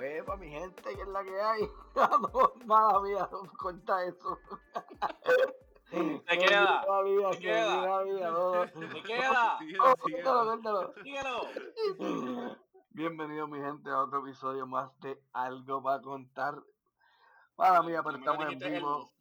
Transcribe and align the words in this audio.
Para 0.00 0.38
mi 0.38 0.48
gente, 0.48 0.82
que 0.82 1.02
es 1.02 1.08
la 1.08 1.22
que 1.22 1.38
hay. 1.38 1.60
no, 1.94 2.52
mala 2.64 3.00
mía, 3.02 3.28
cuenta 3.60 4.02
eso. 4.06 4.38
Te 5.90 6.38
queda. 6.38 6.82
Te 6.86 7.36
Te 7.36 7.38
queda. 7.38 8.70
¡Te 8.72 9.02
queda! 9.02 9.58
Cuéntalo. 10.46 10.94
Síguelo. 11.02 12.56
Bienvenido 12.88 13.46
mi 13.46 13.58
gente 13.60 13.90
a 13.90 14.04
otro 14.04 14.20
episodio 14.20 14.66
más 14.66 14.90
de 15.00 15.22
Algo 15.34 15.82
para 15.82 16.00
contar. 16.00 16.54
Mala 17.58 17.82
mía, 17.82 18.02
pero 18.02 18.16
estamos 18.16 18.50
en 18.50 18.62
el- 18.62 18.72
vivo. 18.72 19.12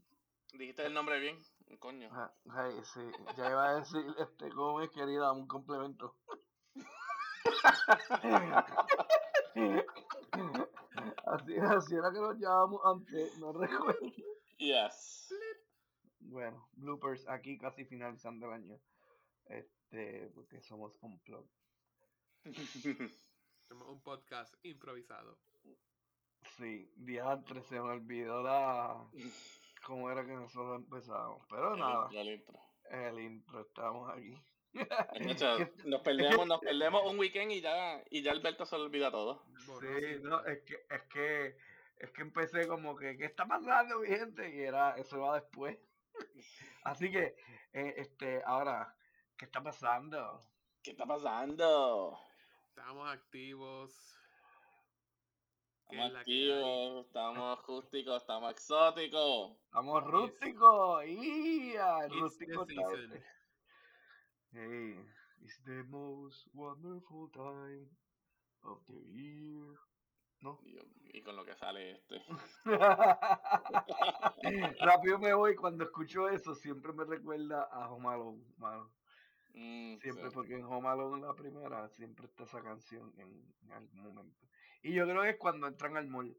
Dijiste 0.53 0.85
el 0.85 0.93
nombre 0.93 1.19
bien, 1.19 1.37
coño. 1.79 2.09
Ay, 2.55 2.79
sí, 2.85 3.01
ya 3.35 3.49
iba 3.51 3.67
a 3.67 3.75
decir, 3.75 4.05
este, 4.17 4.49
¿cómo 4.51 4.79
es 4.79 4.89
querida? 4.91 5.33
Un 5.33 5.45
complemento. 5.45 6.15
así, 11.29 11.57
así 11.57 11.95
era 11.95 12.11
que 12.11 12.19
nos 12.19 12.37
llamábamos 12.37 12.81
antes, 12.85 13.37
no 13.39 13.53
recuerdo. 13.53 14.11
Yes. 14.57 15.33
Bueno, 16.19 16.69
bloopers 16.73 17.27
aquí 17.29 17.57
casi 17.57 17.85
finalizando 17.85 18.47
el 18.47 18.53
año. 18.53 18.79
Este, 19.45 20.29
porque 20.35 20.61
somos 20.61 20.97
complot. 20.97 21.47
Somos 23.67 23.87
un 23.89 24.01
podcast 24.01 24.53
improvisado. 24.63 25.37
Sí, 26.57 26.91
diantre, 26.95 27.61
se 27.63 27.75
me 27.75 27.91
olvidó 27.91 28.41
la... 28.43 29.09
cómo 29.85 30.09
era 30.09 30.25
que 30.25 30.33
nosotros 30.33 30.81
empezamos. 30.83 31.45
Pero 31.49 31.75
nada, 31.75 32.09
El 32.11 32.29
intro. 32.29 32.59
el 32.89 33.19
intro, 33.19 33.61
estamos 33.61 34.09
aquí. 34.09 34.35
Nos 35.85 36.01
perdemos, 36.01 36.47
nos 36.47 36.59
perdemos 36.59 37.09
un 37.09 37.19
weekend 37.19 37.51
y 37.51 37.61
ya, 37.61 38.03
y 38.09 38.21
ya 38.21 38.31
Alberto 38.31 38.65
se 38.65 38.77
le 38.77 38.83
olvida 38.83 39.11
todo. 39.11 39.43
Sí, 39.79 39.87
y 39.87 40.19
no, 40.21 40.45
es 40.45 40.59
que, 40.63 40.85
es 40.89 41.01
que, 41.03 41.57
es 41.97 42.11
que 42.11 42.21
empecé 42.21 42.67
como 42.67 42.95
que, 42.95 43.17
¿qué 43.17 43.25
está 43.25 43.45
pasando, 43.45 43.99
mi 43.99 44.07
gente? 44.07 44.55
Y 44.55 44.61
era, 44.61 44.95
eso 44.97 45.19
va 45.21 45.39
después. 45.39 45.77
Así 46.83 47.11
que, 47.11 47.35
eh, 47.73 47.93
este, 47.97 48.41
ahora, 48.45 48.95
¿qué 49.37 49.45
está 49.45 49.61
pasando? 49.61 50.41
¿Qué 50.83 50.91
está 50.91 51.05
pasando? 51.05 52.19
Estamos 52.69 53.09
activos. 53.09 54.15
¿Qué 55.89 55.97
es 55.97 56.03
Estamos 56.03 56.21
activos, 56.21 57.05
estamos 57.07 57.59
acústicos, 57.59 58.21
estamos 58.21 58.51
exóticos. 58.51 59.57
Estamos 59.65 60.03
rústicos, 60.03 61.05
¡ia! 61.05 62.05
El 62.05 62.13
It's 62.13 62.19
rústico 62.19 62.65
the 62.65 62.73
está 62.73 62.89
season. 62.91 63.13
este. 63.13 63.25
Hey, 64.51 64.95
it's 65.43 65.59
the 65.65 65.83
most 65.89 66.47
wonderful 66.53 67.29
time 67.33 67.87
of 68.63 68.79
the 68.87 68.99
year. 69.13 69.75
¿No? 70.41 70.57
Y, 71.13 71.21
con 71.21 71.35
lo 71.35 71.43
que 71.45 71.53
sale 71.55 71.91
este. 71.91 72.21
Rápido 74.79 75.19
me 75.19 75.33
voy 75.33 75.55
cuando 75.55 75.83
escucho 75.83 76.29
eso, 76.29 76.55
siempre 76.55 76.93
me 76.93 77.03
recuerda 77.03 77.63
a 77.71 77.89
Home 77.91 78.07
Alone, 78.09 78.43
mano. 78.57 78.91
Mm, 79.53 79.97
Siempre, 79.97 80.29
sí. 80.29 80.33
porque 80.33 80.53
en 80.55 80.63
Home 80.63 80.87
Alone 80.87 81.21
la 81.25 81.33
primera 81.33 81.89
siempre 81.89 82.25
está 82.27 82.43
esa 82.45 82.61
canción 82.61 83.11
en, 83.17 83.53
en 83.63 83.71
algún 83.71 84.01
momento. 84.01 84.47
Y 84.81 84.93
yo 84.93 85.03
creo 85.05 85.23
que 85.23 85.29
es 85.31 85.37
cuando 85.37 85.67
entran 85.67 85.97
al 85.97 86.07
mall. 86.07 86.35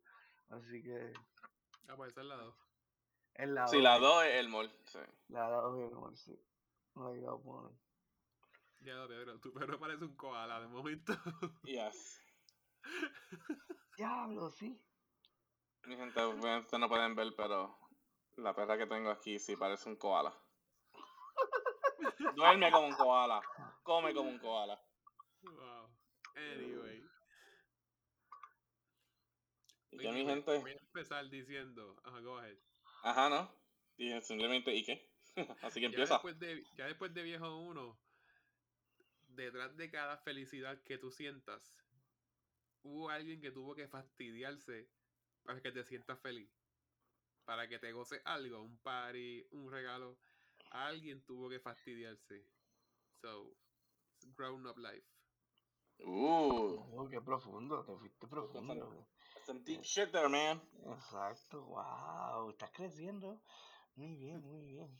Así 0.49 0.83
que 0.83 1.13
Ah, 1.89 1.97
pues 1.97 2.13
ese 2.13 2.21
es 2.21 2.27
la 2.27 2.37
dos. 2.37 2.55
es 3.35 3.49
la 3.49 3.69
Sí, 3.69 3.77
dos, 3.77 3.83
la 3.85 3.99
2 3.99 4.25
es 4.25 4.35
el 4.37 4.49
mall. 4.49 4.73
Sí. 4.85 4.99
La 5.29 5.49
dos 5.51 5.79
es 5.79 5.91
el 5.93 5.99
mall, 5.99 6.17
sí. 6.17 6.41
La 6.95 7.37
ponen. 7.37 7.79
Ya 8.81 8.95
lo 8.95 9.09
Pedro, 9.09 9.39
tu 9.41 9.53
perro 9.53 9.79
parece 9.79 10.05
un 10.05 10.17
koala 10.17 10.61
de 10.61 10.69
momento. 10.69 11.13
Yes. 11.65 12.21
Diablo, 13.97 14.51
sí. 14.51 14.81
Mi 15.85 15.97
gente, 15.97 16.21
obviamente 16.21 16.79
no 16.79 16.89
pueden 16.89 17.15
ver, 17.15 17.35
pero 17.37 17.79
la 18.37 18.55
perra 18.55 18.79
que 18.79 18.87
tengo 18.87 19.11
aquí 19.11 19.39
sí 19.39 19.57
parece 19.57 19.89
un 19.89 19.97
koala. 19.97 20.33
Duerme 22.35 22.71
como 22.71 22.87
un 22.89 22.95
koala. 22.95 23.43
Come 23.83 24.15
como 24.15 24.31
un 24.31 24.39
koala. 24.39 24.81
wow. 25.43 25.91
Anyway. 26.37 27.05
Y 29.91 29.99
que 29.99 30.13
mi 30.13 30.25
gente. 30.25 30.59
Voy 30.59 30.71
a 30.73 30.79
empezar 30.79 31.29
diciendo. 31.29 32.01
Ajá, 32.05 32.21
go 32.21 32.39
ahead. 32.39 32.57
Ajá, 33.03 33.29
¿no? 33.29 33.53
Y 33.99 34.19
simplemente, 34.23 34.75
¿y 34.75 34.85
qué? 34.85 35.13
Así 35.63 35.81
que 35.81 35.87
Ya 35.87 35.87
empieza. 35.89 36.15
después, 36.15 36.39
de, 36.39 36.65
ya 36.77 36.87
después 36.87 37.13
de 37.13 37.23
viejo 37.23 37.57
uno, 37.59 37.99
detrás 39.35 39.77
de 39.77 39.91
cada 39.91 40.17
felicidad 40.19 40.83
que 40.83 40.99
tú 40.99 41.11
sientas, 41.11 41.73
hubo 42.83 43.11
alguien 43.11 43.41
que 43.41 43.51
tuvo 43.51 43.75
que 43.75 43.89
fastidiarse 43.89 44.89
para 45.43 45.61
que 45.61 45.73
te 45.73 45.85
sientas 45.85 46.19
feliz. 46.21 46.51
Para 47.45 47.69
que 47.69 47.79
te 47.79 47.93
goces 47.93 48.21
algo, 48.25 48.63
un 48.63 48.79
party, 48.79 49.47
un 49.53 49.71
regalo. 49.71 50.19
Alguien 50.71 51.25
tuvo 51.25 51.49
que 51.49 51.59
fastidiarse. 51.59 52.45
So, 53.21 53.57
grown 54.37 54.67
up 54.67 54.79
life. 54.79 55.07
Uh, 55.99 56.81
Oh, 56.93 57.09
qué 57.11 57.21
profundo, 57.21 57.85
te 57.85 57.97
fuiste 57.97 58.27
profundo. 58.27 59.07
some 59.45 59.61
deep 59.65 59.83
shit 59.85 60.11
there, 60.13 60.29
man. 60.29 60.61
Exacto, 60.87 61.63
wow, 61.65 62.51
estás 62.51 62.71
creciendo. 62.73 63.43
Muy 63.97 64.15
bien, 64.17 64.41
muy 64.43 64.67
bien. 64.67 64.99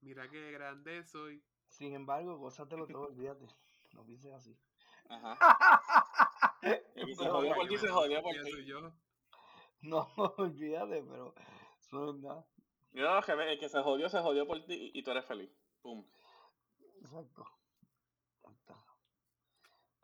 Mira 0.00 0.28
qué 0.30 0.50
grande 0.52 1.04
soy. 1.04 1.42
Sin 1.74 1.92
embargo, 1.92 2.38
gózatelo 2.38 2.86
todo, 2.86 3.08
olvídate. 3.08 3.48
No 3.94 4.04
pienses 4.04 4.32
así. 4.32 4.56
Ajá. 5.08 5.36
El 6.62 7.06
que 7.06 7.14
se 7.16 7.28
jodió 7.28 7.54
por 7.54 7.66
ti, 7.66 7.76
se 7.76 7.88
jodió 7.88 8.22
por 8.22 8.32
ti. 8.32 8.72
no, 9.82 10.08
olvídate, 10.38 11.02
pero 11.02 11.34
eso 11.80 12.10
es 12.10 12.20
nada. 12.20 12.46
Ve, 12.92 13.52
el 13.52 13.58
que 13.58 13.68
se 13.68 13.82
jodió, 13.82 14.08
se 14.08 14.20
jodió 14.20 14.46
por 14.46 14.64
ti 14.64 14.92
y, 14.94 15.02
tú 15.02 15.10
eres 15.10 15.24
feliz. 15.24 15.50
Pum. 15.82 16.06
Exacto. 17.00 17.44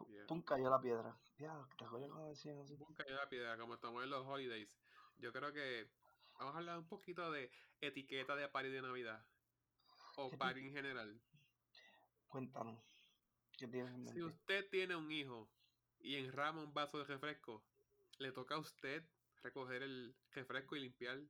Yeah. 0.09 0.27
Pum, 0.27 0.43
cayó 0.43 0.69
la 0.69 0.81
piedra. 0.81 1.17
Ya, 1.39 1.57
¿te 1.79 1.87
cuando 1.87 2.27
decían 2.27 2.59
así? 2.59 2.77
Nunca 2.77 3.05
yo 3.09 3.15
la 3.15 3.29
piedra, 3.29 3.57
como 3.57 3.75
estamos 3.75 4.03
en 4.03 4.11
los 4.11 4.27
holidays. 4.27 4.77
Yo 5.19 5.33
creo 5.33 5.53
que 5.53 5.89
vamos 6.37 6.53
a 6.57 6.59
hablar 6.59 6.79
un 6.79 6.89
poquito 6.89 7.31
de 7.31 7.49
etiqueta 7.81 8.35
de 8.35 8.49
party 8.49 8.71
de 8.71 8.83
Navidad. 8.83 9.25
O 10.17 10.29
¿Qué 10.31 10.37
party 10.37 10.61
en 10.61 10.73
general. 10.73 11.21
Cuéntanos. 12.31 12.79
¿Qué 13.59 13.67
tienes 13.67 13.93
en 13.93 14.09
Si 14.09 14.23
usted 14.23 14.71
tiene 14.71 14.95
un 14.95 15.11
hijo 15.11 15.51
y 15.99 16.15
enrama 16.15 16.63
un 16.63 16.73
vaso 16.73 16.99
de 16.99 17.05
refresco, 17.05 17.65
le 18.19 18.31
toca 18.31 18.55
a 18.55 18.59
usted 18.59 19.05
recoger 19.43 19.83
el 19.83 20.15
refresco 20.31 20.77
y 20.77 20.81
limpiar. 20.81 21.21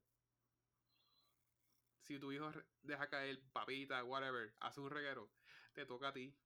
Si 2.03 2.19
tu 2.19 2.31
hijo 2.33 2.53
deja 2.83 3.09
caer 3.09 3.41
papita, 3.51 4.05
whatever, 4.05 4.55
hace 4.61 4.81
un 4.81 4.91
reguero, 4.91 5.31
te 5.73 5.87
toca 5.87 6.09
a 6.09 6.13
ti. 6.13 6.37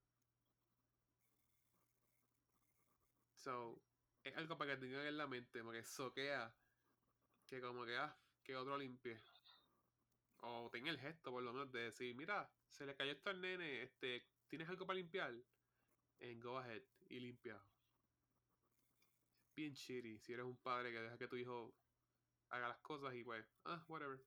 So, 3.34 3.82
es 4.22 4.36
algo 4.36 4.56
para 4.56 4.74
que 4.74 4.82
tengan 4.82 5.04
en 5.04 5.18
la 5.18 5.26
mente, 5.26 5.64
porque 5.64 5.82
soquea 5.82 6.54
que 7.46 7.60
como 7.60 7.84
que, 7.84 7.96
ah, 7.96 8.16
que 8.44 8.54
otro 8.56 8.78
limpie. 8.78 9.20
O 10.38 10.70
tenga 10.70 10.90
el 10.90 11.00
gesto, 11.00 11.32
por 11.32 11.42
lo 11.42 11.52
menos, 11.52 11.72
de 11.72 11.80
decir, 11.80 12.14
mira, 12.14 12.48
se 12.68 12.86
le 12.86 12.94
cayó 12.94 13.12
esto 13.12 13.30
al 13.30 13.40
nene, 13.40 13.82
este, 13.82 14.24
¿tienes 14.48 14.68
algo 14.68 14.86
para 14.86 14.96
limpiar? 14.96 15.34
En 16.20 16.40
go 16.40 16.58
ahead 16.58 16.82
y 17.08 17.20
limpia. 17.20 17.60
Bien 19.56 19.72
shitty 19.72 20.18
si 20.18 20.32
eres 20.32 20.44
un 20.44 20.56
padre 20.56 20.92
que 20.92 21.00
deja 21.00 21.18
que 21.18 21.28
tu 21.28 21.36
hijo 21.36 21.74
haga 22.50 22.68
las 22.68 22.78
cosas 22.78 23.14
y 23.14 23.24
pues, 23.24 23.44
ah, 23.64 23.84
whatever. 23.88 24.20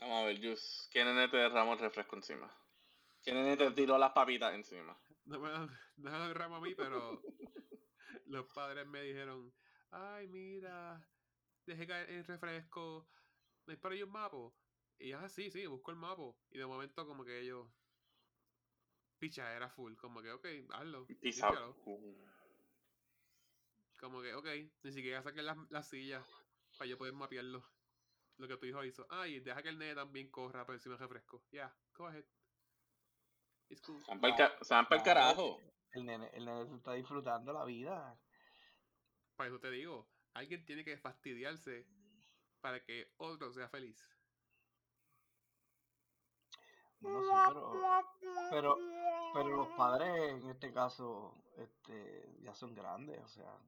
Vamos 0.00 0.22
a 0.22 0.26
ver, 0.26 0.40
Jus. 0.42 0.88
¿Qué 0.90 1.04
nene 1.04 1.28
te 1.28 1.36
derramó 1.36 1.74
el 1.74 1.78
refresco 1.78 2.16
encima? 2.16 2.50
¿Qué 3.22 3.32
nene 3.34 3.56
te 3.56 3.70
tiró 3.72 3.98
las 3.98 4.12
papitas 4.12 4.54
encima? 4.54 4.98
No 5.26 5.38
me 5.38 5.50
dan, 5.50 5.68
no 5.96 6.10
me 6.10 6.18
dan 6.18 6.34
ramo 6.34 6.56
a 6.56 6.60
mí, 6.60 6.74
pero 6.74 7.22
los 8.26 8.46
padres 8.52 8.86
me 8.86 9.02
dijeron, 9.02 9.52
ay, 9.90 10.26
mira, 10.28 11.06
dejé 11.66 11.86
caer 11.86 12.10
el 12.10 12.24
refresco, 12.24 13.08
¿no 13.66 13.72
hay 13.72 13.76
para 13.76 13.94
ellos 13.94 14.06
un 14.06 14.12
mapo? 14.12 14.56
Y 14.98 15.08
yo, 15.08 15.18
ah, 15.18 15.28
sí, 15.28 15.50
sí, 15.50 15.66
busco 15.66 15.90
el 15.90 15.96
mapo. 15.96 16.38
Y 16.50 16.58
de 16.58 16.66
momento 16.66 17.06
como 17.06 17.24
que 17.24 17.40
ellos, 17.40 17.66
picha, 19.20 19.54
era 19.54 19.68
full, 19.68 19.94
como 19.94 20.20
que, 20.22 20.32
ok, 20.32 20.46
hazlo. 20.72 21.06
Peace 21.06 21.42
out. 21.42 21.52
límpialo". 21.52 21.76
Uh. 21.84 22.26
Como 24.00 24.22
que, 24.22 24.34
ok, 24.34 24.46
ni 24.82 24.92
siquiera 24.92 25.22
saqué 25.22 25.42
las, 25.42 25.56
las 25.70 25.88
sillas 25.88 26.24
para 26.78 26.88
yo 26.88 26.98
poder 26.98 27.12
mapearlo. 27.12 27.64
Lo 28.38 28.48
que 28.48 28.56
tu 28.56 28.64
hijo 28.64 28.82
hizo. 28.82 29.06
Ay, 29.10 29.40
deja 29.40 29.62
que 29.62 29.68
el 29.68 29.78
nene 29.78 29.94
también 29.94 30.30
corra 30.30 30.64
por 30.64 30.74
encima 30.74 30.94
del 30.94 31.00
refresco. 31.00 31.44
Ya, 31.52 31.76
go 31.94 32.06
ahead. 32.06 32.24
It's 33.68 33.82
cool. 33.82 34.02
Se 34.02 34.10
van 34.10 34.36
se 34.62 34.74
para 34.74 34.96
el 34.96 35.02
carajo. 35.02 35.60
El 35.92 36.06
nene, 36.06 36.30
el 36.32 36.46
nene 36.46 36.66
se 36.66 36.76
está 36.76 36.94
disfrutando 36.94 37.52
la 37.52 37.64
vida. 37.66 38.18
Para 39.36 39.50
eso 39.50 39.60
te 39.60 39.70
digo, 39.70 40.08
alguien 40.32 40.64
tiene 40.64 40.84
que 40.84 40.96
fastidiarse 40.96 41.86
para 42.60 42.82
que 42.82 43.12
otro 43.18 43.52
sea 43.52 43.68
feliz. 43.68 44.02
No, 47.00 47.22
sí, 47.22 47.30
pero, 47.46 47.82
pero, 48.50 48.76
pero 49.32 49.56
los 49.56 49.68
padres 49.70 50.30
en 50.42 50.50
este 50.50 50.72
caso 50.72 51.34
este, 51.56 52.36
ya 52.42 52.54
son 52.54 52.74
grandes, 52.74 53.20
o 53.22 53.28
sea, 53.28 53.58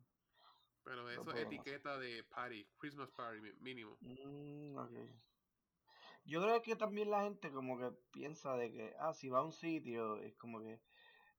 Pero 0.85 1.09
eso 1.11 1.23
es 1.23 1.27
podemos 1.27 1.55
hacer. 1.55 1.61
etiqueta 1.61 1.99
de 1.99 2.25
party, 2.25 2.67
Christmas 2.79 3.11
party 3.11 3.41
mínimo. 3.61 3.97
Mm, 4.01 4.77
ok. 4.79 4.93
Yo 6.25 6.43
creo 6.43 6.63
que 6.63 6.77
también 6.77 7.11
la 7.11 7.23
gente 7.25 7.51
como 7.53 7.79
que 7.79 7.91
piensa 8.13 8.57
de 8.57 8.71
que, 8.73 8.95
ah, 8.99 9.13
si 9.13 9.29
va 9.29 9.41
a 9.41 9.43
un 9.45 9.53
sitio, 9.53 10.19
es 10.19 10.35
como 10.37 10.61
que, 10.61 10.81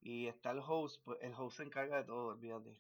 y 0.02 0.28
está 0.28 0.52
el 0.52 0.60
host, 0.66 1.02
pues 1.06 1.20
el 1.22 1.34
host 1.34 1.58
se 1.58 1.64
encarga 1.64 1.98
de 1.98 2.04
todo, 2.06 2.28
olvídate. 2.30 2.80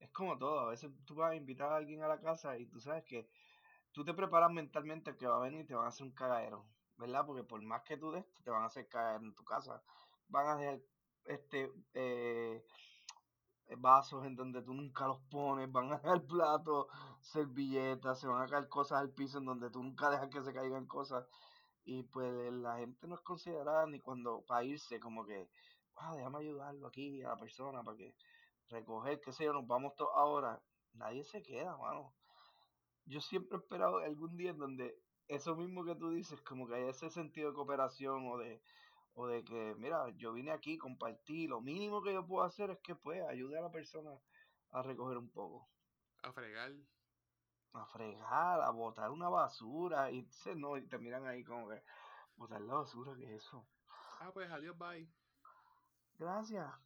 Es 0.00 0.10
como 0.10 0.38
todo, 0.38 0.60
a 0.60 0.70
veces 0.70 0.90
tú 1.06 1.14
vas 1.16 1.32
a 1.32 1.36
invitar 1.36 1.70
a 1.72 1.76
alguien 1.76 2.02
a 2.02 2.08
la 2.08 2.20
casa 2.20 2.58
y 2.58 2.66
tú 2.66 2.80
sabes 2.80 3.04
que 3.04 3.28
tú 3.92 4.04
te 4.04 4.14
preparas 4.14 4.50
mentalmente 4.50 5.16
que 5.16 5.26
va 5.26 5.36
a 5.36 5.40
venir 5.40 5.62
y 5.62 5.66
te 5.66 5.74
van 5.74 5.86
a 5.86 5.88
hacer 5.88 6.04
un 6.06 6.12
cagadero, 6.12 6.66
¿verdad? 6.98 7.24
Porque 7.26 7.44
por 7.44 7.62
más 7.62 7.82
que 7.82 7.96
tú 7.96 8.10
des, 8.12 8.24
te 8.42 8.50
van 8.50 8.62
a 8.62 8.66
hacer 8.66 8.88
caer 8.88 9.20
en 9.22 9.34
tu 9.34 9.44
casa. 9.44 9.82
Van 10.28 10.46
a 10.46 10.56
dejar 10.56 10.80
este 11.24 11.70
eh, 11.94 12.64
vasos 13.78 14.24
en 14.26 14.36
donde 14.36 14.62
tú 14.62 14.74
nunca 14.74 15.06
los 15.06 15.20
pones, 15.30 15.70
van 15.70 15.92
a 15.92 15.98
dejar 15.98 16.22
platos, 16.26 16.86
servilletas, 17.20 18.20
se 18.20 18.26
van 18.26 18.42
a 18.42 18.48
caer 18.48 18.68
cosas 18.68 19.00
al 19.00 19.10
piso 19.10 19.38
en 19.38 19.46
donde 19.46 19.70
tú 19.70 19.82
nunca 19.82 20.10
dejas 20.10 20.28
que 20.28 20.42
se 20.42 20.52
caigan 20.52 20.86
cosas. 20.86 21.26
Y 21.84 22.02
pues 22.04 22.52
la 22.52 22.78
gente 22.78 23.06
no 23.06 23.14
es 23.14 23.20
considerada 23.20 23.86
ni 23.86 24.00
cuando 24.00 24.42
para 24.46 24.64
irse, 24.64 24.98
como 25.00 25.24
que, 25.24 25.48
wow, 25.94 26.16
déjame 26.16 26.38
ayudarlo 26.38 26.86
aquí 26.88 27.22
a 27.22 27.30
la 27.30 27.36
persona 27.36 27.82
para 27.82 27.96
que 27.96 28.14
recoger, 28.68 29.20
qué 29.20 29.32
sé 29.32 29.44
yo, 29.44 29.52
nos 29.52 29.66
vamos 29.66 29.94
todos 29.96 30.10
ahora. 30.14 30.62
Nadie 30.94 31.24
se 31.24 31.42
queda, 31.42 31.76
mano. 31.76 32.14
Yo 33.04 33.20
siempre 33.20 33.58
he 33.58 33.60
esperado 33.60 33.98
algún 33.98 34.36
día 34.36 34.50
en 34.50 34.58
donde 34.58 34.98
eso 35.28 35.56
mismo 35.56 35.84
que 35.84 35.94
tú 35.94 36.10
dices, 36.10 36.40
como 36.42 36.66
que 36.68 36.74
hay 36.74 36.88
ese 36.88 37.10
sentido 37.10 37.50
de 37.50 37.54
cooperación 37.54 38.28
o 38.28 38.38
de, 38.38 38.60
o 39.14 39.26
de 39.26 39.44
que, 39.44 39.74
mira, 39.78 40.08
yo 40.16 40.32
vine 40.32 40.50
aquí, 40.52 40.76
compartí, 40.78 41.46
lo 41.46 41.60
mínimo 41.60 42.02
que 42.02 42.12
yo 42.12 42.26
puedo 42.26 42.44
hacer 42.44 42.70
es 42.70 42.78
que 42.80 42.94
pues 42.94 43.22
ayude 43.28 43.58
a 43.58 43.62
la 43.62 43.70
persona 43.70 44.10
a 44.72 44.82
recoger 44.82 45.18
un 45.18 45.30
poco, 45.30 45.68
A 46.22 46.32
fregar. 46.32 46.72
a 47.72 47.86
fregar, 47.86 48.60
a 48.60 48.70
botar 48.70 49.10
una 49.10 49.28
basura, 49.28 50.10
y 50.10 50.18
entonces 50.18 50.56
no, 50.56 50.76
y 50.76 50.86
te 50.86 50.98
miran 50.98 51.26
ahí 51.26 51.44
como 51.44 51.68
que, 51.68 51.82
botar 52.36 52.60
la 52.60 52.74
basura, 52.74 53.14
¿qué 53.16 53.24
es 53.24 53.44
eso? 53.44 53.64
Ah, 54.20 54.30
pues 54.32 54.50
adiós, 54.50 54.76
bye. 54.78 55.08
Gracias. 56.18 56.83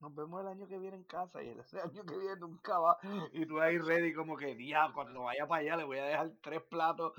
Nos 0.00 0.14
vemos 0.14 0.40
el 0.42 0.48
año 0.48 0.66
que 0.68 0.78
viene 0.78 0.96
en 0.96 1.04
casa 1.04 1.42
y 1.42 1.48
ese 1.48 1.80
año 1.80 2.04
que 2.04 2.18
viene 2.18 2.36
nunca 2.36 2.78
va. 2.78 2.98
Y 3.32 3.46
tú 3.46 3.58
ahí 3.60 3.78
ready 3.78 4.12
como 4.12 4.36
que, 4.36 4.54
día, 4.54 4.90
cuando 4.94 5.22
vaya 5.22 5.46
para 5.46 5.62
allá 5.62 5.76
le 5.76 5.84
voy 5.84 5.98
a 5.98 6.04
dejar 6.04 6.32
tres 6.42 6.62
platos, 6.64 7.12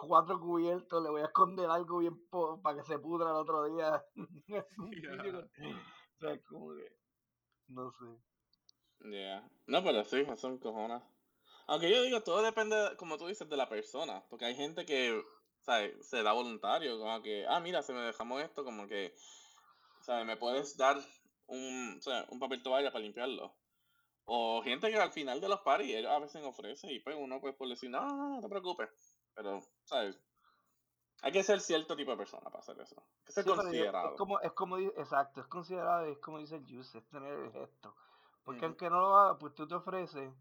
cuatro 0.00 0.40
cubiertos, 0.40 1.02
le 1.02 1.10
voy 1.10 1.20
a 1.22 1.26
esconder 1.26 1.70
algo 1.70 1.98
bien 1.98 2.18
para 2.62 2.76
que 2.78 2.84
se 2.84 2.98
pudra 2.98 3.30
el 3.30 3.36
otro 3.36 3.64
día. 3.64 4.04
Ya. 4.46 5.16
con- 5.18 5.44
o 5.44 6.18
sea, 6.18 6.40
como 6.48 6.74
que, 6.74 6.88
no 7.68 7.90
sé. 7.92 9.08
Yeah. 9.10 9.48
No, 9.66 9.82
pero 9.84 10.04
sí, 10.04 10.24
son 10.36 10.58
cojones. 10.58 11.02
Aunque 11.66 11.90
yo 11.90 12.02
digo, 12.02 12.22
todo 12.22 12.42
depende, 12.42 12.96
como 12.98 13.16
tú 13.18 13.26
dices, 13.26 13.48
de 13.48 13.56
la 13.56 13.68
persona. 13.68 14.24
Porque 14.28 14.44
hay 14.46 14.54
gente 14.54 14.84
que, 14.86 15.22
¿sabes? 15.60 16.06
Se 16.08 16.22
da 16.22 16.32
voluntario, 16.32 16.98
como 16.98 17.22
que, 17.22 17.46
ah, 17.48 17.60
mira, 17.60 17.82
se 17.82 17.92
me 17.92 18.00
dejamos 18.00 18.42
esto, 18.42 18.64
como 18.64 18.86
que, 18.86 19.14
¿sabes? 20.02 20.26
Me 20.26 20.36
puedes 20.36 20.76
dar 20.76 20.96
un, 21.46 21.96
o 21.98 22.02
sea, 22.02 22.26
un 22.30 22.38
papel 22.38 22.62
toalla 22.62 22.90
para 22.92 23.04
limpiarlo. 23.04 23.54
O 24.26 24.62
gente 24.62 24.90
que 24.90 24.98
al 24.98 25.12
final 25.12 25.40
de 25.40 25.48
los 25.48 25.60
paris, 25.60 26.04
a 26.06 26.18
veces 26.18 26.42
ofrecen 26.44 26.90
y 26.90 27.00
pues 27.00 27.16
uno 27.18 27.40
pues 27.40 27.54
por 27.56 27.68
decir, 27.68 27.90
no, 27.90 28.00
no, 28.04 28.28
no 28.36 28.40
te 28.40 28.48
preocupes. 28.48 28.88
Pero, 29.34 29.60
¿sabes? 29.84 30.18
Hay 31.22 31.32
que 31.32 31.42
ser 31.42 31.60
cierto 31.60 31.96
tipo 31.96 32.10
de 32.10 32.16
persona 32.18 32.44
para 32.50 32.58
hacer 32.58 32.78
eso. 32.80 32.96
Hay 33.00 33.24
que 33.24 33.32
ser 33.32 33.44
Sí, 33.44 33.50
pero 33.50 33.62
yo- 33.62 33.66
considerado. 33.66 34.10
es 34.12 34.18
como, 34.18 34.40
es 34.40 34.52
como, 34.52 34.76
di- 34.76 34.92
exacto, 34.96 35.40
es 35.40 35.46
considerado, 35.46 36.04
es 36.06 36.18
como 36.18 36.38
dice 36.38 36.56
el 36.56 36.64
Juice, 36.66 36.98
es 36.98 37.08
tener 37.08 37.32
el 37.32 37.52
gesto. 37.52 37.94
Porque 38.44 38.58
Ujú. 38.58 38.66
aunque 38.66 38.90
no 38.90 39.00
lo 39.00 39.16
haga, 39.16 39.38
pues 39.38 39.54
tú 39.54 39.66
te 39.66 39.74
ofreces 39.74 40.32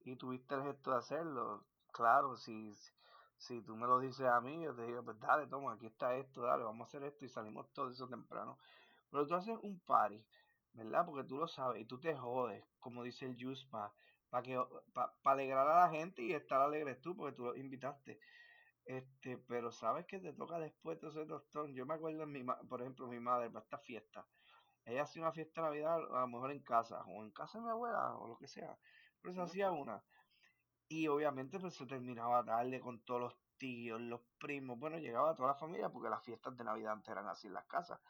y 0.00 0.16
tuviste 0.16 0.54
el 0.56 0.62
gesto 0.62 0.90
de 0.90 0.96
hacerlo. 0.98 1.64
Claro, 1.92 2.36
si, 2.36 2.74
si, 2.74 2.92
si 3.38 3.62
tú 3.62 3.76
me 3.76 3.86
lo 3.86 4.00
dices 4.00 4.26
a 4.26 4.40
mí, 4.40 4.62
yo 4.64 4.74
te 4.74 4.82
digo, 4.86 5.04
pues 5.04 5.18
dale, 5.20 5.46
toma, 5.46 5.74
aquí 5.74 5.86
está 5.86 6.16
esto, 6.16 6.42
dale, 6.42 6.64
vamos 6.64 6.86
a 6.86 6.88
hacer 6.88 7.04
esto 7.04 7.24
y 7.24 7.28
salimos 7.28 7.72
todo 7.72 7.90
eso 7.90 8.08
temprano. 8.08 8.58
Pero 9.10 9.26
tú 9.28 9.34
haces 9.36 9.56
un 9.62 9.78
party, 9.80 10.24
¿verdad? 10.74 11.06
Porque 11.06 11.24
tú 11.24 11.38
lo 11.38 11.48
sabes 11.48 11.82
y 11.82 11.86
tú 11.86 12.00
te 12.00 12.14
jodes, 12.16 12.64
como 12.80 13.02
dice 13.02 13.26
el 13.26 13.36
Juice, 13.40 13.66
para 13.70 14.42
que 14.42 14.58
pa, 14.92 15.18
pa 15.22 15.32
alegrar 15.32 15.68
a 15.68 15.80
la 15.86 15.90
gente 15.90 16.22
y 16.22 16.32
estar 16.32 16.60
alegres 16.60 17.00
tú, 17.00 17.16
porque 17.16 17.34
tú 17.36 17.44
los 17.44 17.56
invitaste. 17.58 18.20
Este, 18.84 19.38
pero 19.38 19.72
sabes 19.72 20.06
que 20.06 20.20
te 20.20 20.32
toca 20.34 20.58
después 20.58 21.00
de 21.00 21.08
ese 21.08 21.26
tostón. 21.26 21.74
Yo 21.74 21.86
me 21.86 21.94
acuerdo, 21.94 22.24
en 22.24 22.32
mi 22.32 22.44
ma- 22.44 22.60
por 22.68 22.80
ejemplo, 22.82 23.06
mi 23.08 23.20
madre 23.20 23.50
para 23.50 23.64
esta 23.64 23.78
fiesta. 23.78 24.28
Ella 24.84 25.02
hacía 25.04 25.22
una 25.22 25.32
fiesta 25.32 25.62
de 25.62 25.68
Navidad, 25.68 25.94
a 26.16 26.20
lo 26.22 26.28
mejor 26.28 26.52
en 26.52 26.62
casa, 26.62 27.04
o 27.06 27.22
en 27.24 27.32
casa 27.32 27.58
de 27.58 27.64
mi 27.64 27.70
abuela, 27.70 28.16
o 28.18 28.28
lo 28.28 28.38
que 28.38 28.48
sea. 28.48 28.78
Pero 29.22 29.34
se 29.34 29.42
hacía 29.42 29.72
una. 29.72 30.04
Y 30.88 31.08
obviamente 31.08 31.58
pues 31.60 31.74
se 31.74 31.86
terminaba 31.86 32.44
tarde 32.44 32.80
con 32.80 33.00
todos 33.04 33.20
los 33.20 33.36
tíos, 33.58 34.00
los 34.00 34.22
primos. 34.38 34.78
Bueno, 34.78 34.98
llegaba 34.98 35.34
toda 35.34 35.48
la 35.50 35.54
familia 35.54 35.90
porque 35.90 36.08
las 36.10 36.22
fiestas 36.24 36.56
de 36.56 36.64
Navidad 36.64 36.92
antes 36.94 37.10
eran 37.10 37.28
así 37.28 37.46
en 37.48 37.54
las 37.54 37.66
casas. 37.66 38.00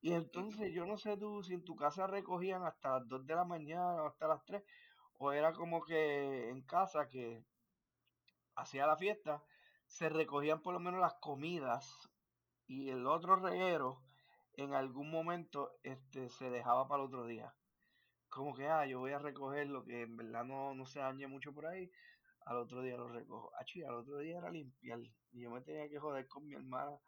Y 0.00 0.12
entonces 0.12 0.72
yo 0.72 0.86
no 0.86 0.96
sé 0.96 1.16
tú 1.16 1.42
si 1.42 1.54
en 1.54 1.64
tu 1.64 1.74
casa 1.74 2.06
recogían 2.06 2.64
hasta 2.64 2.98
las 2.98 3.08
2 3.08 3.26
de 3.26 3.34
la 3.34 3.44
mañana 3.44 4.02
o 4.02 4.06
hasta 4.06 4.28
las 4.28 4.44
3, 4.44 4.62
o 5.18 5.32
era 5.32 5.52
como 5.52 5.84
que 5.84 6.48
en 6.50 6.62
casa 6.62 7.08
que 7.08 7.44
hacía 8.54 8.86
la 8.86 8.96
fiesta, 8.96 9.42
se 9.86 10.08
recogían 10.08 10.60
por 10.62 10.74
lo 10.74 10.80
menos 10.80 11.00
las 11.00 11.14
comidas 11.20 12.08
y 12.66 12.90
el 12.90 13.06
otro 13.06 13.36
reguero 13.36 14.02
en 14.54 14.74
algún 14.74 15.10
momento 15.10 15.72
este, 15.82 16.28
se 16.28 16.50
dejaba 16.50 16.86
para 16.86 17.02
el 17.02 17.08
otro 17.08 17.26
día. 17.26 17.54
Como 18.28 18.54
que, 18.54 18.68
ah, 18.68 18.86
yo 18.86 18.98
voy 19.00 19.12
a 19.12 19.18
recoger 19.18 19.68
lo 19.68 19.84
que 19.84 20.02
en 20.02 20.16
verdad 20.16 20.44
no, 20.44 20.74
no 20.74 20.86
se 20.86 21.00
dañe 21.00 21.26
mucho 21.26 21.52
por 21.54 21.66
ahí, 21.66 21.90
al 22.44 22.58
otro 22.58 22.82
día 22.82 22.96
lo 22.96 23.08
recojo. 23.08 23.50
Ah, 23.54 23.64
al 23.88 23.94
otro 23.94 24.18
día 24.18 24.38
era 24.38 24.50
limpiar. 24.50 25.00
Y 25.32 25.42
yo 25.42 25.50
me 25.50 25.60
tenía 25.62 25.88
que 25.88 25.98
joder 25.98 26.26
con 26.28 26.46
mi 26.46 26.54
hermana 26.54 26.98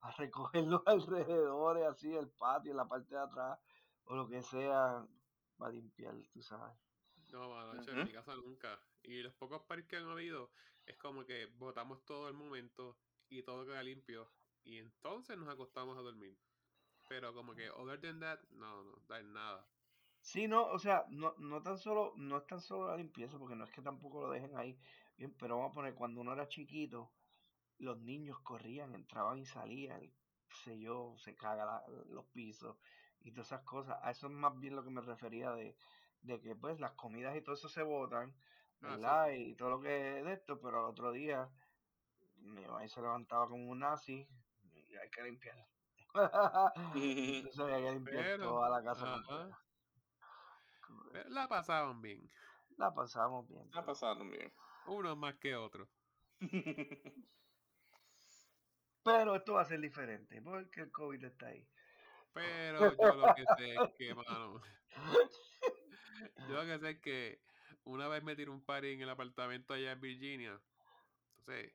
a 0.00 0.10
recoger 0.12 0.64
los 0.64 0.82
alrededores, 0.86 1.84
así, 1.86 2.14
el 2.14 2.28
patio, 2.28 2.74
la 2.74 2.88
parte 2.88 3.14
de 3.14 3.20
atrás, 3.20 3.58
o 4.04 4.14
lo 4.14 4.28
que 4.28 4.42
sea, 4.42 5.06
para 5.56 5.72
limpiar, 5.72 6.14
tú 6.32 6.42
sabes. 6.42 6.76
No, 7.32 7.50
mano, 7.50 7.80
hecho, 7.80 7.90
en 7.90 8.04
mi 8.04 8.12
casa 8.12 8.34
nunca. 8.36 8.80
Y 9.02 9.22
los 9.22 9.34
pocos 9.34 9.62
parques 9.62 9.86
que 9.86 9.96
han 9.96 10.08
habido 10.08 10.50
es 10.86 10.96
como 10.96 11.24
que 11.24 11.46
botamos 11.58 12.04
todo 12.04 12.28
el 12.28 12.34
momento 12.34 12.98
y 13.28 13.42
todo 13.42 13.66
queda 13.66 13.82
limpio. 13.82 14.30
Y 14.64 14.78
entonces 14.78 15.36
nos 15.36 15.48
acostamos 15.48 15.98
a 15.98 16.02
dormir. 16.02 16.38
Pero 17.08 17.34
como 17.34 17.54
que, 17.54 17.70
other 17.70 18.00
than 18.00 18.20
that, 18.20 18.40
no, 18.50 18.82
no, 18.82 19.02
da 19.06 19.22
nada. 19.22 19.66
Sí, 20.20 20.48
no, 20.48 20.66
o 20.66 20.78
sea, 20.78 21.04
no, 21.10 21.34
no 21.38 21.62
tan 21.62 21.78
solo, 21.78 22.12
no 22.16 22.38
es 22.38 22.46
tan 22.46 22.60
solo 22.60 22.88
la 22.88 22.96
limpieza, 22.96 23.38
porque 23.38 23.54
no 23.54 23.64
es 23.64 23.70
que 23.70 23.82
tampoco 23.82 24.22
lo 24.22 24.30
dejen 24.30 24.56
ahí 24.56 24.78
bien, 25.18 25.34
pero 25.38 25.56
vamos 25.56 25.72
a 25.72 25.74
poner, 25.74 25.94
cuando 25.94 26.20
uno 26.20 26.32
era 26.32 26.48
chiquito, 26.48 27.12
los 27.78 27.98
niños 28.00 28.38
corrían, 28.42 28.94
entraban 28.94 29.38
y 29.38 29.46
salían, 29.46 30.02
sé 30.50 30.78
yo, 30.80 31.14
se 31.16 31.36
caga 31.36 31.64
la- 31.66 31.84
los 32.06 32.26
pisos 32.26 32.76
y 33.20 33.32
todas 33.32 33.48
esas 33.48 33.64
cosas. 33.64 33.98
A 34.02 34.10
eso 34.10 34.26
es 34.28 34.32
más 34.32 34.58
bien 34.58 34.76
lo 34.76 34.84
que 34.84 34.90
me 34.90 35.00
refería 35.00 35.50
de, 35.52 35.76
de 36.22 36.40
que 36.40 36.56
pues 36.56 36.80
las 36.80 36.92
comidas 36.92 37.36
y 37.36 37.42
todo 37.42 37.54
eso 37.54 37.68
se 37.68 37.82
botan, 37.82 38.34
Ah, 38.82 38.96
¿verdad? 38.96 39.30
sí. 39.30 39.50
Y 39.50 39.56
todo 39.56 39.70
lo 39.70 39.80
que 39.80 40.18
es 40.18 40.24
de 40.24 40.32
esto, 40.32 40.60
pero 40.60 40.80
al 40.80 40.90
otro 40.90 41.12
día 41.12 41.48
mi 42.36 42.62
mamá 42.66 42.86
se 42.88 43.00
levantaba 43.00 43.48
como 43.48 43.70
un 43.70 43.80
nazi 43.80 44.26
y 44.74 44.96
hay 44.96 45.10
que 45.10 45.22
limpiar. 45.22 45.56
Entonces 46.94 47.60
había 47.60 47.76
que 47.78 47.92
limpiar 47.92 48.24
Pero, 48.24 48.40
toda 48.40 48.70
la 48.70 48.82
casa 48.82 49.04
pero 51.12 51.28
la 51.30 51.48
pasaban 51.48 52.00
bien. 52.00 52.30
La 52.76 52.94
pasamos 52.94 53.46
bien. 53.48 53.68
Ha 53.72 53.84
pasado 53.84 54.24
bien. 54.28 54.52
Unos 54.86 55.16
más 55.16 55.34
que 55.38 55.54
otros. 55.56 55.88
Pero 59.08 59.36
esto 59.36 59.54
va 59.54 59.62
a 59.62 59.64
ser 59.64 59.80
diferente 59.80 60.42
porque 60.42 60.82
el 60.82 60.90
COVID 60.90 61.24
está 61.24 61.46
ahí. 61.46 61.66
Pero 62.34 62.94
yo 62.96 63.14
lo 63.14 63.34
que 63.34 63.44
sé 63.56 63.74
es 63.74 63.94
que, 63.96 64.14
mano, 64.14 64.60
yo 66.48 66.54
lo 66.54 66.66
que 66.66 66.78
sé 66.78 66.90
es 66.90 67.00
que 67.00 67.40
una 67.84 68.06
vez 68.08 68.22
me 68.22 68.36
tiré 68.36 68.50
un 68.50 68.62
party 68.62 68.92
en 68.92 69.00
el 69.00 69.08
apartamento 69.08 69.72
allá 69.72 69.92
en 69.92 70.00
Virginia. 70.00 70.60
Entonces, 71.38 71.72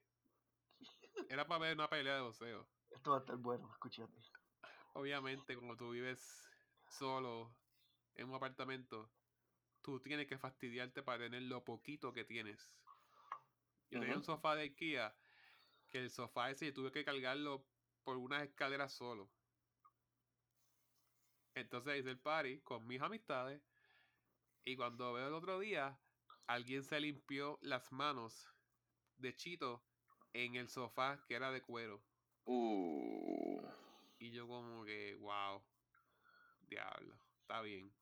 era 1.30 1.48
para 1.48 1.60
ver 1.62 1.75
una 1.75 1.90
pelea 1.90 2.16
de 2.16 2.22
boxeo. 2.22 2.68
Esto 2.92 3.12
va 3.12 3.18
a 3.18 3.20
estar 3.22 3.38
bueno, 3.38 3.68
escúchate. 3.72 4.13
Obviamente, 4.94 5.56
como 5.56 5.75
tú 5.75 5.90
vives 5.90 6.48
solo 6.88 7.52
en 8.13 8.30
un 8.30 8.36
apartamento, 8.36 9.10
tú 9.82 10.00
tienes 10.00 10.28
que 10.28 10.38
fastidiarte 10.38 11.02
para 11.02 11.24
tener 11.24 11.42
lo 11.42 11.63
poquito 11.63 12.13
que 12.13 12.25
tienes. 12.25 12.75
Yo 13.90 14.00
tenía 14.00 14.16
un 14.16 14.24
sofá 14.24 14.56
de 14.56 14.63
IKEA, 14.63 15.16
que 15.94 16.00
el 16.00 16.10
sofá 16.10 16.50
ese 16.50 16.66
yo 16.66 16.74
tuve 16.74 16.92
que 16.92 17.06
cargarlo 17.06 17.64
por 18.04 18.18
unas 18.18 18.42
escaleras 18.42 18.92
solo. 18.94 19.30
Entonces 21.54 22.00
hice 22.00 22.10
el 22.10 22.20
party 22.20 22.62
con 22.62 22.88
mis 22.88 23.00
amistades 23.00 23.62
y 24.66 24.76
cuando 24.76 25.14
veo 25.14 25.28
el 25.28 25.36
otro 25.36 25.60
día, 25.60 26.00
alguien 26.48 26.84
se 26.84 27.00
limpió 27.00 27.60
las 27.62 27.92
manos 27.92 28.50
de 29.18 29.36
Chito 29.36 29.86
en 30.34 30.56
el 30.56 30.68
sofá 30.68 31.24
que 31.28 31.36
era 31.36 31.52
de 31.52 31.62
cuero. 31.62 32.04
Uh. 32.46 33.62
Y 34.18 34.32
yo 34.32 34.48
como 34.48 34.84
que, 34.86 35.14
wow, 35.20 35.64
diablo, 36.62 37.16
está 37.42 37.62
bien. 37.62 37.94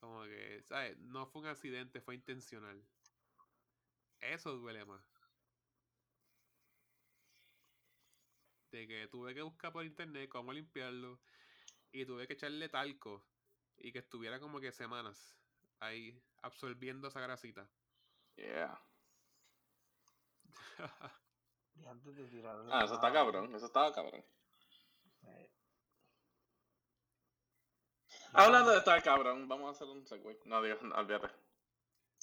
Como 0.00 0.24
que, 0.24 0.62
¿sabes? 0.64 0.98
No 0.98 1.26
fue 1.26 1.40
un 1.40 1.48
accidente, 1.48 2.02
fue 2.02 2.14
intencional. 2.14 2.86
Eso 4.20 4.54
duele 4.58 4.84
más. 4.84 5.15
De 8.76 8.86
que 8.86 9.08
tuve 9.08 9.34
que 9.34 9.40
buscar 9.40 9.72
por 9.72 9.86
internet 9.86 10.28
cómo 10.28 10.52
limpiarlo 10.52 11.18
y 11.92 12.04
tuve 12.04 12.26
que 12.26 12.34
echarle 12.34 12.68
talco 12.68 13.24
y 13.78 13.90
que 13.90 14.00
estuviera 14.00 14.38
como 14.38 14.60
que 14.60 14.70
semanas 14.70 15.34
ahí 15.80 16.22
absorbiendo 16.42 17.08
esa 17.08 17.20
grasita. 17.20 17.66
Yeah. 18.36 18.78
Y 21.76 21.86
antes 21.86 22.16
de 22.16 22.28
tirarle 22.28 22.70
Ah, 22.70 22.84
eso 22.84 22.96
está 22.96 23.10
cabrón, 23.10 23.54
eso 23.54 23.64
estaba 23.64 23.94
cabrón. 23.94 24.22
eh, 25.22 25.50
Hablando 28.34 28.72
de 28.72 28.78
estar 28.78 29.02
cabrón, 29.02 29.48
vamos 29.48 29.68
a 29.68 29.70
hacer 29.70 29.88
un 29.88 30.06
segue. 30.06 30.38
No, 30.44 30.60
Dios, 30.60 30.82
no, 30.82 30.94
olvídate. 30.96 31.34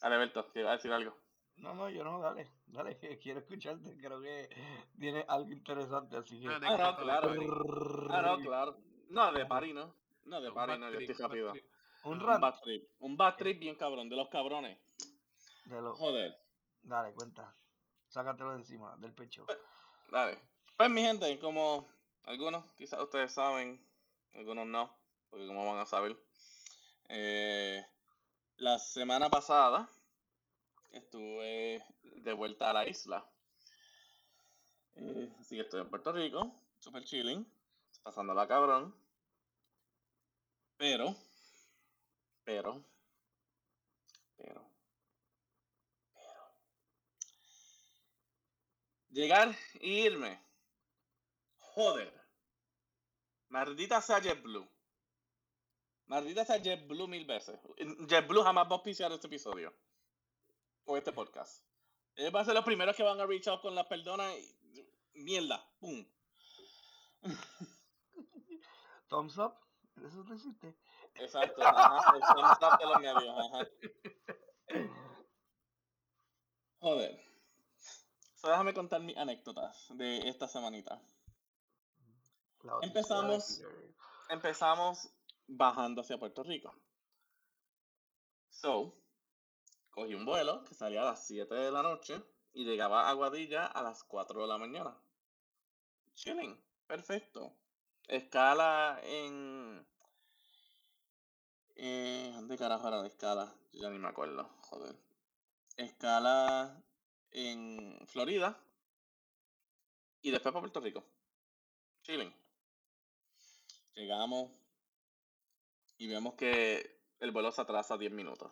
Alberto, 0.01 0.51
que 0.51 0.59
iba 0.59 0.69
a 0.71 0.75
decir 0.75 0.91
algo. 0.91 1.17
No, 1.57 1.73
no, 1.73 1.89
yo 1.89 2.03
no, 2.03 2.19
dale, 2.19 2.49
dale, 2.67 2.97
que 2.97 3.17
quiero 3.19 3.39
escucharte, 3.39 3.95
creo 3.97 4.21
que 4.21 4.49
tiene 4.99 5.25
algo 5.27 5.51
interesante, 5.51 6.17
así 6.17 6.39
que... 6.41 6.47
Una 6.47 6.57
Ah, 6.57 6.77
no, 6.77 6.97
claro. 6.97 7.29
Ah, 8.09 8.21
no, 8.21 8.39
claro. 8.43 8.77
No, 9.09 9.31
de 9.31 9.45
pari, 9.45 9.73
¿no? 9.73 9.95
No, 10.25 10.41
de 10.41 10.49
bad 10.49 10.77
no, 10.79 10.91
yo 10.91 10.99
estoy 10.99 11.15
rápido. 11.15 11.53
Un 12.05 12.21
Ah, 12.21 12.35
Un 12.35 12.41
bad 12.41 12.59
trip. 12.61 12.89
Un 12.99 13.17
bad 13.17 13.35
trip 13.35 13.59
bien 13.59 13.75
cabrón, 13.75 14.09
de 14.09 14.15
los 14.15 14.27
cabrones. 14.29 14.77
de 15.65 15.81
lo... 15.81 15.95
Joder. 15.95 16.35
Dale, 16.81 17.13
cuenta. 17.13 17.55
Sácatelo 18.07 18.51
de 18.51 18.57
encima, 18.57 18.95
del 18.97 19.13
pecho. 19.13 19.45
Dale. 20.11 20.37
Pues 20.75 20.89
mi 20.89 21.01
gente, 21.01 21.39
como 21.39 21.87
algunos 22.25 22.65
quizás 22.75 22.99
ustedes 23.01 23.31
saben, 23.31 23.79
algunos 24.33 24.65
no, 24.67 24.95
porque 25.29 25.47
como 25.47 25.65
van 25.71 25.79
a 25.79 25.85
saber. 25.85 26.17
eh, 27.09 27.85
la 28.57 28.77
semana 28.79 29.29
pasada 29.29 29.89
estuve 30.93 31.83
de 32.03 32.33
vuelta 32.33 32.69
a 32.69 32.73
la 32.73 32.87
isla. 32.87 33.25
Eh, 34.95 35.33
así 35.39 35.55
que 35.55 35.63
estoy 35.63 35.81
en 35.81 35.89
Puerto 35.89 36.11
Rico, 36.11 36.53
super 36.79 37.03
chilling, 37.03 37.45
pasándola 38.03 38.47
cabrón. 38.47 38.95
Pero, 40.77 41.15
pero, 42.43 42.83
pero, 44.37 44.69
pero. 46.15 46.43
Llegar 49.09 49.55
e 49.79 49.87
irme. 49.87 50.41
Joder. 51.57 52.13
Maldita 53.49 54.01
sea 54.01 54.19
JetBlue. 54.19 54.67
Maldita 56.07 56.45
sea 56.45 56.57
JetBlue 56.57 57.07
mil 57.07 57.25
veces. 57.25 57.59
JetBlue 58.07 58.43
jamás 58.43 58.65
va 58.65 58.71
a 58.71 58.73
auspiciar 58.73 59.11
este 59.11 59.27
episodio. 59.27 59.73
O 60.85 60.97
este 60.97 61.11
podcast. 61.11 61.63
Ellos 62.15 62.31
van 62.31 62.43
a 62.43 62.45
ser 62.45 62.53
los 62.53 62.65
primeros 62.65 62.95
que 62.95 63.03
van 63.03 63.19
a 63.19 63.25
reach 63.25 63.47
out 63.47 63.61
con 63.61 63.75
las 63.75 63.87
perdonas 63.87 64.33
y... 64.37 64.55
Mierda. 65.15 65.63
Pum. 65.79 66.05
Thumbs 69.07 69.37
up, 69.37 69.53
eso 70.03 70.23
no 70.23 70.33
existe. 70.33 70.75
Exacto. 71.15 71.61
Ajá. 71.63 72.15
El 72.15 72.21
thumbs 72.21 72.57
up 72.61 72.79
de 72.79 72.85
los 72.85 72.99
medios. 72.99 73.35
Ajá. 73.37 73.67
Joder. 76.79 77.19
So, 78.35 78.49
déjame 78.49 78.73
contar 78.73 79.01
mis 79.01 79.15
anécdotas 79.15 79.87
de 79.95 80.27
esta 80.27 80.47
semanita. 80.47 80.99
La 82.63 82.79
Empezamos. 82.81 83.61
Empezamos 84.29 85.13
bajando 85.47 86.01
hacia 86.01 86.17
Puerto 86.17 86.43
Rico. 86.43 86.73
So, 88.49 88.93
cogí 89.93 90.15
un 90.15 90.25
vuelo 90.25 90.63
que 90.63 90.73
salía 90.73 91.03
a 91.03 91.05
las 91.05 91.25
7 91.27 91.53
de 91.53 91.71
la 91.71 91.83
noche 91.83 92.21
y 92.51 92.65
llegaba 92.65 93.09
a 93.09 93.13
Guadilla 93.13 93.67
a 93.67 93.83
las 93.83 94.03
4 94.03 94.41
de 94.41 94.47
la 94.47 94.57
mañana. 94.57 94.97
Chilling, 96.15 96.59
perfecto. 96.87 97.55
Escala 98.07 98.99
en. 99.03 99.85
Eh, 101.75 102.31
¿Dónde 102.33 102.57
carajo 102.57 102.87
era 102.87 103.01
la 103.01 103.07
escala? 103.07 103.53
Yo 103.71 103.81
ya 103.81 103.89
ni 103.89 103.99
me 103.99 104.07
acuerdo, 104.07 104.49
joder. 104.61 104.95
Escala 105.77 106.83
en 107.31 107.99
Florida 108.07 108.59
y 110.21 110.31
después 110.31 110.53
para 110.53 110.61
Puerto 110.61 110.81
Rico. 110.81 111.03
Chilling. 112.01 112.33
Llegamos 113.95 114.51
y 115.97 116.07
vemos 116.07 116.33
que 116.33 116.99
el 117.19 117.31
vuelo 117.31 117.51
se 117.51 117.61
atrasa 117.61 117.97
10 117.97 118.11
minutos. 118.11 118.51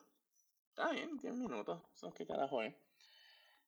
Está 0.72 0.92
bien, 0.92 1.18
10 1.18 1.36
minutos. 1.36 1.82
Eso 1.94 2.14
qué 2.14 2.26
carajo 2.26 2.62
es. 2.62 2.74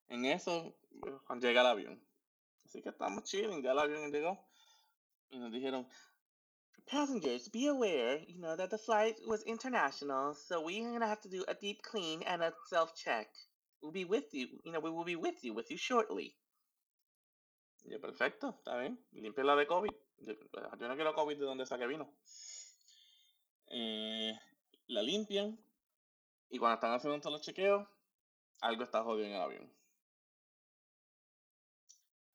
En 0.08 0.24
eso 0.24 0.74
eh, 0.90 1.38
llega 1.40 1.60
el 1.60 1.66
avión. 1.66 2.02
Así 2.64 2.82
que 2.82 2.88
estamos 2.88 3.24
chilling, 3.24 3.62
ya 3.62 3.72
el 3.72 3.78
avión 3.78 4.10
llegó. 4.10 4.38
Y 5.30 5.38
nos 5.38 5.52
dijeron, 5.52 5.86
Passengers, 6.86 7.50
be 7.50 7.66
aware, 7.66 8.24
you 8.26 8.38
know, 8.38 8.56
that 8.56 8.70
the 8.70 8.78
flight 8.78 9.18
was 9.26 9.42
international, 9.44 10.34
so 10.34 10.62
we're 10.62 10.90
gonna 10.90 11.06
have 11.06 11.20
to 11.22 11.28
do 11.28 11.44
a 11.48 11.54
deep 11.54 11.82
clean 11.82 12.22
and 12.22 12.42
a 12.42 12.52
self-check. 12.68 13.28
We'll 13.80 13.92
be 13.92 14.04
with 14.04 14.32
you, 14.32 14.48
you 14.64 14.72
know, 14.72 14.80
we 14.80 14.90
will 14.90 15.04
be 15.04 15.16
with 15.16 15.42
you, 15.44 15.54
with 15.54 15.70
you 15.70 15.76
shortly. 15.76 16.34
Y 17.84 17.90
yo, 17.90 18.00
perfecto, 18.00 18.56
está 18.58 18.78
bien. 18.78 18.98
Limpia 19.12 19.44
la 19.44 19.56
de 19.56 19.66
COVID. 19.66 19.90
Yo, 20.20 20.34
yo 20.78 20.88
no 20.88 20.94
quiero 20.94 21.14
COVID 21.14 21.38
de 21.38 21.44
donde 21.44 21.66
saque 21.66 21.86
vino. 21.86 22.14
Eh, 23.66 24.32
la 24.88 25.02
limpian. 25.02 25.58
Y 26.54 26.58
cuando 26.60 26.76
están 26.76 26.92
haciendo 26.92 27.18
todos 27.18 27.32
los 27.32 27.42
chequeos, 27.42 27.84
algo 28.60 28.84
está 28.84 29.02
jodido 29.02 29.26
en 29.26 29.32
el 29.32 29.40
avión. 29.40 29.72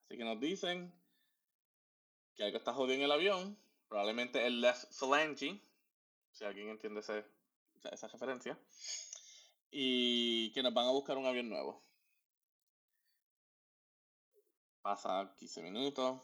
Así 0.04 0.18
que 0.18 0.26
nos 0.26 0.42
dicen 0.42 0.94
que 2.36 2.44
algo 2.44 2.58
está 2.58 2.74
jodido 2.74 2.96
en 2.96 3.04
el 3.04 3.14
avión. 3.14 3.58
Probablemente 3.88 4.46
el 4.46 4.60
left 4.60 4.92
phalange. 4.92 5.62
Si 6.34 6.44
alguien 6.44 6.68
entiende 6.68 7.00
esa, 7.00 7.24
esa 7.94 8.10
referencia. 8.10 8.60
Y 9.72 10.52
que 10.52 10.64
nos 10.64 10.74
van 10.74 10.88
a 10.88 10.92
buscar 10.92 11.18
un 11.18 11.26
avión 11.26 11.48
nuevo. 11.48 11.82
Pasa 14.82 15.34
15 15.38 15.62
minutos. 15.62 16.22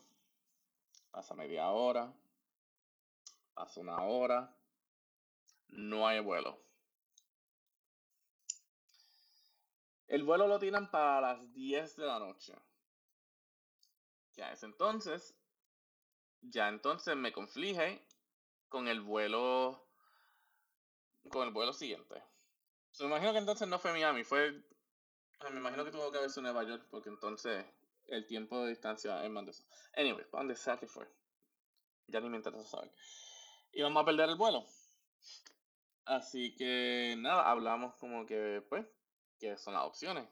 Pasa 1.12 1.34
media 1.34 1.70
hora. 1.70 2.14
Pasa 3.54 3.80
una 3.80 4.04
hora. 4.04 4.54
No 5.70 6.06
hay 6.06 6.20
vuelo. 6.20 6.66
El 10.08 10.24
vuelo 10.24 10.48
lo 10.48 10.60
tiran 10.60 10.92
para 10.92 11.22
las 11.22 11.54
10 11.54 11.96
de 11.96 12.06
la 12.06 12.20
noche. 12.20 12.54
Ya 14.36 14.52
es 14.52 14.64
entonces. 14.64 15.36
Ya 16.42 16.68
entonces 16.70 17.16
me 17.16 17.32
conflige 17.32 18.06
con 18.70 18.88
el 18.88 19.02
vuelo. 19.02 19.88
Con 21.30 21.48
el 21.48 21.54
vuelo 21.54 21.74
siguiente. 21.74 22.22
Me 23.00 23.08
imagino 23.08 23.34
que 23.34 23.40
entonces 23.40 23.68
no 23.68 23.80
fue 23.80 23.92
Miami, 23.92 24.24
fue. 24.24 24.64
ah, 25.40 25.50
Me 25.50 25.60
imagino 25.60 25.84
que 25.84 25.92
tuvo 25.92 26.12
que 26.12 26.18
haber 26.20 26.30
sido 26.30 26.44
Nueva 26.44 26.64
York, 26.64 26.86
porque 26.90 27.10
entonces 27.10 27.66
el 28.08 28.26
tiempo 28.28 28.62
de 28.64 28.70
distancia 28.70 29.24
es 29.24 29.30
más 29.32 29.46
de 29.46 29.52
eso. 29.52 29.64
Anyway, 29.98 30.24
¿para 30.30 30.42
dónde 30.44 30.56
sea 30.56 30.78
que 30.78 30.88
fue? 30.88 31.08
Ya 32.08 32.22
ni 32.22 32.30
me 32.30 32.38
interesa 32.38 32.64
saber. 32.64 32.92
Y 33.74 33.82
vamos 33.82 34.04
a 34.04 34.06
perder 34.06 34.30
el 34.30 34.36
vuelo. 34.36 34.66
Así 36.06 36.56
que 36.56 37.16
nada, 37.18 37.50
hablamos 37.50 37.96
como 37.96 38.26
que, 38.26 38.64
pues, 38.70 38.86
son 39.58 39.74
las 39.74 39.84
opciones. 39.84 40.28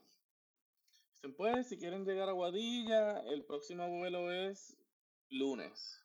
Dicen, 1.13 1.35
pues, 1.35 1.69
si 1.69 1.77
quieren 1.77 2.05
llegar 2.05 2.29
a 2.29 2.33
Guadilla, 2.33 3.19
el 3.21 3.45
próximo 3.45 3.87
vuelo 3.89 4.31
es 4.31 4.77
lunes. 5.29 6.01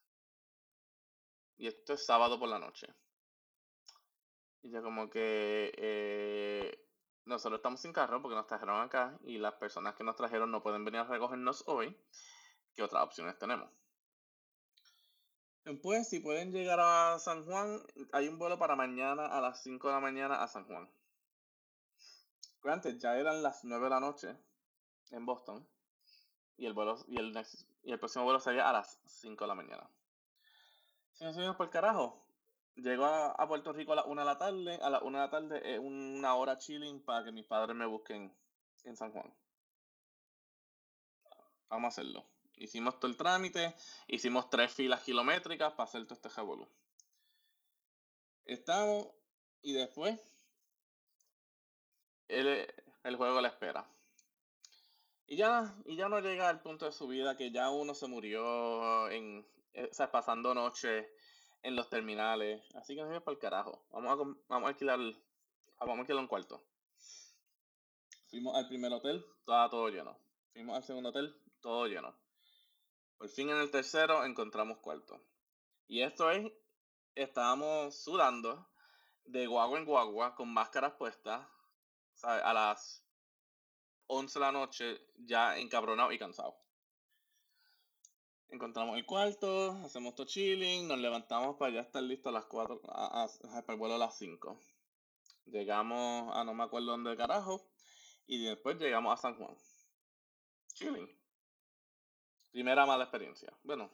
Y 1.57 1.67
esto 1.67 1.95
es 1.95 2.05
sábado 2.05 2.38
por 2.38 2.49
la 2.49 2.59
noche. 2.59 2.87
Y 4.62 4.71
ya 4.71 4.83
como 4.83 5.11
que 5.11 5.73
eh, 5.77 6.88
nosotros 7.25 7.59
estamos 7.59 7.81
sin 7.81 7.93
carro 7.93 8.23
porque 8.23 8.37
nos 8.37 8.47
trajeron 8.47 8.81
acá 8.81 9.19
y 9.23 9.38
las 9.38 9.55
personas 9.55 9.95
que 9.95 10.05
nos 10.05 10.17
trajeron 10.17 10.50
no 10.50 10.62
pueden 10.62 10.85
venir 10.85 11.00
a 11.00 11.05
recogernos 11.05 11.65
hoy. 11.67 11.97
¿Qué 12.75 12.83
otras 12.83 13.05
opciones 13.05 13.38
tenemos? 13.38 13.69
Pues 15.83 16.09
si 16.09 16.21
pueden 16.21 16.50
llegar 16.50 16.81
a 16.81 17.19
San 17.19 17.45
Juan, 17.45 17.83
hay 18.12 18.29
un 18.29 18.38
vuelo 18.38 18.59
para 18.59 18.75
mañana 18.75 19.27
a 19.27 19.41
las 19.41 19.62
5 19.62 19.87
de 19.88 19.95
la 19.95 20.00
mañana 20.00 20.43
a 20.43 20.49
San 20.49 20.65
Juan. 20.65 20.88
Granted, 22.68 22.98
ya 22.98 23.16
eran 23.16 23.42
las 23.42 23.64
9 23.64 23.84
de 23.84 23.88
la 23.90 23.98
noche 23.98 24.37
en 25.12 25.25
Boston. 25.25 25.66
Y 26.58 26.66
el 26.66 26.75
vuelo 26.75 27.02
y 27.08 27.18
el, 27.18 27.32
next- 27.34 27.64
y 27.82 27.92
el 27.92 27.98
próximo 27.98 28.25
vuelo 28.25 28.40
sería 28.40 28.68
a 28.68 28.72
las 28.75 29.00
5 29.06 29.42
de 29.42 29.48
la 29.48 29.54
mañana. 29.54 29.88
Si 31.14 31.25
nos 31.25 31.34
subimos 31.34 31.56
por 31.56 31.64
el 31.64 31.72
carajo, 31.72 32.22
llego 32.75 33.06
a, 33.06 33.30
a 33.30 33.48
Puerto 33.48 33.72
Rico 33.72 33.92
a 33.92 33.96
las 33.96 34.04
1 34.06 34.20
de 34.20 34.26
la 34.26 34.37
tarde. 34.37 34.78
A 34.82 34.90
las 34.90 35.00
1 35.00 35.16
de 35.18 35.25
la 35.25 35.30
tarde 35.30 35.75
es 35.75 35.80
una 35.80 36.34
hora 36.34 36.58
chilling 36.58 37.02
para 37.02 37.25
que 37.25 37.32
mis 37.32 37.46
padres 37.46 37.75
me 37.75 37.87
busquen 37.87 38.37
en 38.84 38.96
San 38.98 39.12
Juan. 39.12 39.32
Vamos 41.70 41.84
a 41.87 41.88
hacerlo. 41.88 42.26
Hicimos 42.56 43.00
todo 43.00 43.10
el 43.10 43.16
trámite, 43.16 43.75
hicimos 44.08 44.50
tres 44.50 44.75
filas 44.75 45.00
kilométricas 45.04 45.72
para 45.72 45.84
hacer 45.84 46.04
todo 46.04 46.16
este 46.16 46.28
revolú. 46.28 46.68
Estamos, 48.44 49.08
y 49.62 49.72
después 49.72 50.20
el, 52.28 52.66
el 53.04 53.16
juego 53.16 53.40
le 53.40 53.49
espera. 53.49 53.88
Y 55.26 55.37
ya, 55.37 55.75
y 55.85 55.97
ya 55.97 56.08
no 56.08 56.20
llega 56.20 56.49
al 56.49 56.62
punto 56.62 56.87
de 56.87 56.92
su 56.92 57.06
vida 57.06 57.37
que 57.37 57.50
ya 57.50 57.68
uno 57.70 57.94
se 57.94 58.06
murió 58.06 59.11
en, 59.11 59.47
eh, 59.75 59.90
pasando 60.11 60.54
noche 60.54 61.11
en 61.62 61.76
los 61.76 61.90
terminales. 61.90 62.62
Así 62.75 62.94
que 62.94 63.02
no 63.02 63.14
es 63.14 63.23
para 63.23 63.35
el 63.35 63.38
carajo. 63.38 63.85
Vamos 63.90 64.12
a, 64.12 64.40
vamos 64.49 64.66
a 64.66 64.68
alquilar, 64.68 64.99
vamos 65.78 65.97
a 65.97 66.00
alquilar 66.00 66.23
un 66.23 66.28
cuarto. 66.28 66.64
Fuimos 68.30 68.56
al 68.56 68.68
primer 68.68 68.92
hotel, 68.92 69.25
estaba 69.38 69.68
todo 69.68 69.88
lleno. 69.88 70.18
Fuimos 70.52 70.76
al 70.76 70.85
segundo 70.85 71.11
hotel, 71.11 71.35
todo 71.61 71.87
lleno. 71.87 72.14
Por 73.18 73.28
fin 73.28 73.50
en 73.50 73.58
el 73.58 73.70
tercero 73.70 74.25
encontramos 74.25 74.78
cuarto. 74.78 75.20
Y 75.88 76.02
esto 76.02 76.30
es, 76.30 76.50
estábamos 77.14 77.97
sudando 78.02 78.70
de 79.25 79.47
guagua 79.47 79.78
en 79.78 79.85
guagua 79.85 80.35
con 80.35 80.49
máscaras 80.52 80.94
puestas, 80.94 81.47
A 82.22 82.52
las 82.52 83.04
11 84.08 84.38
de 84.38 84.44
la 84.44 84.52
noche 84.52 85.00
ya 85.16 85.58
encabronado 85.58 86.12
y 86.12 86.18
cansado. 86.18 86.56
Encontramos 88.50 88.96
el 88.96 89.04
cuarto, 89.04 89.72
hacemos 89.84 90.14
todo 90.14 90.26
chilling, 90.26 90.88
nos 90.88 90.98
levantamos 90.98 91.56
para 91.56 91.75
ya 91.75 91.80
estar 91.82 92.02
listos 92.02 92.30
a 92.30 92.32
las 92.32 92.46
4, 92.46 92.80
a, 92.88 93.28
para 93.66 93.72
el 93.75 93.78
vuelo 93.78 93.96
a 93.96 93.98
las 93.98 94.16
5. 94.16 94.58
Llegamos 95.46 96.34
a 96.34 96.44
no 96.44 96.54
me 96.54 96.64
acuerdo 96.64 96.92
dónde 96.92 97.14
carajo 97.14 97.68
y 98.26 98.42
después 98.42 98.78
llegamos 98.78 99.12
a 99.12 99.20
San 99.20 99.37
Juan. 99.37 99.54
Chilling. 100.72 101.08
Primera 102.50 102.87
mala 102.87 103.04
experiencia. 103.04 103.52
Bueno, 103.62 103.90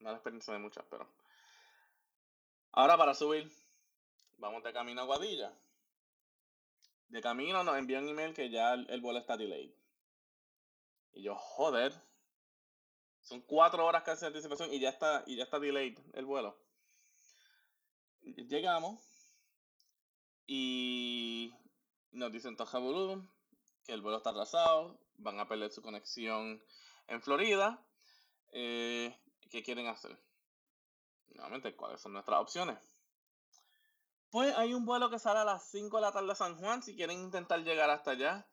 mala 0.00 0.16
experiencia 0.16 0.54
de 0.54 0.58
muchas, 0.58 0.84
pero. 0.88 1.06
Ahora 2.72 2.96
para 2.96 3.12
subir, 3.12 3.52
vamos 4.38 4.62
de 4.62 4.72
camino 4.72 5.02
a 5.02 5.04
Guadilla. 5.04 5.52
De 7.12 7.20
camino 7.20 7.62
nos 7.62 7.76
envían 7.76 8.08
email 8.08 8.32
que 8.32 8.48
ya 8.48 8.72
el, 8.72 9.00
vuelo 9.02 9.18
está 9.18 9.36
delayed. 9.36 9.70
Y 11.12 11.22
yo, 11.22 11.36
joder. 11.36 11.92
Son 13.20 13.42
cuatro 13.42 13.84
horas 13.84 14.02
casi 14.02 14.22
de 14.22 14.28
anticipación 14.28 14.72
y 14.72 14.80
ya 14.80 14.88
está, 14.88 15.22
y 15.26 15.36
ya 15.36 15.44
está 15.44 15.58
delayed 15.58 15.98
el 16.14 16.24
vuelo. 16.24 16.58
Llegamos 18.22 18.98
y 20.46 21.52
nos 22.12 22.32
dicen 22.32 22.56
Toja 22.56 22.78
que 23.84 23.92
el 23.92 24.00
vuelo 24.00 24.16
está 24.16 24.30
atrasado, 24.30 24.98
van 25.16 25.38
a 25.38 25.46
perder 25.46 25.70
su 25.70 25.82
conexión 25.82 26.64
en 27.08 27.20
Florida. 27.20 27.86
Eh, 28.52 29.14
¿Qué 29.50 29.62
quieren 29.62 29.86
hacer? 29.86 30.18
Nuevamente, 31.28 31.76
¿cuáles 31.76 32.00
son 32.00 32.14
nuestras 32.14 32.40
opciones? 32.40 32.91
Pues 34.32 34.56
hay 34.56 34.72
un 34.72 34.86
vuelo 34.86 35.10
que 35.10 35.18
sale 35.18 35.40
a 35.40 35.44
las 35.44 35.62
5 35.64 35.98
de 35.98 36.00
la 36.00 36.10
tarde 36.10 36.32
a 36.32 36.34
San 36.34 36.56
Juan 36.56 36.82
si 36.82 36.96
quieren 36.96 37.20
intentar 37.20 37.60
llegar 37.60 37.90
hasta 37.90 38.12
allá. 38.12 38.48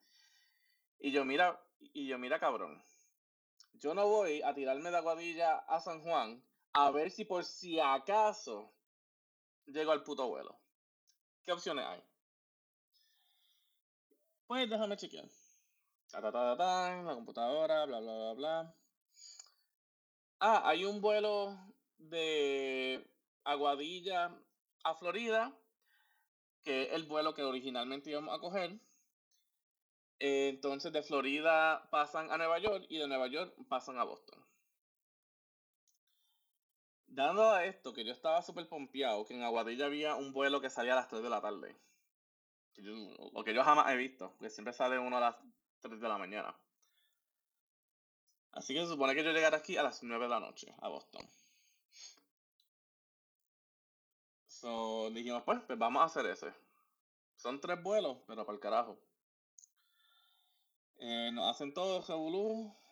Y 0.99 1.13
yo, 1.13 1.23
mira, 1.23 1.57
y 1.79 2.05
yo, 2.05 2.19
mira, 2.19 2.37
cabrón. 2.37 2.83
Yo 3.75 3.93
no 3.93 4.05
voy 4.05 4.41
a 4.41 4.53
tirarme 4.53 4.91
de 4.91 4.97
Aguadilla 4.97 5.59
a 5.59 5.79
San 5.79 6.01
Juan 6.01 6.43
a 6.73 6.91
ver 6.91 7.11
si 7.11 7.23
por 7.23 7.45
si 7.45 7.79
acaso 7.79 8.73
llego 9.67 9.93
al 9.93 10.03
puto 10.03 10.27
vuelo. 10.27 10.59
¿Qué 11.43 11.53
opciones 11.53 11.85
hay? 11.85 12.03
Pues 14.47 14.69
déjame 14.69 14.97
chequear. 14.97 15.29
Ta, 16.11 16.21
ta, 16.21 16.29
ta, 16.29 16.57
ta, 16.57 17.03
la 17.03 17.13
computadora, 17.13 17.85
bla, 17.85 18.01
bla, 18.01 18.13
bla, 18.17 18.33
bla. 18.33 18.75
Ah, 20.41 20.61
hay 20.67 20.83
un 20.83 20.99
vuelo 20.99 21.57
de 21.97 23.09
Aguadilla 23.45 24.37
a 24.83 24.93
Florida 24.93 25.57
que 26.63 26.83
es 26.83 26.93
el 26.93 27.03
vuelo 27.03 27.33
que 27.33 27.43
originalmente 27.43 28.09
íbamos 28.09 28.35
a 28.35 28.39
coger. 28.39 28.79
entonces 30.19 30.91
de 30.91 31.03
Florida 31.03 31.87
pasan 31.91 32.31
a 32.31 32.37
Nueva 32.37 32.59
York 32.59 32.85
y 32.89 32.97
de 32.97 33.07
Nueva 33.07 33.27
York 33.27 33.53
pasan 33.67 33.97
a 33.97 34.03
Boston. 34.03 34.43
Dando 37.07 37.49
a 37.49 37.65
esto 37.65 37.93
que 37.93 38.05
yo 38.05 38.11
estaba 38.11 38.41
súper 38.41 38.67
pompeado, 38.69 39.25
que 39.25 39.33
en 39.33 39.43
Aguadilla 39.43 39.87
había 39.87 40.15
un 40.15 40.31
vuelo 40.31 40.61
que 40.61 40.69
salía 40.69 40.93
a 40.93 40.97
las 40.97 41.07
3 41.07 41.23
de 41.23 41.29
la 41.29 41.41
tarde. 41.41 41.75
o 43.33 43.43
que 43.43 43.53
yo 43.53 43.63
jamás 43.63 43.91
he 43.91 43.97
visto, 43.97 44.37
que 44.39 44.49
siempre 44.49 44.73
sale 44.73 44.99
uno 44.99 45.17
a 45.17 45.19
las 45.19 45.35
3 45.81 45.99
de 45.99 46.07
la 46.07 46.17
mañana. 46.17 46.55
Así 48.51 48.73
que 48.73 48.81
se 48.81 48.87
supone 48.87 49.15
que 49.15 49.23
yo 49.23 49.31
llegaré 49.31 49.55
aquí 49.55 49.77
a 49.77 49.83
las 49.83 50.03
9 50.03 50.25
de 50.25 50.29
la 50.29 50.39
noche, 50.39 50.73
a 50.79 50.87
Boston. 50.87 51.27
So, 54.59 55.09
dijimos, 55.11 55.43
pues, 55.43 55.61
pues 55.65 55.79
vamos 55.79 56.01
a 56.01 56.05
hacer 56.05 56.25
ese. 56.25 56.53
Son 57.37 57.61
tres 57.61 57.81
vuelos, 57.81 58.17
pero 58.27 58.45
para 58.45 58.55
el 58.55 58.59
carajo. 58.59 58.99
Eh, 60.97 61.31
nos 61.31 61.55
hacen 61.55 61.73
todo 61.73 62.01
ese 62.01 62.13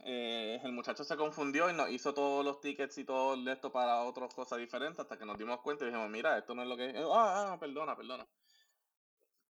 eh, 0.05 0.61
el 0.63 0.71
muchacho 0.71 1.03
se 1.03 1.17
confundió 1.17 1.69
y 1.69 1.73
nos 1.73 1.89
hizo 1.89 2.13
todos 2.13 2.45
los 2.45 2.61
tickets 2.61 2.97
y 2.99 3.03
todo 3.03 3.35
esto 3.51 3.69
para 3.69 4.05
otras 4.05 4.33
cosas 4.33 4.59
diferentes 4.59 5.01
hasta 5.01 5.17
que 5.17 5.25
nos 5.25 5.37
dimos 5.37 5.59
cuenta 5.59 5.83
y 5.83 5.87
dijimos, 5.87 6.09
mira, 6.09 6.37
esto 6.37 6.55
no 6.55 6.61
es 6.61 6.69
lo 6.69 6.77
que 6.77 6.91
es. 6.91 6.95
Ah, 7.11 7.51
ah, 7.51 7.59
perdona, 7.59 7.97
perdona. 7.97 8.25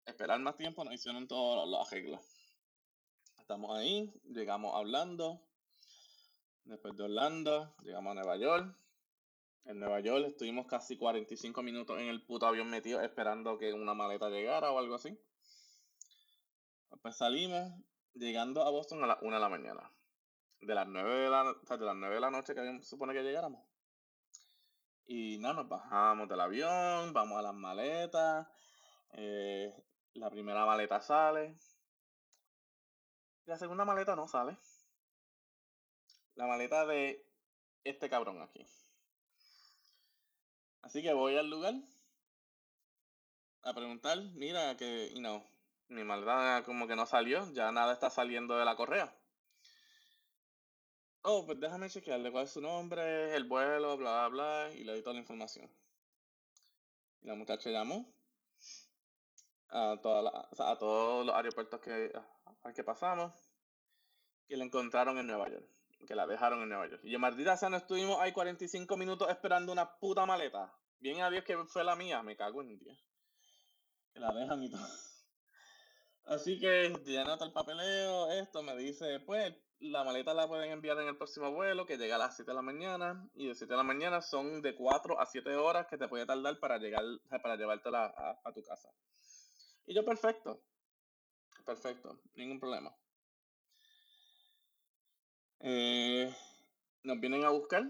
Esperar 0.07 0.41
más 0.41 0.57
tiempo 0.57 0.85
nos 0.85 0.95
hicieron 0.95 1.29
todos 1.29 1.69
los 1.69 1.87
arreglos. 1.87 2.21
Estamos 3.39 3.77
ahí, 3.77 4.11
llegamos 4.25 4.75
hablando. 4.75 5.43
Después 6.65 6.97
de 6.97 7.05
Orlando, 7.05 7.75
llegamos 7.83 8.13
a 8.13 8.15
Nueva 8.15 8.37
York. 8.39 8.86
En 9.67 9.81
Nueva 9.81 9.99
York 9.99 10.27
estuvimos 10.29 10.67
casi 10.67 10.97
45 10.97 11.61
minutos 11.61 11.99
en 11.99 12.07
el 12.07 12.25
puto 12.25 12.47
avión 12.47 12.71
metido 12.71 13.01
esperando 13.01 13.59
que 13.59 13.73
una 13.73 13.95
maleta 13.95 14.31
llegara 14.31 14.71
o 14.71 14.79
algo 14.79 14.95
así. 14.95 15.19
Pues 17.03 17.17
salimos 17.17 17.73
llegando 18.15 18.63
a 18.63 18.71
Boston 18.71 19.03
a 19.03 19.09
las 19.09 19.19
1 19.23 19.35
de 19.35 19.41
la 19.41 19.49
mañana. 19.49 19.93
De 20.61 20.73
las 20.73 20.87
9 20.87 21.15
de 21.17 21.31
la, 21.31 21.45
de 21.45 21.85
las 21.85 21.97
9 21.97 22.15
de 22.15 22.21
la 22.21 22.31
noche 22.31 22.55
que 22.55 22.61
se 22.79 22.85
supone 22.85 23.13
que 23.13 23.25
llegáramos. 23.25 23.67
Y 25.05 25.39
no, 25.39 25.53
nos 25.53 25.69
bajamos 25.69 26.29
del 26.29 26.41
avión, 26.41 27.13
vamos 27.13 27.37
a 27.37 27.43
las 27.43 27.55
maletas. 27.55 28.47
Eh, 29.15 29.75
la 30.15 30.31
primera 30.31 30.65
maleta 30.65 31.01
sale. 31.01 31.59
La 33.47 33.57
segunda 33.57 33.85
maleta 33.85 34.15
no 34.15 34.29
sale. 34.29 34.57
La 36.37 36.47
maleta 36.47 36.87
de 36.87 37.29
este 37.83 38.09
cabrón 38.09 38.41
aquí. 38.43 38.65
Así 40.87 41.03
que 41.03 41.13
voy 41.13 41.37
al 41.37 41.51
lugar 41.51 41.75
a 43.63 43.75
preguntar, 43.75 44.19
mira 44.35 44.77
que, 44.77 45.11
y 45.13 45.19
no, 45.19 45.45
mi 45.89 46.05
maldad 46.05 46.65
como 46.65 46.87
que 46.87 46.95
no 46.95 47.07
salió, 47.07 47.53
ya 47.55 47.73
nada 47.73 47.93
está 47.93 48.09
saliendo 48.09 48.57
de 48.57 48.65
la 48.65 48.77
correa. 48.77 49.13
Oh, 51.23 51.45
pues 51.45 51.59
déjame 51.59 51.91
chequearle 51.91 52.31
cuál 52.31 52.45
es 52.45 52.53
su 52.53 52.61
nombre, 52.61 53.35
el 53.35 53.49
vuelo, 53.49 53.97
bla, 53.97 54.29
bla, 54.29 54.69
bla, 54.69 54.75
y 54.77 54.85
le 54.85 54.93
doy 54.93 55.03
toda 55.03 55.15
la 55.15 55.21
información. 55.23 55.69
Y 57.21 57.27
la 57.27 57.35
muchacha 57.35 57.69
llamó 57.69 58.15
a, 59.71 59.91
a 59.91 60.77
todos 60.79 61.27
los 61.27 61.35
aeropuertos 61.35 61.81
que, 61.81 62.13
al 62.63 62.75
que 62.75 62.85
pasamos 62.85 63.35
y 64.47 64.55
la 64.55 64.65
encontraron 64.65 65.19
en 65.19 65.27
Nueva 65.27 65.49
York 65.49 65.76
que 66.07 66.15
la 66.15 66.27
dejaron 66.27 66.63
en 66.63 66.69
Nueva 66.69 66.89
York. 66.89 67.03
Y 67.05 67.11
yo, 67.11 67.19
maldita 67.19 67.57
sea, 67.57 67.69
no 67.69 67.77
estuvimos 67.77 68.19
ahí 68.21 68.33
45 68.33 68.97
minutos 68.97 69.31
esperando 69.31 69.73
una 69.73 69.99
puta 69.99 70.27
maleta. 70.27 70.73
Bien 70.99 71.21
a 71.23 71.31
Dios 71.31 71.45
que 71.45 71.57
fue 71.65 71.85
la 71.85 71.97
mía, 71.97 72.23
me 72.23 72.37
cago 72.37 72.63
en 72.63 72.79
Dios. 72.79 72.99
Que 74.13 74.21
la 74.21 74.33
dejan 74.33 74.63
y 74.63 74.71
todo. 74.71 74.81
Así 76.27 76.59
que 76.59 76.93
llena 77.05 77.37
todo 77.37 77.47
el 77.47 77.53
papeleo, 77.53 78.31
esto 78.33 78.63
me 78.63 78.77
dice, 78.77 79.21
pues 79.21 79.55
la 79.79 80.03
maleta 80.03 80.35
la 80.35 80.49
pueden 80.49 80.73
enviar 80.73 80.99
en 80.99 81.07
el 81.07 81.17
próximo 81.17 81.53
vuelo 81.53 81.87
que 81.87 81.99
llega 81.99 82.17
a 82.17 82.19
las 82.19 82.35
7 82.35 82.51
de 82.51 82.55
la 82.55 82.63
mañana 82.63 83.31
y 83.35 83.47
de 83.47 83.55
7 83.55 83.73
de 83.73 83.77
la 83.77 83.85
mañana 83.85 84.21
son 84.23 84.61
de 84.61 84.75
4 84.75 85.21
a 85.21 85.27
7 85.27 85.55
horas 85.55 85.87
que 85.87 85.99
te 85.99 86.09
puede 86.09 86.27
tardar 86.27 86.59
para 86.59 86.79
llegar, 86.79 87.05
para 87.43 87.57
llevártela 87.57 88.13
a 88.45 88.53
tu 88.53 88.63
casa. 88.65 88.91
Y 89.87 89.95
yo, 89.95 90.05
perfecto, 90.05 90.61
perfecto, 91.65 92.19
ningún 92.35 92.59
problema. 92.59 92.93
Eh, 95.61 96.35
nos 97.03 97.21
vienen 97.21 97.45
a 97.45 97.51
buscar. 97.51 97.85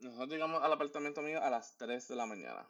Nosotros 0.00 0.28
llegamos 0.30 0.62
al 0.62 0.72
apartamento 0.72 1.22
mío 1.22 1.42
a 1.42 1.50
las 1.50 1.76
3 1.76 2.08
de 2.08 2.16
la 2.16 2.26
mañana. 2.26 2.66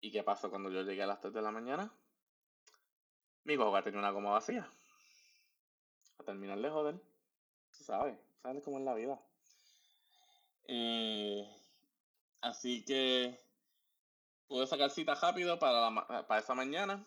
¿Y 0.00 0.10
qué 0.10 0.22
pasó 0.22 0.50
cuando 0.50 0.70
yo 0.70 0.82
llegué 0.82 1.02
a 1.02 1.06
las 1.06 1.20
3 1.20 1.32
de 1.32 1.42
la 1.42 1.52
mañana? 1.52 1.92
Mi 3.44 3.56
guagua 3.56 3.82
tenía 3.82 4.00
una 4.00 4.10
goma 4.10 4.30
vacía. 4.30 4.68
A 6.18 6.24
terminar 6.24 6.58
de 6.58 6.70
joder. 6.70 6.94
Tú 7.76 7.84
sabes, 7.84 8.18
sabes 8.42 8.62
cómo 8.64 8.78
es 8.78 8.84
la 8.84 8.94
vida. 8.94 9.20
Eh, 10.66 11.48
así 12.40 12.84
que 12.84 13.38
pude 14.48 14.66
sacar 14.66 14.90
cita 14.90 15.14
rápido 15.14 15.58
para, 15.58 16.26
para 16.26 16.40
esa 16.40 16.54
mañana. 16.54 17.06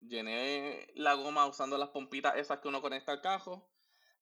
Llené 0.00 0.88
la 0.94 1.14
goma 1.14 1.46
usando 1.46 1.78
las 1.78 1.90
pompitas 1.90 2.36
esas 2.36 2.60
que 2.60 2.68
uno 2.68 2.82
conecta 2.82 3.12
al 3.12 3.22
cajo 3.22 3.71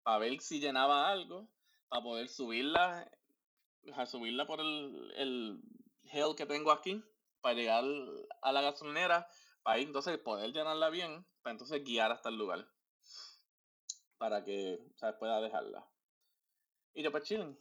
para 0.03 0.19
ver 0.19 0.41
si 0.41 0.61
llenaba 0.61 1.11
algo, 1.11 1.49
para 1.89 2.03
poder 2.03 2.29
subirla, 2.29 3.11
a 3.95 4.07
subirla 4.07 4.47
por 4.47 4.61
el, 4.61 5.13
el 5.17 5.63
hill 6.05 6.35
que 6.37 6.47
tengo 6.47 6.73
aquí, 6.73 7.03
para 7.41 7.55
llegar 7.55 7.85
a 8.43 8.53
la 8.53 8.63
gasolinera, 8.63 9.29
para 9.63 9.79
entonces 9.79 10.19
poder 10.19 10.53
llenarla 10.53 10.91
bien 10.91 11.25
para 11.43 11.53
entonces 11.53 11.83
guiar 11.85 12.13
hasta 12.13 12.29
el 12.29 12.37
lugar. 12.37 12.67
Para 14.19 14.45
que, 14.45 14.79
¿sabes? 14.97 15.17
Pueda 15.19 15.41
dejarla. 15.41 15.87
Y 16.95 17.03
yo 17.03 17.11
pues 17.11 17.25
chilling. 17.25 17.59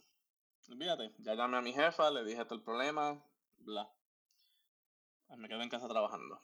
Olvídate. 0.68 1.14
Ya 1.18 1.34
llamé 1.34 1.56
a 1.56 1.62
mi 1.62 1.72
jefa, 1.72 2.10
le 2.10 2.24
dije 2.24 2.44
todo 2.44 2.56
el 2.56 2.62
problema, 2.62 3.24
bla. 3.58 3.90
Me 5.36 5.48
quedo 5.48 5.62
en 5.62 5.70
casa 5.70 5.88
trabajando. 5.88 6.40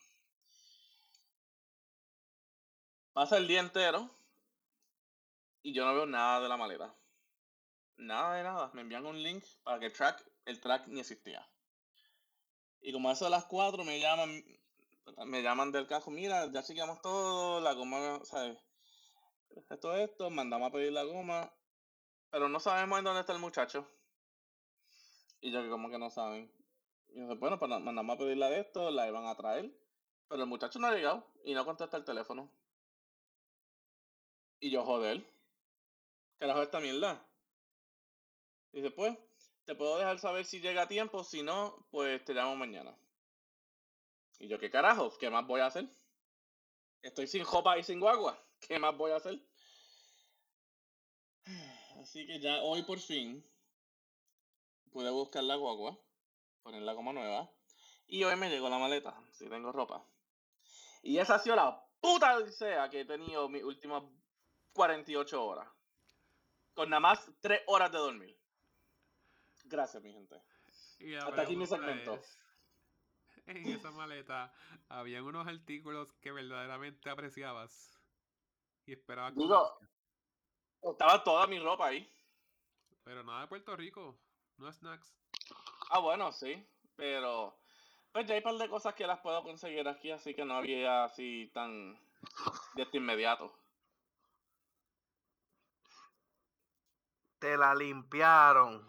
Pasa 3.12 3.36
el 3.36 3.46
día 3.46 3.60
entero 3.60 4.10
y 5.66 5.72
yo 5.72 5.84
no 5.84 5.96
veo 5.96 6.06
nada 6.06 6.40
de 6.40 6.48
la 6.48 6.56
maleta. 6.56 6.94
Nada 7.96 8.36
de 8.36 8.44
nada. 8.44 8.70
Me 8.72 8.82
envían 8.82 9.04
un 9.04 9.20
link 9.20 9.42
para 9.64 9.80
que 9.80 9.86
el 9.86 9.92
track, 9.92 10.24
el 10.44 10.60
track 10.60 10.86
ni 10.86 11.00
existía. 11.00 11.44
Y 12.80 12.92
como 12.92 13.10
eso 13.10 13.24
de 13.24 13.32
las 13.32 13.46
4 13.46 13.82
me 13.82 13.98
llaman, 13.98 14.44
me 15.24 15.42
llaman 15.42 15.72
del 15.72 15.88
cajo, 15.88 16.12
mira, 16.12 16.46
ya 16.52 16.62
chequeamos 16.62 17.02
todo, 17.02 17.60
la 17.60 17.72
goma, 17.72 18.20
¿sabes? 18.22 18.56
Esto, 19.68 19.96
esto, 19.96 20.30
mandamos 20.30 20.68
a 20.68 20.72
pedir 20.72 20.92
la 20.92 21.02
goma, 21.02 21.52
pero 22.30 22.48
no 22.48 22.60
sabemos 22.60 23.00
en 23.00 23.04
dónde 23.04 23.22
está 23.22 23.32
el 23.32 23.40
muchacho. 23.40 23.90
Y 25.40 25.50
yo 25.50 25.64
que 25.64 25.68
como 25.68 25.90
que 25.90 25.98
no 25.98 26.10
saben. 26.10 26.48
Y 27.08 27.26
yo, 27.26 27.36
bueno, 27.38 27.58
pues 27.58 27.68
mandamos 27.68 28.14
a 28.14 28.18
pedirla 28.18 28.50
de 28.50 28.60
esto, 28.60 28.92
la 28.92 29.08
iban 29.08 29.26
a 29.26 29.34
traer. 29.34 29.76
Pero 30.28 30.44
el 30.44 30.48
muchacho 30.48 30.78
no 30.78 30.86
ha 30.86 30.94
llegado 30.94 31.26
y 31.42 31.54
no 31.54 31.64
contesta 31.64 31.96
el 31.96 32.04
teléfono. 32.04 32.52
Y 34.60 34.70
yo, 34.70 34.84
joder. 34.84 35.35
Carajo 36.38 36.62
esta 36.62 36.80
mierda. 36.80 37.26
Dice, 38.72 38.90
pues, 38.90 39.16
te 39.64 39.74
puedo 39.74 39.98
dejar 39.98 40.18
saber 40.18 40.44
si 40.44 40.60
llega 40.60 40.82
a 40.82 40.88
tiempo, 40.88 41.24
si 41.24 41.42
no, 41.42 41.86
pues 41.90 42.24
te 42.24 42.34
llamo 42.34 42.56
mañana. 42.56 42.96
Y 44.38 44.48
yo, 44.48 44.58
¿qué 44.58 44.70
carajo? 44.70 45.16
¿Qué 45.18 45.30
más 45.30 45.46
voy 45.46 45.60
a 45.60 45.66
hacer? 45.66 45.88
Estoy 47.02 47.26
sin 47.26 47.42
jopa 47.42 47.78
y 47.78 47.82
sin 47.82 48.00
guagua. 48.00 48.38
¿Qué 48.60 48.78
más 48.78 48.96
voy 48.96 49.12
a 49.12 49.16
hacer? 49.16 49.40
Así 52.00 52.26
que 52.26 52.38
ya 52.38 52.62
hoy 52.62 52.82
por 52.82 52.98
fin 52.98 53.44
pude 54.90 55.10
buscar 55.10 55.42
la 55.44 55.56
guagua, 55.56 55.98
ponerla 56.62 56.94
como 56.94 57.12
nueva. 57.12 57.50
Y 58.06 58.22
hoy 58.24 58.36
me 58.36 58.50
llegó 58.50 58.68
la 58.68 58.78
maleta, 58.78 59.18
si 59.32 59.48
tengo 59.48 59.72
ropa. 59.72 60.06
Y 61.02 61.18
esa 61.18 61.36
ha 61.36 61.38
sido 61.38 61.56
la 61.56 61.84
puta 62.00 62.36
odisea 62.36 62.88
que 62.90 63.00
he 63.00 63.04
tenido 63.04 63.48
mis 63.48 63.64
últimas 63.64 64.04
48 64.72 65.44
horas. 65.44 65.75
Con 66.76 66.90
nada 66.90 67.00
más 67.00 67.28
3 67.40 67.62
horas 67.66 67.90
de 67.90 67.98
dormir. 67.98 68.38
Gracias, 69.64 70.02
mi 70.02 70.12
gente. 70.12 70.40
Hasta 71.20 71.42
aquí 71.42 71.56
mi 71.56 71.66
segmento. 71.66 72.20
en 73.46 73.66
esa 73.66 73.90
maleta 73.92 74.52
habían 74.90 75.24
unos 75.24 75.46
artículos 75.46 76.12
que 76.20 76.32
verdaderamente 76.32 77.08
apreciabas 77.08 77.98
y 78.84 78.92
esperabas. 78.92 79.34
Digo, 79.34 79.78
estaba 80.82 81.24
toda 81.24 81.46
mi 81.46 81.58
ropa 81.58 81.86
ahí. 81.86 82.12
Pero 83.04 83.22
nada 83.22 83.40
de 83.40 83.46
Puerto 83.46 83.74
Rico, 83.74 84.18
no 84.58 84.70
snacks. 84.70 85.16
Ah, 85.88 86.00
bueno, 86.00 86.30
sí, 86.30 86.62
pero 86.94 87.56
pues 88.12 88.26
ya 88.26 88.34
hay 88.34 88.40
un 88.40 88.44
par 88.44 88.54
de 88.56 88.68
cosas 88.68 88.94
que 88.94 89.06
las 89.06 89.20
puedo 89.20 89.42
conseguir 89.42 89.88
aquí, 89.88 90.10
así 90.10 90.34
que 90.34 90.44
no 90.44 90.54
había 90.54 91.04
así 91.04 91.50
tan 91.54 91.98
de 92.74 92.82
este 92.82 92.98
inmediato. 92.98 93.50
Te 97.46 97.56
la 97.56 97.76
limpiaron. 97.76 98.84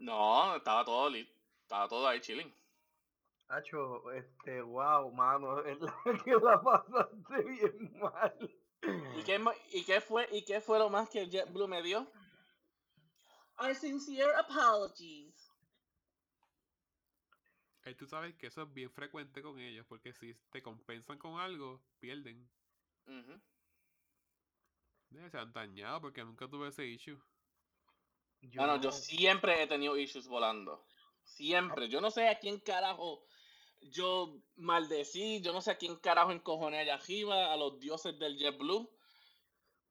No, 0.00 0.56
estaba 0.56 0.84
todo 0.84 1.08
listo. 1.08 1.34
Estaba 1.62 1.88
todo 1.88 2.06
ahí 2.06 2.20
chilling. 2.20 2.54
Hacho, 3.48 4.12
este, 4.12 4.60
wow, 4.60 5.10
mano, 5.10 5.58
es 5.64 5.80
la 5.80 5.94
que 6.22 6.32
la 6.32 6.60
pasaste 6.60 7.42
bien 7.42 7.98
mal. 7.98 8.58
¿Y 9.16 9.22
qué, 9.22 9.42
¿Y 9.72 9.84
qué 9.86 10.02
fue 10.02 10.28
y 10.30 10.44
qué 10.44 10.60
fue 10.60 10.78
lo 10.78 10.90
más 10.90 11.08
que 11.08 11.30
JetBlue 11.30 11.66
me 11.66 11.82
dio? 11.82 12.06
Our 13.56 13.74
sincere 13.74 14.34
apologies. 14.34 15.50
Eh, 17.84 17.94
tú 17.94 18.06
sabes 18.06 18.34
que 18.34 18.48
eso 18.48 18.64
es 18.64 18.72
bien 18.74 18.90
frecuente 18.90 19.40
con 19.40 19.58
ellos, 19.58 19.86
porque 19.88 20.12
si 20.12 20.34
te 20.50 20.60
compensan 20.60 21.16
con 21.16 21.40
algo, 21.40 21.82
pierden. 22.00 22.46
Uh 23.06 23.40
Se 25.30 25.38
han 25.38 25.54
dañado 25.54 26.02
porque 26.02 26.22
nunca 26.22 26.46
tuve 26.46 26.68
ese 26.68 26.84
issue. 26.84 27.18
Yo... 28.42 28.62
Bueno, 28.62 28.80
yo 28.80 28.92
siempre 28.92 29.62
he 29.62 29.66
tenido 29.66 29.96
issues 29.96 30.26
volando. 30.26 30.86
Siempre. 31.24 31.88
Yo 31.88 32.00
no 32.00 32.10
sé 32.10 32.28
a 32.28 32.38
quién 32.38 32.58
carajo 32.58 33.24
yo 33.82 34.42
maldecí, 34.56 35.40
yo 35.40 35.52
no 35.52 35.60
sé 35.60 35.72
a 35.72 35.78
quién 35.78 35.96
carajo 35.96 36.32
encojoné 36.32 36.80
allá 36.80 36.94
arriba, 36.94 37.52
a 37.52 37.56
los 37.56 37.78
dioses 37.78 38.18
del 38.18 38.36
JetBlue. 38.36 38.88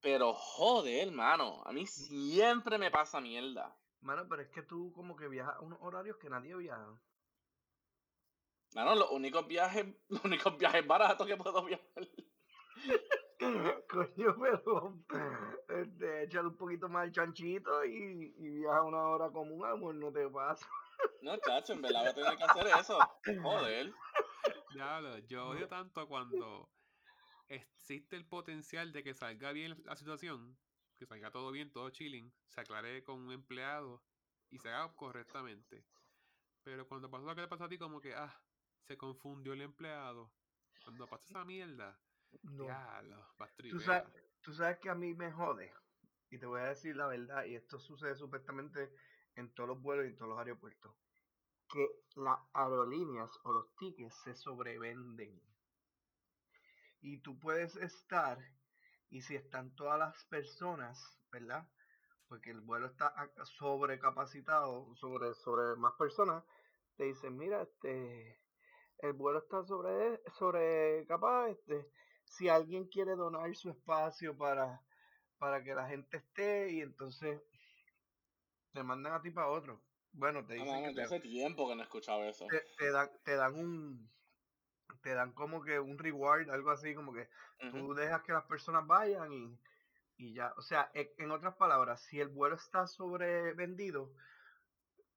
Pero 0.01 0.33
joder, 0.33 1.07
hermano, 1.07 1.61
a 1.65 1.73
mí 1.73 1.85
siempre 1.85 2.77
me 2.77 2.91
pasa 2.91 3.19
mierda. 3.19 3.75
Mano, 4.01 4.25
pero 4.29 4.41
es 4.41 4.49
que 4.49 4.61
tú 4.61 4.93
como 4.93 5.15
que 5.15 5.27
viajas 5.27 5.57
a 5.57 5.61
unos 5.61 5.79
horarios 5.81 6.17
que 6.17 6.29
nadie 6.29 6.55
viaja. 6.55 7.01
Mano, 8.75 8.95
los 8.95 9.11
únicos 9.11 9.45
viajes, 9.47 9.85
los 10.07 10.23
únicos 10.23 10.57
viajes 10.57 10.85
baratos 10.87 11.27
que 11.27 11.35
puedo 11.35 11.63
viajar. 11.65 12.07
Coño, 13.89 14.35
pero 14.39 14.93
este, 15.69 16.23
échale 16.23 16.47
un 16.49 16.57
poquito 16.57 16.89
más 16.89 17.05
el 17.05 17.13
chanchito 17.13 17.85
y, 17.85 18.33
y 18.37 18.49
viaja 18.49 18.83
una 18.83 19.01
hora 19.03 19.29
común, 19.29 19.65
amor, 19.65 19.95
no 19.95 20.11
te 20.11 20.27
pasa. 20.29 20.67
No, 21.21 21.37
chacho, 21.37 21.73
en 21.73 21.81
verdad 21.81 22.01
voy 22.01 22.09
a 22.09 22.13
tener 22.13 22.37
que 22.37 22.43
hacer 22.43 22.67
eso. 22.67 22.99
Joder. 23.41 23.93
Diablo, 24.73 25.17
yo 25.19 25.47
odio 25.47 25.67
tanto 25.67 26.07
cuando 26.07 26.69
existe 27.47 28.15
el 28.15 28.25
potencial 28.25 28.91
de 28.91 29.03
que 29.03 29.13
salga 29.13 29.51
bien 29.51 29.81
la 29.85 29.95
situación, 29.95 30.57
que 30.97 31.05
salga 31.05 31.31
todo 31.31 31.51
bien, 31.51 31.71
todo 31.71 31.89
chilling, 31.89 32.33
se 32.47 32.61
aclare 32.61 33.03
con 33.03 33.19
un 33.21 33.31
empleado 33.31 34.03
y 34.49 34.59
se 34.59 34.69
haga 34.69 34.93
correctamente. 34.95 35.85
Pero 36.63 36.87
cuando 36.87 37.09
pasa 37.09 37.25
lo 37.25 37.35
que 37.35 37.41
le 37.41 37.47
pasa 37.47 37.65
a 37.65 37.69
ti, 37.69 37.77
como 37.77 38.01
que, 38.01 38.13
ah, 38.13 38.37
se 38.81 38.97
confundió 38.97 39.53
el 39.53 39.61
empleado. 39.61 40.31
Cuando 40.83 41.07
pasa 41.07 41.25
esa 41.29 41.45
mierda, 41.45 41.99
no. 42.43 42.67
¿Tú 43.69 43.79
sabes, 43.79 44.03
tú 44.41 44.53
sabes 44.53 44.79
que 44.79 44.89
a 44.89 44.95
mí 44.95 45.13
me 45.13 45.31
jode. 45.31 45.73
Y 46.31 46.37
te 46.37 46.45
voy 46.45 46.61
a 46.61 46.65
decir 46.65 46.95
la 46.95 47.07
verdad, 47.07 47.45
y 47.45 47.55
esto 47.55 47.79
sucede 47.79 48.15
supuestamente 48.15 48.91
en 49.35 49.51
todos 49.53 49.69
los 49.69 49.81
vuelos 49.81 50.05
y 50.05 50.09
en 50.09 50.15
todos 50.15 50.29
los 50.29 50.39
aeropuertos. 50.39 50.95
Que 51.67 51.87
las 52.15 52.39
aerolíneas 52.53 53.31
o 53.43 53.53
los 53.53 53.75
tickets 53.77 54.15
se 54.23 54.35
sobrevenden. 54.35 55.41
Y 57.01 57.19
tú 57.19 57.39
puedes 57.39 57.75
estar, 57.77 58.37
y 59.09 59.21
si 59.21 59.35
están 59.35 59.73
todas 59.75 59.97
las 59.97 60.23
personas, 60.25 60.99
¿verdad? 61.31 61.67
Porque 62.27 62.51
el 62.51 62.61
vuelo 62.61 62.87
está 62.87 63.13
sobrecapacitado, 63.43 64.93
sobre, 64.95 65.33
sobre 65.33 65.75
más 65.77 65.93
personas, 65.93 66.43
te 66.97 67.05
dicen, 67.05 67.37
mira, 67.37 67.61
este, 67.61 68.39
el 68.99 69.13
vuelo 69.13 69.39
está 69.39 69.63
sobre, 69.63 70.21
sobre 70.37 71.05
capaz, 71.07 71.49
este, 71.49 71.89
si 72.29 72.47
alguien 72.47 72.85
quiere 72.85 73.15
donar 73.15 73.53
su 73.55 73.69
espacio 73.69 74.37
para, 74.37 74.81
para 75.37 75.63
que 75.63 75.73
la 75.73 75.87
gente 75.87 76.17
esté 76.17 76.71
y 76.71 76.81
entonces 76.81 77.41
te 78.71 78.83
mandan 78.83 79.13
a 79.13 79.21
ti 79.21 79.31
para 79.31 79.47
otro. 79.47 79.81
Bueno, 80.11 80.45
te 80.45 80.53
dicen 80.53 80.85
que 80.85 80.93
te, 80.93 81.01
hace 81.03 81.19
tiempo 81.19 81.67
que 81.67 81.75
no 81.75 81.81
he 81.81 81.85
escuchado 81.85 82.23
eso. 82.23 82.47
Te, 82.77 82.91
dan, 82.91 83.09
te 83.23 83.35
dan 83.35 83.55
un 83.55 84.09
te 85.01 85.13
dan 85.13 85.33
como 85.33 85.61
que 85.61 85.79
un 85.79 85.97
reward, 85.97 86.49
algo 86.49 86.71
así, 86.71 86.93
como 86.93 87.13
que 87.13 87.29
tú 87.71 87.93
dejas 87.93 88.21
que 88.23 88.33
las 88.33 88.45
personas 88.45 88.85
vayan 88.85 89.31
y, 89.31 89.59
y 90.17 90.33
ya, 90.33 90.53
o 90.57 90.61
sea, 90.61 90.91
e, 90.93 91.13
en 91.17 91.31
otras 91.31 91.55
palabras, 91.55 92.01
si 92.01 92.19
el 92.19 92.27
vuelo 92.27 92.55
está 92.55 92.85
sobrevendido, 92.87 94.11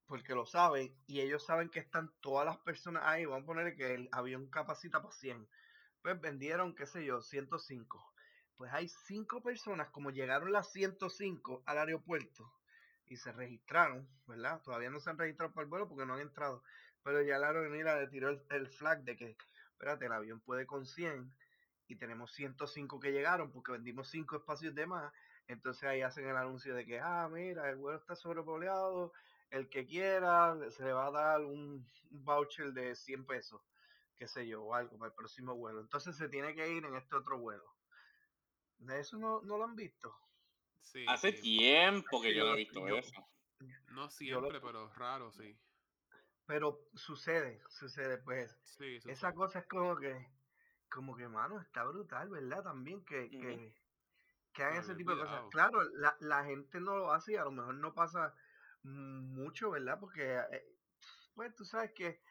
porque 0.05 0.35
lo 0.35 0.45
saben, 0.45 0.95
y 1.07 1.21
ellos 1.21 1.43
saben 1.43 1.69
que 1.69 1.79
están 1.79 2.13
todas 2.21 2.45
las 2.45 2.57
personas 2.59 3.03
ahí, 3.05 3.25
vamos 3.25 3.43
a 3.43 3.47
poner 3.47 3.75
que 3.75 3.95
el 3.95 4.09
avión 4.11 4.47
capacita 4.49 5.01
para 5.01 5.13
100, 5.13 5.47
pues 6.03 6.19
vendieron, 6.19 6.75
qué 6.75 6.85
sé 6.85 7.05
yo, 7.05 7.21
105. 7.21 8.13
Pues 8.57 8.71
hay 8.73 8.89
5 8.89 9.41
personas, 9.41 9.89
como 9.89 10.11
llegaron 10.11 10.51
las 10.51 10.71
105 10.73 11.63
al 11.65 11.77
aeropuerto 11.77 12.51
y 13.07 13.15
se 13.15 13.31
registraron, 13.31 14.07
¿verdad? 14.27 14.61
Todavía 14.61 14.89
no 14.89 14.99
se 14.99 15.09
han 15.09 15.17
registrado 15.17 15.53
para 15.53 15.63
el 15.63 15.69
vuelo 15.69 15.87
porque 15.87 16.05
no 16.05 16.15
han 16.15 16.19
entrado, 16.19 16.61
pero 17.03 17.21
ya 17.21 17.39
la 17.39 17.47
aerolínea 17.47 17.95
le 17.95 18.07
tiró 18.07 18.29
el, 18.29 18.67
flag 18.67 19.03
de 19.03 19.15
que, 19.15 19.37
espérate, 19.71 20.05
el 20.05 20.11
avión 20.11 20.41
puede 20.41 20.65
con 20.65 20.85
100 20.85 21.33
y 21.87 21.95
tenemos 21.95 22.33
105 22.33 22.99
que 22.99 23.13
llegaron 23.13 23.51
porque 23.51 23.71
vendimos 23.71 24.09
5 24.09 24.37
espacios 24.37 24.75
de 24.75 24.85
más. 24.85 25.11
Entonces 25.47 25.83
ahí 25.83 26.01
hacen 26.01 26.27
el 26.27 26.35
anuncio 26.35 26.75
de 26.75 26.85
que, 26.85 26.99
ah, 26.99 27.29
mira, 27.31 27.69
el 27.69 27.77
vuelo 27.77 27.97
está 27.97 28.15
sobrepoleado, 28.15 29.13
el 29.51 29.69
que 29.69 29.85
quiera, 29.85 30.57
se 30.69 30.83
le 30.83 30.91
va 30.91 31.07
a 31.07 31.11
dar 31.11 31.41
un 31.41 31.87
voucher 32.11 32.73
de 32.73 32.93
100 32.95 33.25
pesos 33.25 33.61
qué 34.23 34.27
sé 34.29 34.47
yo, 34.47 34.63
o 34.63 34.73
algo 34.73 34.97
para 34.97 35.09
el 35.09 35.15
próximo 35.15 35.53
vuelo. 35.53 35.81
Entonces 35.81 36.15
se 36.15 36.29
tiene 36.29 36.55
que 36.55 36.71
ir 36.71 36.85
en 36.85 36.95
este 36.95 37.13
otro 37.13 37.39
vuelo. 37.39 37.65
¿De 38.77 39.01
eso 39.01 39.17
no, 39.17 39.41
no 39.41 39.57
lo 39.57 39.65
han 39.65 39.75
visto? 39.75 40.15
Sí, 40.81 41.05
Hace 41.09 41.33
tiempo 41.33 42.21
que 42.21 42.33
yo 42.33 42.45
no 42.45 42.53
he 42.53 42.57
visto 42.57 42.87
eso. 42.87 43.11
No 43.91 44.09
siempre, 44.09 44.61
pero 44.61 44.89
raro, 44.93 45.29
sí. 45.31 45.57
Pero 46.45 46.79
sucede, 46.93 47.61
sucede, 47.69 48.17
pues. 48.19 48.57
Esa 49.05 49.33
cosa 49.33 49.59
es 49.59 49.67
como 49.67 49.97
que, 49.97 50.15
como 50.89 51.17
que, 51.17 51.27
mano, 51.27 51.59
está 51.59 51.83
brutal, 51.83 52.29
¿verdad? 52.29 52.63
También 52.63 53.03
que, 53.03 53.25
Ujú. 53.25 53.39
que, 53.39 53.75
que 54.53 54.63
hagan 54.63 54.83
ese 54.83 54.95
tipo 54.95 55.11
de 55.11 55.17
cosas. 55.17 55.43
Claro, 55.51 55.83
la, 55.95 56.15
la 56.21 56.45
gente 56.45 56.79
no 56.79 56.95
lo 56.95 57.11
hace 57.11 57.33
y 57.33 57.35
a 57.35 57.43
lo 57.43 57.51
mejor 57.51 57.75
no 57.75 57.93
pasa 57.93 58.33
mucho, 58.83 59.71
¿verdad? 59.71 59.99
Porque, 59.99 60.37
eh, 60.37 60.65
pues 61.35 61.53
tú 61.55 61.65
sabes 61.65 61.91
que 61.93 62.21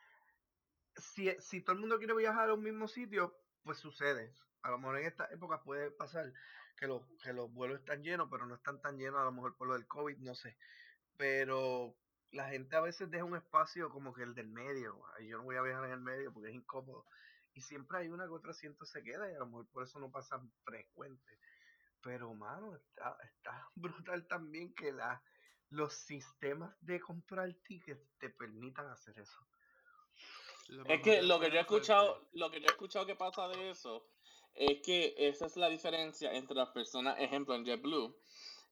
si, 0.97 1.31
si 1.41 1.61
todo 1.63 1.75
el 1.75 1.81
mundo 1.81 1.99
quiere 1.99 2.15
viajar 2.15 2.51
a 2.51 2.55
un 2.55 2.63
mismo 2.63 2.89
sitio, 2.89 3.37
pues 3.63 3.79
sucede. 3.79 4.35
A 4.63 4.71
lo 4.71 4.79
mejor 4.79 4.99
en 4.99 5.07
esta 5.07 5.27
época 5.33 5.63
puede 5.63 5.91
pasar 5.91 6.33
que 6.77 6.87
los, 6.87 7.03
que 7.23 7.33
los 7.33 7.53
vuelos 7.53 7.81
están 7.81 8.03
llenos, 8.03 8.29
pero 8.31 8.47
no 8.47 8.55
están 8.55 8.81
tan 8.81 8.99
llenos 8.99 9.21
a 9.21 9.25
lo 9.25 9.33
mejor 9.33 9.57
por 9.57 9.69
lo 9.69 9.75
del 9.75 9.87
COVID, 9.87 10.19
no 10.19 10.35
sé. 10.35 10.57
Pero 11.17 11.97
la 12.31 12.49
gente 12.49 12.77
a 12.77 12.81
veces 12.81 13.11
deja 13.11 13.25
un 13.25 13.37
espacio 13.37 13.91
como 13.91 14.13
que 14.13 14.23
el 14.23 14.35
del 14.35 14.49
medio. 14.49 15.01
Yo 15.21 15.39
no 15.39 15.45
voy 15.45 15.57
a 15.57 15.63
viajar 15.63 15.85
en 15.87 15.93
el 15.93 16.01
medio 16.01 16.33
porque 16.33 16.51
es 16.51 16.55
incómodo. 16.55 17.07
Y 17.55 17.61
siempre 17.61 17.99
hay 17.99 18.09
una 18.09 18.25
que 18.25 18.33
otro 18.33 18.51
asiento 18.51 18.87
se 18.87 19.03
queda 19.03 19.31
y 19.31 19.35
a 19.35 19.39
lo 19.39 19.47
mejor 19.47 19.69
por 19.69 19.85
eso 19.85 20.01
no 20.01 20.11
pasa 20.11 20.41
frecuente. 20.65 21.39
Pero, 22.03 22.35
mano, 22.35 22.75
está, 22.77 23.17
está 23.23 23.69
brutal 23.75 24.27
también 24.27 24.75
que 24.75 24.93
la, 24.93 25.23
los 25.71 25.95
sistemas 25.95 26.75
de 26.81 27.01
comprar 27.01 27.53
tickets 27.65 28.07
te 28.19 28.31
permitan 28.31 28.87
hacer 28.89 29.19
eso. 29.19 29.47
Es 30.87 31.03
que 31.03 31.23
lo 31.23 31.41
que 31.41 31.51
yo 31.51 31.57
he 31.57 31.61
escuchado, 31.61 32.29
lo 32.33 32.51
que 32.51 32.61
yo 32.61 32.67
he 32.67 32.71
escuchado 32.71 33.07
que 33.07 33.17
pasa 33.17 33.49
de 33.49 33.71
eso, 33.71 34.07
es 34.55 34.81
que 34.83 35.15
esa 35.19 35.47
es 35.47 35.57
la 35.57 35.69
diferencia 35.69 36.33
entre 36.33 36.57
las 36.57 36.71
personas, 36.71 37.19
ejemplo, 37.19 37.55
en 37.55 37.65
JetBlue, 37.65 38.17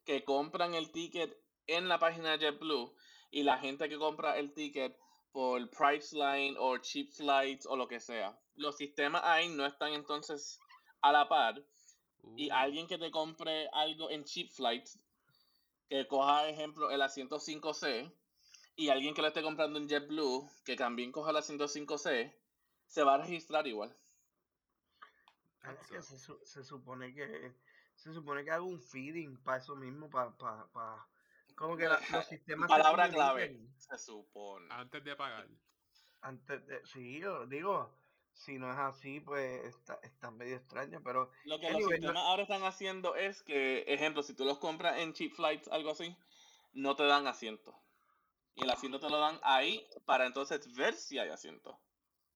que 0.04 0.24
compran 0.24 0.74
el 0.74 0.90
ticket 0.92 1.36
en 1.66 1.88
la 1.88 1.98
página 1.98 2.36
de 2.36 2.46
JetBlue 2.46 2.94
y 3.30 3.42
la 3.42 3.58
gente 3.58 3.88
que 3.88 3.98
compra 3.98 4.38
el 4.38 4.52
ticket 4.52 4.96
por 5.32 5.70
Priceline 5.70 6.56
o 6.58 6.78
Cheap 6.78 7.12
Flights 7.12 7.66
o 7.66 7.76
lo 7.76 7.86
que 7.86 8.00
sea. 8.00 8.38
Los 8.54 8.76
sistemas 8.76 9.22
ahí 9.24 9.48
no 9.48 9.64
están 9.64 9.92
entonces 9.92 10.58
a 11.00 11.12
la 11.12 11.28
par 11.28 11.62
y 12.36 12.50
Uh, 12.50 12.54
alguien 12.54 12.86
que 12.86 12.98
te 12.98 13.10
compre 13.10 13.68
algo 13.72 14.10
en 14.10 14.24
Cheap 14.24 14.50
Flights, 14.50 14.98
que 15.88 16.06
coja 16.06 16.48
ejemplo 16.48 16.90
el 16.90 17.00
asiento 17.00 17.38
5C, 17.38 18.12
y 18.80 18.88
alguien 18.88 19.12
que 19.14 19.20
lo 19.20 19.28
esté 19.28 19.42
comprando 19.42 19.78
en 19.78 19.86
JetBlue, 19.86 20.48
que 20.64 20.74
también 20.74 21.12
coja 21.12 21.32
el 21.32 21.36
asiento 21.36 21.66
5C, 21.68 22.34
se 22.86 23.02
va 23.02 23.16
a 23.16 23.18
registrar 23.18 23.66
igual. 23.66 23.94
Es 25.62 25.86
que 25.90 26.00
se, 26.00 26.18
su- 26.18 26.40
se 26.46 26.64
supone 26.64 27.12
que 27.14 27.54
se 27.94 28.14
supone 28.14 28.42
que 28.42 28.50
hago 28.50 28.64
un 28.66 28.80
feeding 28.80 29.36
para 29.42 29.58
eso 29.58 29.76
mismo, 29.76 30.08
para 30.08 30.30
pa, 30.34 30.66
pa- 30.72 31.06
como 31.54 31.76
que 31.76 31.84
la- 31.88 32.00
los 32.24 32.26
sistemas 32.26 32.70
se 32.70 32.76
Palabra 32.78 33.10
clave, 33.10 33.60
se 33.76 33.98
supone. 33.98 34.66
Antes 34.70 35.04
de 35.04 35.14
pagar. 35.14 35.46
antes 36.22 36.66
de, 36.66 36.86
sí, 36.86 37.20
yo 37.20 37.46
digo, 37.46 37.94
si 38.32 38.58
no 38.58 38.72
es 38.72 38.78
así, 38.78 39.20
pues 39.20 39.62
está, 39.66 40.00
está 40.02 40.30
medio 40.30 40.56
extraño, 40.56 41.02
pero 41.04 41.30
Lo 41.44 41.60
que 41.60 41.70
los 41.70 41.82
no- 41.82 41.88
sistemas 41.90 42.24
ahora 42.24 42.44
están 42.44 42.62
haciendo 42.64 43.14
es 43.14 43.42
que, 43.42 43.82
ejemplo, 43.88 44.22
si 44.22 44.32
tú 44.32 44.46
los 44.46 44.56
compras 44.58 44.96
en 45.00 45.12
cheap 45.12 45.32
flights, 45.34 45.68
algo 45.68 45.90
así, 45.90 46.16
no 46.72 46.96
te 46.96 47.02
dan 47.04 47.26
asiento. 47.26 47.78
Y 48.60 48.64
el 48.64 48.70
asiento 48.70 49.00
te 49.00 49.08
lo 49.08 49.18
dan 49.18 49.38
ahí 49.42 49.86
para 50.04 50.26
entonces 50.26 50.74
ver 50.76 50.94
si 50.94 51.18
hay 51.18 51.30
asiento. 51.30 51.80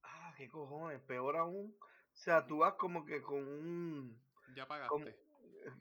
ah, 0.02 0.32
qué 0.36 0.48
cojones, 0.48 1.00
peor 1.02 1.36
aún, 1.36 1.76
o 1.80 2.16
sea, 2.16 2.46
tú 2.46 2.58
vas 2.58 2.74
como 2.74 3.04
que 3.04 3.20
con 3.22 3.38
un, 3.46 4.18
Ya 4.54 4.66
pagaste. 4.66 5.18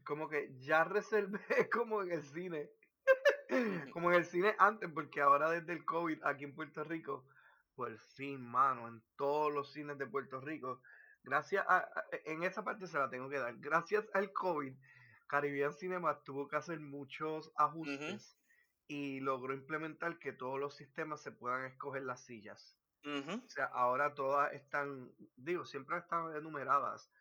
como 0.05 0.27
que 0.27 0.53
ya 0.59 0.83
reservé 0.83 1.39
como 1.71 2.01
en 2.01 2.11
el 2.11 2.23
cine, 2.23 2.69
como 3.93 4.11
en 4.11 4.17
el 4.17 4.25
cine 4.25 4.53
antes, 4.59 4.89
porque 4.93 5.21
ahora 5.21 5.49
desde 5.49 5.73
el 5.73 5.85
COVID 5.85 6.23
aquí 6.25 6.43
en 6.43 6.55
Puerto 6.55 6.83
Rico, 6.83 7.25
por 7.75 7.97
fin, 7.97 8.41
mano, 8.45 8.87
en 8.89 9.01
todos 9.15 9.51
los 9.53 9.71
cines 9.71 9.97
de 9.97 10.07
Puerto 10.07 10.41
Rico, 10.41 10.81
gracias 11.23 11.65
a, 11.69 11.77
a- 11.77 12.05
en 12.25 12.43
esa 12.43 12.63
parte 12.63 12.87
se 12.87 12.97
la 12.97 13.09
tengo 13.09 13.29
que 13.29 13.39
dar, 13.39 13.55
gracias 13.59 14.05
al 14.13 14.31
COVID, 14.33 14.73
Caribbean 15.27 15.73
Cinema 15.73 16.21
tuvo 16.23 16.47
que 16.49 16.57
hacer 16.57 16.79
muchos 16.81 17.51
ajustes 17.55 18.37
y 18.87 19.19
logró 19.19 19.53
implementar 19.53 20.19
que 20.19 20.33
todos 20.33 20.59
los 20.59 20.75
sistemas 20.75 21.21
se 21.21 21.31
puedan 21.31 21.65
escoger 21.65 22.03
las 22.03 22.23
sillas. 22.25 22.77
O 23.05 23.49
sea, 23.49 23.65
ahora 23.65 24.13
todas 24.15 24.53
están, 24.53 25.11
digo, 25.35 25.65
siempre 25.65 25.97
están 25.97 26.33
enumeradas, 26.35 27.11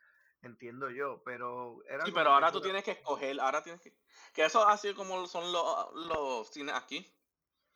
entiendo 0.40 0.90
yo, 0.90 1.22
pero 1.24 1.82
era 1.88 2.04
Sí, 2.06 2.12
pero 2.12 2.30
ahora 2.30 2.52
tú 2.52 2.58
era- 2.58 2.64
tienes 2.64 2.84
que 2.84 2.92
escoger, 2.92 3.40
ahora 3.40 3.62
tienes 3.62 3.80
que... 3.80 3.92
Que 4.32 4.44
eso 4.44 4.66
así 4.66 4.94
como 4.94 5.26
son 5.26 5.52
los, 5.52 5.92
los 6.06 6.48
cines 6.52 6.74
aquí. 6.74 7.00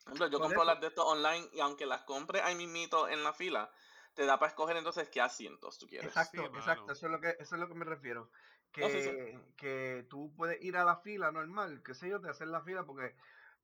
Por 0.05 0.13
ejemplo, 0.13 0.29
yo 0.29 0.41
compro 0.41 0.65
las 0.65 0.81
de 0.81 0.87
estos 0.87 1.05
online 1.05 1.49
y 1.53 1.59
aunque 1.61 1.85
las 1.85 2.03
compre 2.03 2.41
ahí 2.43 2.55
mismito 2.55 3.09
en 3.09 3.25
la 3.25 3.33
fila, 3.33 3.73
te 4.15 4.25
da 4.25 4.39
para 4.39 4.51
escoger 4.51 4.77
entonces 4.77 5.09
qué 5.09 5.21
asientos 5.21 5.79
tú 5.79 5.89
quieres. 5.89 6.07
Exacto, 6.07 6.43
Sí, 6.43 6.59
exacto, 6.59 6.93
eso 6.93 7.07
es 7.07 7.13
lo 7.13 7.21
que, 7.21 7.31
eso 7.41 7.57
es 7.57 7.61
lo 7.61 7.67
que 7.69 7.75
me 7.75 7.85
refiero. 7.85 8.31
Que, 8.71 8.83
No, 8.83 8.89
sí, 8.89 9.03
sí. 9.03 9.53
que 9.57 10.07
tú 10.09 10.33
puedes 10.37 10.63
ir 10.63 10.77
a 10.77 10.85
la 10.85 10.97
fila 10.99 11.33
normal, 11.33 11.83
qué 11.85 11.93
sé 11.95 12.09
yo, 12.09 12.21
te 12.21 12.29
hacer 12.29 12.47
la 12.49 12.63
fila 12.63 12.85
porque 12.85 13.17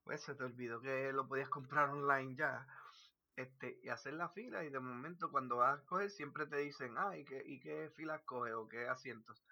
pues 0.03 0.21
se 0.21 0.35
te 0.35 0.43
olvidó 0.43 0.81
que 0.81 1.11
lo 1.13 1.27
podías 1.27 1.49
comprar 1.49 1.89
online 1.89 2.35
ya. 2.35 2.67
Este, 3.35 3.79
y 3.81 3.89
hacer 3.89 4.13
la 4.13 4.29
fila 4.29 4.63
y 4.63 4.69
de 4.69 4.79
momento 4.79 5.31
cuando 5.31 5.57
vas 5.57 5.75
a 5.75 5.81
escoger 5.81 6.09
siempre 6.11 6.45
te 6.45 6.57
dicen, 6.57 6.93
ah, 6.97 7.17
¿y 7.17 7.25
qué, 7.25 7.41
y 7.43 7.59
qué 7.59 7.89
fila 7.95 8.17
escoges 8.17 8.53
o 8.53 8.67
qué 8.67 8.87
asientos? 8.87 9.43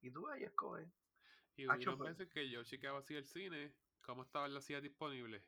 Y 0.00 0.10
tú 0.10 0.28
ahí 0.28 0.42
escoges. 0.42 0.88
Y 1.56 1.64
Hacho, 1.64 1.92
hubieron 1.92 1.98
veces 2.00 2.28
que 2.30 2.48
yo 2.50 2.64
chequeaba 2.64 2.98
así 2.98 3.14
el 3.14 3.26
cine, 3.26 3.74
cómo 4.02 4.22
estaban 4.22 4.54
las 4.54 4.64
sillas 4.64 4.82
disponibles. 4.82 5.44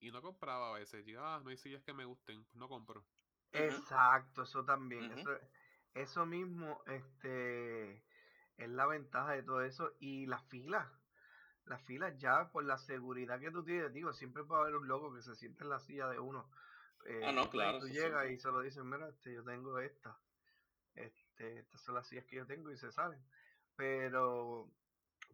Y 0.00 0.10
no 0.10 0.22
compraba 0.22 0.70
a 0.70 0.78
veces. 0.78 1.04
Yo, 1.06 1.24
ah, 1.24 1.40
no 1.42 1.50
hay 1.50 1.56
sillas 1.56 1.82
que 1.82 1.92
me 1.92 2.06
gusten, 2.06 2.46
no 2.54 2.68
compro. 2.68 3.04
Exacto, 3.52 4.42
eso 4.42 4.64
también. 4.64 5.12
Eso, 5.12 5.30
eso 5.94 6.26
mismo, 6.26 6.82
este, 6.86 8.02
es 8.56 8.68
la 8.68 8.86
ventaja 8.86 9.32
de 9.32 9.42
todo 9.42 9.62
eso. 9.62 9.94
Y 9.98 10.26
las 10.26 10.42
filas, 10.48 10.88
las 11.66 11.82
filas 11.82 12.16
ya 12.18 12.50
por 12.50 12.64
la 12.64 12.78
seguridad 12.78 13.40
que 13.40 13.50
tú 13.50 13.64
tienes, 13.64 13.92
digo, 13.92 14.12
siempre 14.12 14.44
puede 14.44 14.62
haber 14.62 14.76
un 14.76 14.88
loco 14.88 15.14
que 15.14 15.22
se 15.22 15.34
siente 15.34 15.64
en 15.64 15.70
la 15.70 15.78
silla 15.78 16.08
de 16.08 16.18
uno. 16.18 16.50
eh, 17.06 17.22
Ah, 17.24 17.32
no, 17.32 17.44
y 17.44 17.48
claro, 17.48 17.78
tú 17.78 17.86
eso 17.86 17.94
llegas 17.94 18.30
y 18.30 18.38
se 18.38 18.50
lo 18.50 18.60
dicen, 18.60 18.88
mira, 18.88 19.08
este, 19.08 19.34
yo 19.34 19.44
tengo 19.44 19.78
esta, 19.78 20.18
este, 20.94 21.58
estas 21.60 21.80
son 21.82 21.94
las 21.94 22.06
sillas 22.06 22.26
que 22.26 22.36
yo 22.36 22.46
tengo 22.46 22.70
y 22.70 22.76
se 22.76 22.90
salen. 22.92 23.20
Pero, 23.76 24.68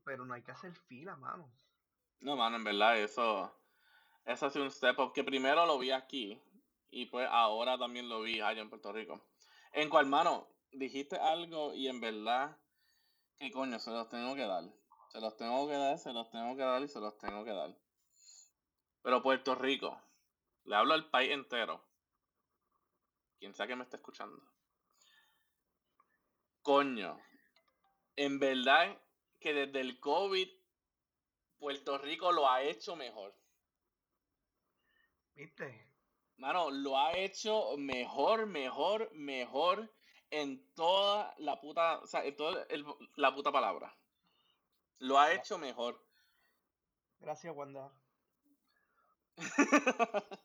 pero 0.04 0.24
no 0.24 0.34
hay 0.34 0.42
que 0.42 0.52
hacer 0.52 0.72
fila, 0.72 1.16
mano. 1.16 1.50
No, 2.20 2.36
mano, 2.36 2.56
en 2.56 2.64
verdad, 2.64 2.98
eso, 2.98 3.52
eso 4.24 4.46
ha 4.46 4.50
sido 4.50 4.64
un 4.64 4.70
step 4.70 4.98
up 4.98 5.12
que 5.12 5.24
primero 5.24 5.66
lo 5.66 5.78
vi 5.78 5.90
aquí 5.90 6.40
y 6.90 7.06
pues 7.06 7.28
ahora 7.30 7.78
también 7.78 8.08
lo 8.08 8.22
vi 8.22 8.40
allá 8.40 8.60
en 8.62 8.70
Puerto 8.70 8.92
Rico. 8.92 9.20
En 9.72 9.88
cual, 9.90 10.06
mano, 10.06 10.48
dijiste 10.72 11.16
algo 11.16 11.74
y 11.74 11.88
en 11.88 12.00
verdad, 12.00 12.56
que 13.38 13.50
coño, 13.50 13.78
se 13.78 13.90
los 13.90 14.08
tengo 14.08 14.34
que 14.34 14.46
dar. 14.46 14.64
Se 15.12 15.20
los 15.20 15.36
tengo 15.36 15.66
que 15.66 15.74
dar, 15.74 15.98
se 15.98 16.12
los 16.12 16.30
tengo 16.30 16.56
que 16.56 16.62
dar 16.62 16.82
y 16.82 16.88
se 16.88 17.00
los 17.00 17.16
tengo 17.18 17.44
que 17.44 17.52
dar. 17.52 17.74
Pero 19.02 19.22
Puerto 19.22 19.54
Rico, 19.54 20.00
le 20.64 20.76
hablo 20.76 20.94
al 20.94 21.08
país 21.10 21.30
entero. 21.30 21.82
Quien 23.38 23.54
sea 23.54 23.66
que 23.66 23.76
me 23.76 23.84
esté 23.84 23.96
escuchando. 23.96 24.42
Coño, 26.62 27.20
en 28.16 28.38
verdad 28.38 29.00
que 29.38 29.54
desde 29.54 29.80
el 29.80 30.00
COVID, 30.00 30.48
Puerto 31.58 31.98
Rico 31.98 32.32
lo 32.32 32.50
ha 32.50 32.62
hecho 32.62 32.96
mejor. 32.96 33.34
¿Viste? 35.34 35.86
Mano, 36.38 36.70
lo 36.70 36.98
ha 36.98 37.12
hecho 37.16 37.76
mejor, 37.78 38.46
mejor, 38.46 39.12
mejor 39.12 39.94
en 40.30 40.74
toda 40.74 41.34
la 41.38 41.60
puta, 41.60 41.98
o 42.00 42.06
sea, 42.06 42.24
en 42.24 42.36
toda 42.36 42.64
el- 42.68 42.84
la 43.14 43.34
puta 43.34 43.52
palabra. 43.52 43.96
Lo 44.98 45.18
ha 45.18 45.32
hecho 45.32 45.58
mejor. 45.58 46.02
Gracias, 47.20 47.54
Wanda. 47.54 47.92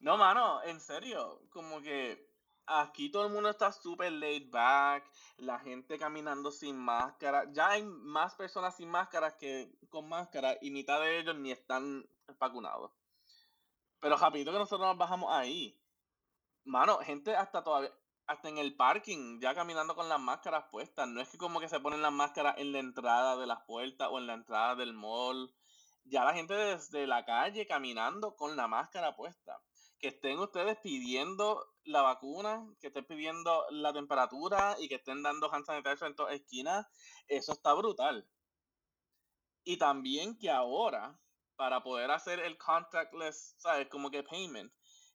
no, 0.00 0.16
mano, 0.16 0.62
en 0.62 0.80
serio, 0.80 1.40
como 1.50 1.80
que 1.80 2.30
aquí 2.66 3.10
todo 3.10 3.26
el 3.26 3.32
mundo 3.32 3.50
está 3.50 3.72
súper 3.72 4.12
laid 4.12 4.50
back, 4.50 5.10
la 5.38 5.58
gente 5.58 5.98
caminando 5.98 6.50
sin 6.50 6.76
máscara. 6.76 7.50
Ya 7.52 7.70
hay 7.70 7.82
más 7.82 8.34
personas 8.34 8.76
sin 8.76 8.88
máscaras 8.88 9.34
que 9.34 9.76
con 9.90 10.08
máscara 10.08 10.56
y 10.60 10.70
mitad 10.70 11.00
de 11.00 11.18
ellos 11.18 11.36
ni 11.36 11.50
están 11.50 12.08
vacunados. 12.38 12.92
Pero 14.00 14.16
rapidito 14.16 14.52
que 14.52 14.58
nosotros 14.58 14.86
nos 14.86 14.98
bajamos 14.98 15.32
ahí. 15.32 15.80
Mano, 16.64 16.98
gente 16.98 17.34
hasta 17.34 17.62
todavía, 17.62 17.92
hasta 18.26 18.48
en 18.48 18.58
el 18.58 18.74
parking, 18.76 19.40
ya 19.40 19.54
caminando 19.54 19.94
con 19.94 20.08
las 20.08 20.20
máscaras 20.20 20.64
puestas. 20.70 21.08
No 21.08 21.20
es 21.20 21.28
que 21.28 21.38
como 21.38 21.60
que 21.60 21.68
se 21.68 21.80
ponen 21.80 22.02
las 22.02 22.12
máscaras 22.12 22.56
en 22.58 22.72
la 22.72 22.78
entrada 22.78 23.36
de 23.36 23.46
las 23.46 23.62
puertas 23.66 24.08
o 24.10 24.18
en 24.18 24.26
la 24.26 24.34
entrada 24.34 24.74
del 24.76 24.94
mall. 24.94 25.54
Ya 26.04 26.24
la 26.24 26.34
gente 26.34 26.54
desde 26.54 27.06
la 27.06 27.24
calle 27.24 27.66
caminando 27.66 28.36
con 28.36 28.56
la 28.56 28.68
máscara 28.68 29.14
puesta. 29.16 29.60
Que 29.98 30.08
estén 30.08 30.38
ustedes 30.38 30.78
pidiendo 30.82 31.64
la 31.84 32.02
vacuna, 32.02 32.66
que 32.80 32.88
estén 32.88 33.06
pidiendo 33.06 33.64
la 33.70 33.92
temperatura 33.92 34.76
y 34.78 34.88
que 34.88 34.96
estén 34.96 35.22
dando 35.22 35.52
hand 35.52 35.64
sanitizer 35.64 36.08
en 36.08 36.16
todas 36.16 36.34
esquinas. 36.34 36.86
Eso 37.28 37.52
está 37.52 37.72
brutal. 37.74 38.28
Y 39.64 39.78
también 39.78 40.36
que 40.38 40.50
ahora, 40.50 41.18
para 41.56 41.82
poder 41.82 42.10
hacer 42.10 42.40
el 42.40 42.58
contactless, 42.58 43.54
¿sabes? 43.58 43.88
Como 43.88 44.10
que 44.10 44.22
payment, 44.22 44.72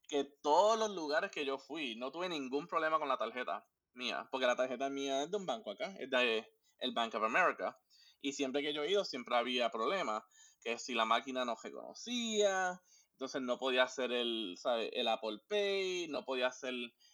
que 0.10 0.26
todos 0.42 0.78
los 0.78 0.90
lugares 0.90 1.32
que 1.32 1.46
yo 1.46 1.58
fui, 1.58 1.96
no 1.96 2.12
tuve 2.12 2.28
ningún 2.28 2.68
problema 2.68 3.00
con 3.00 3.08
la 3.08 3.18
tarjeta. 3.18 3.66
mía, 3.94 4.28
porque 4.32 4.48
la 4.48 4.56
tarjeta 4.56 4.90
mía 4.90 5.24
es 5.24 5.32
de 5.32 5.38
un 5.38 5.46
banco 5.46 5.72
acá, 5.72 5.96
es 6.00 6.10
de 6.10 6.46
el 6.80 6.94
Bank 6.94 7.16
of 7.16 7.24
America. 7.24 7.78
Y 8.22 8.34
siempre 8.34 8.62
que 8.62 8.74
yo 8.74 8.84
he 8.84 8.92
ido, 8.92 9.06
siempre 9.06 9.36
había 9.36 9.70
problemas, 9.70 10.24
que 10.62 10.78
si 10.78 10.94
la 10.94 11.06
máquina 11.06 11.46
no 11.46 11.56
reconocía, 11.62 12.82
entonces 13.12 13.42
no 13.42 13.58
podía 13.58 13.84
hacer 13.84 14.12
el, 14.12 14.56
¿sabe? 14.58 14.90
el 15.00 15.08
Apple 15.08 15.40
Pay, 15.48 16.08
no 16.08 16.24
podía 16.24 16.48
hacer 16.48 16.74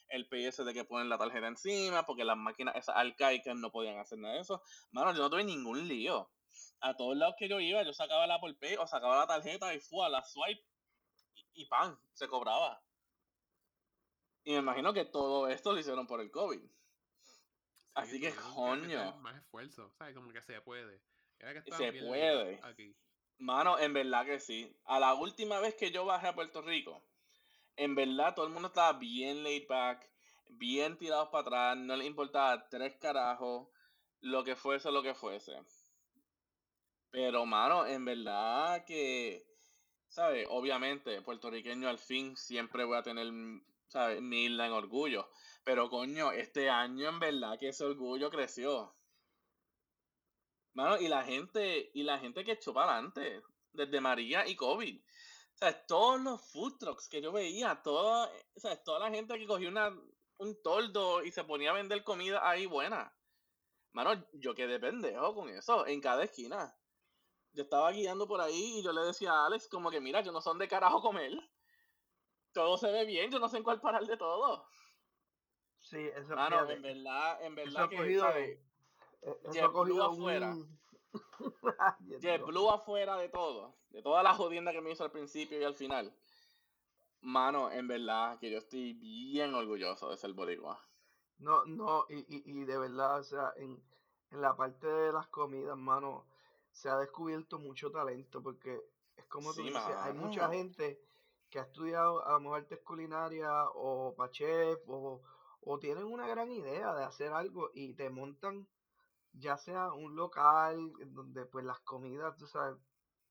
el 0.10 0.28
PS 0.30 0.64
de 0.64 0.74
que 0.74 0.86
ponen 0.86 1.10
la 1.10 1.18
tarjeta 1.18 1.48
encima, 1.48 2.06
porque 2.06 2.24
las 2.24 2.38
máquinas 2.38 2.76
esas 2.76 2.96
arcaicas 2.96 3.56
no 3.56 3.72
podían 3.72 4.00
hacer 4.00 4.20
nada 4.20 4.36
de 4.36 4.42
eso. 4.42 4.62
Mano, 4.92 5.14
yo 5.14 5.20
no 5.20 5.30
tuve 5.30 5.44
ningún 5.44 5.88
lío. 5.88 6.30
A 6.80 6.96
todos 6.96 7.18
lados 7.18 7.36
que 7.38 7.50
yo 7.50 7.60
iba, 7.60 7.84
yo 7.84 7.94
sacaba 7.94 8.26
el 8.26 8.32
Apple 8.32 8.56
Pay 8.60 8.76
o 8.78 8.88
sacaba 8.88 9.18
la 9.18 9.28
tarjeta 9.28 9.74
y 9.74 9.80
fue 9.80 10.06
a 10.06 10.10
la 10.10 10.24
swipe 10.24 10.64
y, 11.56 11.66
pan, 11.66 11.98
se 12.14 12.28
cobraba. 12.28 12.82
Y 14.44 14.52
me 14.52 14.60
imagino 14.60 14.94
que 14.94 15.06
todo 15.06 15.48
esto 15.48 15.74
lo 15.74 15.80
hicieron 15.80 16.06
por 16.06 16.22
el 16.22 16.30
COVID. 16.30 16.62
Así 17.96 18.20
que, 18.20 18.34
coño. 18.36 19.16
Más 19.18 19.38
esfuerzo, 19.38 19.90
¿sabes? 19.98 20.14
Como 20.14 20.32
que 20.32 20.42
se 20.42 20.62
puede. 20.62 21.02
Era 21.40 21.54
que 21.54 21.72
Se 21.72 21.94
puede. 21.94 22.60
Aquí. 22.64 22.96
Mano, 23.38 23.80
en 23.80 23.94
verdad 23.94 24.26
que 24.26 24.40
sí. 24.40 24.78
A 24.86 25.00
la 25.00 25.14
última 25.14 25.60
vez 25.60 25.76
que 25.76 25.92
yo 25.92 26.06
bajé 26.06 26.28
a 26.28 26.36
Puerto 26.36 26.62
Rico, 26.62 27.02
en 27.76 27.96
verdad 27.96 28.36
todo 28.36 28.46
el 28.46 28.54
mundo 28.54 28.70
estaba 28.70 28.98
bien 28.98 29.44
laid 29.44 29.68
back, 29.68 30.10
bien 30.50 30.98
tirados 30.98 31.30
para 31.30 31.42
atrás, 31.42 31.78
no 31.78 31.96
les 31.96 32.08
importaba 32.08 32.68
tres 32.70 32.96
carajos, 32.98 33.68
lo 34.22 34.44
que 34.44 34.56
fuese, 34.56 34.92
lo 34.92 35.04
que 35.04 35.14
fuese. 35.14 35.58
Pero, 37.12 37.46
mano, 37.46 37.86
en 37.86 38.06
verdad 38.06 38.86
que, 38.86 39.46
¿sabes? 40.16 40.48
Obviamente, 40.50 41.22
puertorriqueño 41.22 41.90
al 41.90 42.00
fin 42.00 42.38
siempre 42.38 42.86
voy 42.86 42.98
a 42.98 43.04
tener, 43.04 43.28
¿sabes? 43.90 44.22
Mi 44.22 44.46
isla 44.46 44.66
en 44.66 44.72
orgullo. 44.72 45.30
Pero, 45.66 45.90
coño, 45.90 46.32
este 46.32 46.70
año 46.70 47.10
en 47.10 47.20
verdad 47.20 47.60
que 47.60 47.68
ese 47.68 47.84
orgullo 47.84 48.30
creció. 48.30 48.96
Mano, 50.74 50.98
y 51.02 51.10
la 51.10 51.26
gente, 51.26 51.92
y 51.94 52.04
la 52.04 52.18
gente 52.18 52.46
que 52.46 52.54
echó 52.54 52.74
para 52.74 52.94
adelante, 52.94 53.44
desde 53.74 54.00
María 54.00 54.48
y 54.48 54.56
COVID. 54.56 55.02
O 55.02 55.58
sea, 55.58 55.86
todos 55.86 56.22
los 56.22 56.50
food 56.50 56.78
trucks 56.78 57.10
que 57.10 57.22
yo 57.22 57.34
veía, 57.34 57.82
toda, 57.84 58.32
o 58.64 58.78
toda 58.86 59.00
la 59.00 59.14
gente 59.14 59.38
que 59.38 59.46
cogió 59.46 59.68
una, 59.68 59.94
un 60.38 60.62
toldo 60.64 61.26
y 61.26 61.32
se 61.32 61.44
ponía 61.44 61.72
a 61.72 61.74
vender 61.74 62.06
comida 62.06 62.50
ahí 62.50 62.66
buena. 62.66 63.14
Mano, 63.92 64.26
yo 64.32 64.56
quedé 64.56 64.80
pendejo 64.80 65.36
con 65.36 65.50
eso, 65.50 65.86
en 65.86 66.00
cada 66.00 66.24
esquina. 66.24 66.74
Yo 67.56 67.64
estaba 67.64 67.92
guiando 67.92 68.28
por 68.28 68.42
ahí 68.42 68.80
y 68.80 68.84
yo 68.84 68.92
le 68.92 69.02
decía 69.02 69.32
a 69.32 69.46
Alex 69.46 69.68
como 69.70 69.90
que, 69.90 70.02
mira, 70.02 70.22
yo 70.22 70.32
no 70.32 70.42
son 70.42 70.58
de 70.60 70.68
carajo 70.68 71.02
comer. 71.02 71.32
Todo 72.54 72.78
se 72.78 72.92
ve 72.92 73.06
bien, 73.06 73.32
yo 73.32 73.40
no 73.40 73.50
sé 73.50 73.58
en 73.58 73.64
cuál 73.64 73.82
parar 73.82 74.06
de 74.06 74.18
todo. 74.18 74.66
Sí, 75.80 76.00
eso 76.16 76.36
Mano, 76.36 76.68
fíjate, 76.68 76.74
en 76.74 76.82
verdad, 76.82 77.44
en 77.44 77.54
eso 77.60 77.66
verdad 77.66 77.84
ha 77.84 77.90
que, 77.90 77.98
cogido, 77.98 78.24
¿sabes? 78.24 78.60
eh, 79.22 79.40
eso 79.44 79.72
cogido 79.74 80.04
afuera. 80.06 80.50
un... 80.52 80.80
JetBlue 82.22 82.70
afuera 82.70 83.18
de 83.18 83.30
todo, 83.30 83.74
de 83.90 84.02
toda 84.02 84.22
la 84.24 84.34
jodienda 84.34 84.72
que 84.74 84.82
me 84.82 84.92
hizo 84.92 85.04
al 85.04 85.12
principio 85.12 85.60
y 85.60 85.64
al 85.64 85.76
final. 85.76 86.14
Mano, 87.22 87.72
en 87.72 87.88
verdad 87.88 88.38
que 88.40 88.52
yo 88.52 88.58
estoy 88.58 88.94
bien 88.94 89.54
orgulloso 89.54 90.10
de 90.10 90.18
ser 90.18 90.34
boricua. 90.34 90.80
No, 91.38 91.66
no, 91.66 92.06
y, 92.10 92.20
y, 92.36 92.44
y 92.62 92.66
de 92.66 92.78
verdad, 92.78 93.20
o 93.20 93.24
sea, 93.24 93.54
en, 93.58 93.82
en 94.32 94.42
la 94.42 94.56
parte 94.56 94.88
de 94.88 95.12
las 95.14 95.28
comidas, 95.28 95.78
mano, 95.78 96.26
se 96.76 96.90
ha 96.90 96.98
descubierto 96.98 97.58
mucho 97.58 97.90
talento, 97.90 98.44
porque 98.44 98.82
es 99.16 99.26
como 99.28 99.54
tú 99.54 99.62
dices, 99.62 99.82
hay 99.82 100.14
mucha 100.14 100.50
gente 100.50 101.00
que 101.50 101.60
ha 101.60 101.64
estudiado 101.64 102.26
a 102.28 102.34
lo 102.34 102.40
mejor 102.42 102.58
artes 102.60 102.82
culinarias 102.82 103.66
o 103.76 104.14
para 104.16 104.30
chef, 104.32 104.80
o, 104.88 105.22
o 105.62 105.80
tienen 105.80 106.04
una 106.04 106.28
gran 106.28 106.52
idea 106.52 106.94
de 106.94 107.06
hacer 107.06 107.32
algo 107.32 107.72
y 107.74 107.94
te 107.94 108.10
montan 108.10 108.68
ya 109.32 109.58
sea 109.58 109.94
un 109.94 110.16
local 110.16 110.92
donde 111.08 111.46
pues 111.46 111.66
las 111.66 111.80
comidas, 111.82 112.36
tú 112.38 112.46
sabes, 112.48 112.78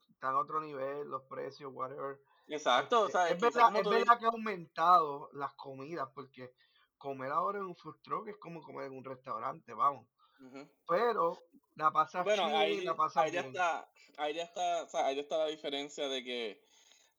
están 0.09 0.35
a 0.35 0.39
otro 0.39 0.61
nivel, 0.61 1.09
los 1.09 1.23
precios, 1.25 1.73
whatever. 1.73 2.19
Exacto, 2.47 3.03
o 3.03 3.07
Este, 3.07 3.19
sea, 3.19 3.29
es 3.29 3.41
verdad, 3.41 3.77
es 3.77 4.19
que 4.19 4.25
ha 4.27 4.29
aumentado 4.29 5.31
las 5.33 5.55
comidas, 5.55 6.09
porque 6.15 6.53
comer 6.99 7.31
ahora 7.31 7.59
en 7.59 7.65
un 7.65 7.77
food 7.77 7.97
truck 8.03 8.29
es 8.29 8.37
como 8.39 8.63
comer 8.63 8.87
en 8.87 8.97
un 8.99 9.05
restaurante, 9.05 9.73
vamos. 9.75 10.07
Pero 10.87 11.39
la 11.77 11.93
pasas 11.93 12.25
Bueno, 12.25 12.47
ahí, 12.57 12.81
la 12.83 12.95
pasas 12.97 13.25
ahí 13.25 13.33
ya 13.33 13.41
está, 13.41 13.89
ahí 14.17 14.35
ya 14.35 14.45
está, 14.45 14.83
o 14.85 14.89
sea, 14.89 15.07
ahí 15.07 15.17
ya 15.17 15.23
está 15.23 15.39
la 15.39 15.47
diferencia 15.47 16.09
de 16.09 16.25
que, 16.25 16.65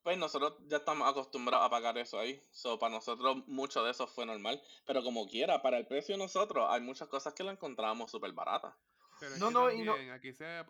pues 0.02 0.16
nosotros 0.18 0.54
ya 0.68 0.78
estamos 0.78 1.08
acostumbrados 1.08 1.66
a 1.66 1.70
pagar 1.70 1.98
eso 1.98 2.18
ahí. 2.18 2.42
So, 2.50 2.78
para 2.78 2.94
nosotros 2.94 3.46
mucho 3.48 3.82
de 3.84 3.90
eso 3.90 4.06
fue 4.06 4.24
normal. 4.26 4.62
Pero 4.86 5.02
como 5.02 5.26
quiera, 5.28 5.62
para 5.62 5.78
el 5.78 5.86
precio 5.86 6.14
de 6.14 6.22
nosotros, 6.22 6.66
hay 6.70 6.80
muchas 6.80 7.08
cosas 7.08 7.34
que 7.34 7.44
la 7.44 7.52
encontramos 7.52 8.10
súper 8.10 8.32
baratas. 8.32 8.74
Pero 9.18 9.34
es 9.34 9.40
No, 9.40 9.48
que 9.48 9.54
no, 9.54 9.70
y 9.70 9.82
no, 9.82 9.92
también 9.92 10.10
aquí 10.12 10.32
se, 10.32 10.64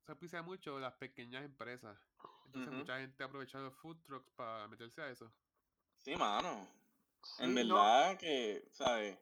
se 0.00 0.12
aprecia 0.12 0.42
mucho 0.42 0.78
las 0.78 0.94
pequeñas 0.94 1.44
empresas. 1.44 1.98
Entonces 2.46 2.72
mucha 2.72 2.98
gente 2.98 3.24
aprovecha 3.24 3.58
los 3.58 3.74
food 3.74 4.02
trucks 4.04 4.30
para 4.36 4.68
meterse 4.68 5.02
a 5.02 5.10
eso. 5.10 5.32
Sí, 5.98 6.16
mano. 6.16 6.68
En 7.38 7.54
sí, 7.54 7.64
no, 7.64 7.74
verdad 7.76 8.18
que, 8.18 8.68
¿sabes? 8.72 9.18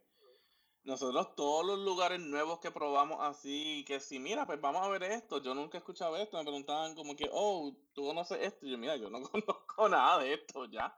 Nosotros 0.83 1.35
todos 1.37 1.65
los 1.67 1.79
lugares 1.81 2.21
nuevos 2.21 2.59
que 2.59 2.71
probamos 2.71 3.19
así, 3.21 3.85
que 3.87 4.01
si 4.01 4.19
mira, 4.19 4.47
pues 4.47 4.61
vamos 4.61 4.83
a 4.83 4.89
ver 4.89 5.03
esto, 5.03 5.43
yo 5.43 5.55
nunca 5.55 5.77
he 5.77 5.81
escuchado 5.81 6.17
esto, 6.17 6.39
me 6.39 6.43
preguntaban 6.43 6.95
como 6.95 7.15
que, 7.15 7.29
oh, 7.33 7.77
tú 7.93 8.07
conoces 8.07 8.39
esto, 8.41 8.67
y 8.67 8.71
yo, 8.71 8.79
mira, 8.79 8.97
yo 8.97 9.11
no 9.11 9.21
conozco 9.31 9.89
nada 9.89 10.19
de 10.19 10.35
esto 10.35 10.65
ya. 10.67 10.97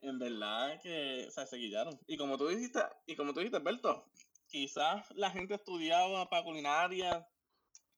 En 0.00 0.18
verdad 0.18 0.80
que, 0.80 1.26
o 1.28 1.30
sea, 1.30 1.44
se 1.44 1.56
guillaron. 1.56 1.98
Y 2.06 2.16
como 2.16 2.38
tú 2.38 2.48
dijiste, 2.48 2.80
y 3.04 3.14
como 3.16 3.34
tú 3.34 3.40
dijiste, 3.40 3.58
Berto, 3.58 4.06
quizás 4.46 5.10
la 5.16 5.30
gente 5.30 5.54
estudiaba 5.54 6.28
para 6.30 6.44
culinaria, 6.44 7.28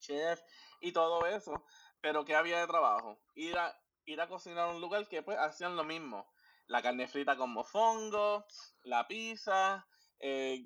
chef 0.01 0.41
y 0.81 0.93
todo 0.93 1.27
eso, 1.27 1.65
pero 2.01 2.25
¿qué 2.25 2.35
había 2.35 2.61
de 2.61 2.67
trabajo? 2.67 3.21
Ir 3.35 3.57
a, 3.59 3.79
ir 4.07 4.21
a 4.21 4.29
cocinar 4.29 4.71
a 4.71 4.73
un 4.73 4.81
lugar 4.81 5.07
que 5.09 5.23
pues 5.23 5.39
hacían 5.39 5.77
lo 5.77 5.85
mismo. 5.85 6.27
La 6.67 6.83
carne 6.83 7.07
frita 7.07 7.37
con 7.37 7.51
mofongo, 7.51 8.45
la 8.85 9.07
pizza, 9.07 9.87
eh, 10.21 10.65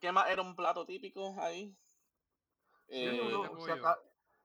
¿qué 0.00 0.12
más 0.12 0.30
era 0.30 0.42
un 0.42 0.56
plato 0.56 0.84
típico 0.84 1.34
ahí? 1.38 1.76
de 2.88 3.06
Eh, 3.06 3.20
uno, 3.20 3.60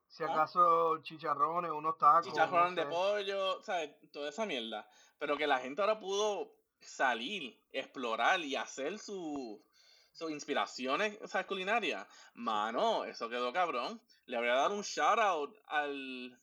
si, 0.08 0.24
¿ah? 0.24 0.32
acaso 0.32 1.00
chicharrones, 1.02 1.70
unos 1.70 1.96
tacos, 1.96 2.26
no 2.26 2.32
chicharrón 2.32 2.74
de 2.74 2.86
pollo, 2.86 3.62
¿sabes? 3.62 3.90
Toda 4.12 4.28
esa 4.28 4.44
mierda. 4.44 4.88
Pero 5.18 5.36
que 5.36 5.46
la 5.46 5.60
gente 5.60 5.80
ahora 5.80 5.98
pudo 5.98 6.54
salir, 6.80 7.58
explorar 7.70 8.40
y 8.40 8.56
hacer 8.56 8.98
su, 8.98 9.64
sus 10.12 10.30
inspiraciones, 10.30 11.18
¿sabes? 11.26 11.46
Culinarias. 11.46 12.06
Mano, 12.34 13.04
eso 13.04 13.28
quedó 13.28 13.52
cabrón. 13.52 14.02
Le 14.26 14.38
voy 14.38 14.48
a 14.48 14.54
dar 14.54 14.72
un 14.72 14.82
shout 14.82 15.18
out 15.18 15.56
al, 15.66 16.38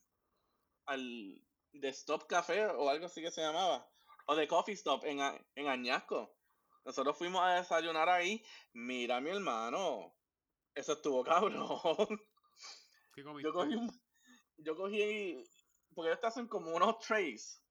al 0.85 1.41
The 1.79 1.89
Stop 1.89 2.27
Café 2.27 2.65
o 2.67 2.89
algo 2.89 3.05
así 3.05 3.21
que 3.21 3.31
se 3.31 3.41
llamaba. 3.41 3.87
O 4.25 4.35
The 4.35 4.47
Coffee 4.47 4.75
Stop 4.75 5.03
en, 5.05 5.19
en 5.55 5.67
Añasco. 5.67 6.38
Nosotros 6.85 7.17
fuimos 7.17 7.41
a 7.41 7.55
desayunar 7.55 8.09
ahí. 8.09 8.43
Mira, 8.73 9.19
mi 9.21 9.29
hermano. 9.29 10.15
Eso 10.75 10.93
estuvo 10.93 11.23
cabrón. 11.23 12.21
¿Qué 13.13 13.23
Yo 13.23 13.53
cogí 13.53 13.75
un, 13.75 14.01
yo 14.57 14.75
cogí, 14.75 15.43
porque 15.93 16.09
ellos 16.09 16.21
te 16.21 16.27
hacen 16.27 16.47
como 16.47 16.75
unos 16.75 16.99
trays. 16.99 17.61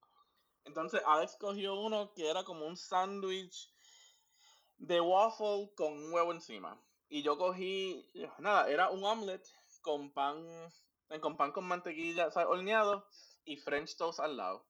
Entonces 0.65 1.01
Alex 1.05 1.37
cogió 1.39 1.75
uno 1.75 2.13
que 2.13 2.29
era 2.29 2.43
como 2.43 2.65
un 2.65 2.77
sándwich 2.77 3.73
de 4.77 5.01
waffle 5.01 5.71
con 5.75 5.93
un 5.93 6.13
huevo 6.13 6.31
encima. 6.31 6.79
Y 7.07 7.23
yo 7.23 7.37
cogí, 7.37 8.07
nada, 8.37 8.69
era 8.69 8.89
un 8.89 9.03
omelette 9.03 9.47
con 9.81 10.11
pan, 10.13 10.45
eh, 11.09 11.19
con 11.19 11.37
pan 11.37 11.51
con 11.51 11.65
mantequilla, 11.65 12.29
¿sabes? 12.31 12.49
horneado 12.49 13.07
y 13.45 13.57
french 13.57 13.97
toast 13.97 14.19
al 14.19 14.37
lado. 14.37 14.67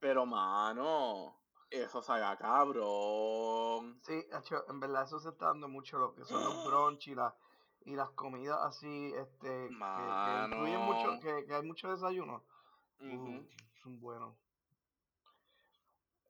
Pero 0.00 0.24
mano, 0.24 1.38
eso 1.70 2.02
sabe 2.02 2.36
cabrón. 2.38 4.00
Sí, 4.02 4.26
en 4.68 4.80
verdad 4.80 5.04
eso 5.04 5.18
se 5.20 5.30
está 5.30 5.46
dando 5.46 5.68
mucho 5.68 5.98
lo 5.98 6.14
que 6.14 6.24
son 6.24 6.42
los 6.42 6.64
brunch 6.66 7.08
y, 7.08 7.14
la, 7.14 7.34
y 7.84 7.94
las 7.94 8.10
comidas 8.10 8.58
así, 8.62 9.12
este, 9.14 9.68
que, 9.68 9.74
que 9.78 10.44
incluyen 10.46 10.80
mucho, 10.80 11.20
que, 11.20 11.44
que 11.46 11.54
hay 11.54 11.62
mucho 11.62 11.90
desayuno. 11.90 12.44
Ujú. 13.00 13.14
Uh, 13.14 13.48
son 13.82 14.00
buenos. 14.00 14.34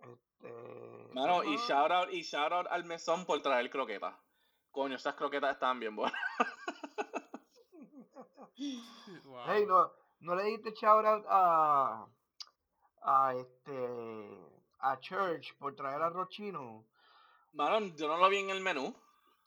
Este, 0.00 1.10
Mano, 1.14 1.42
y 1.44 1.56
shout 1.56 1.90
out, 1.90 2.12
y 2.12 2.22
shout 2.22 2.52
out 2.52 2.66
al 2.70 2.84
mesón 2.84 3.24
por 3.24 3.40
traer 3.42 3.70
croquetas. 3.70 4.14
Coño, 4.70 4.96
esas 4.96 5.14
croquetas 5.14 5.52
estaban 5.52 5.80
bien 5.80 5.96
buenas. 5.96 6.20
Wow. 9.24 9.44
hey, 9.46 9.64
no, 9.68 9.92
no 10.20 10.34
le 10.34 10.42
diste 10.44 10.72
shout 10.72 11.04
out 11.04 11.24
a, 11.28 12.08
a 13.02 13.34
este, 13.34 14.57
a 14.80 14.98
Church 15.00 15.56
por 15.58 15.74
traer 15.74 16.02
arroz 16.02 16.28
chino. 16.28 16.86
Mano, 17.52 17.80
yo 17.96 18.08
no 18.08 18.16
lo 18.18 18.28
vi 18.28 18.38
en 18.38 18.50
el 18.50 18.60
menú. 18.60 18.94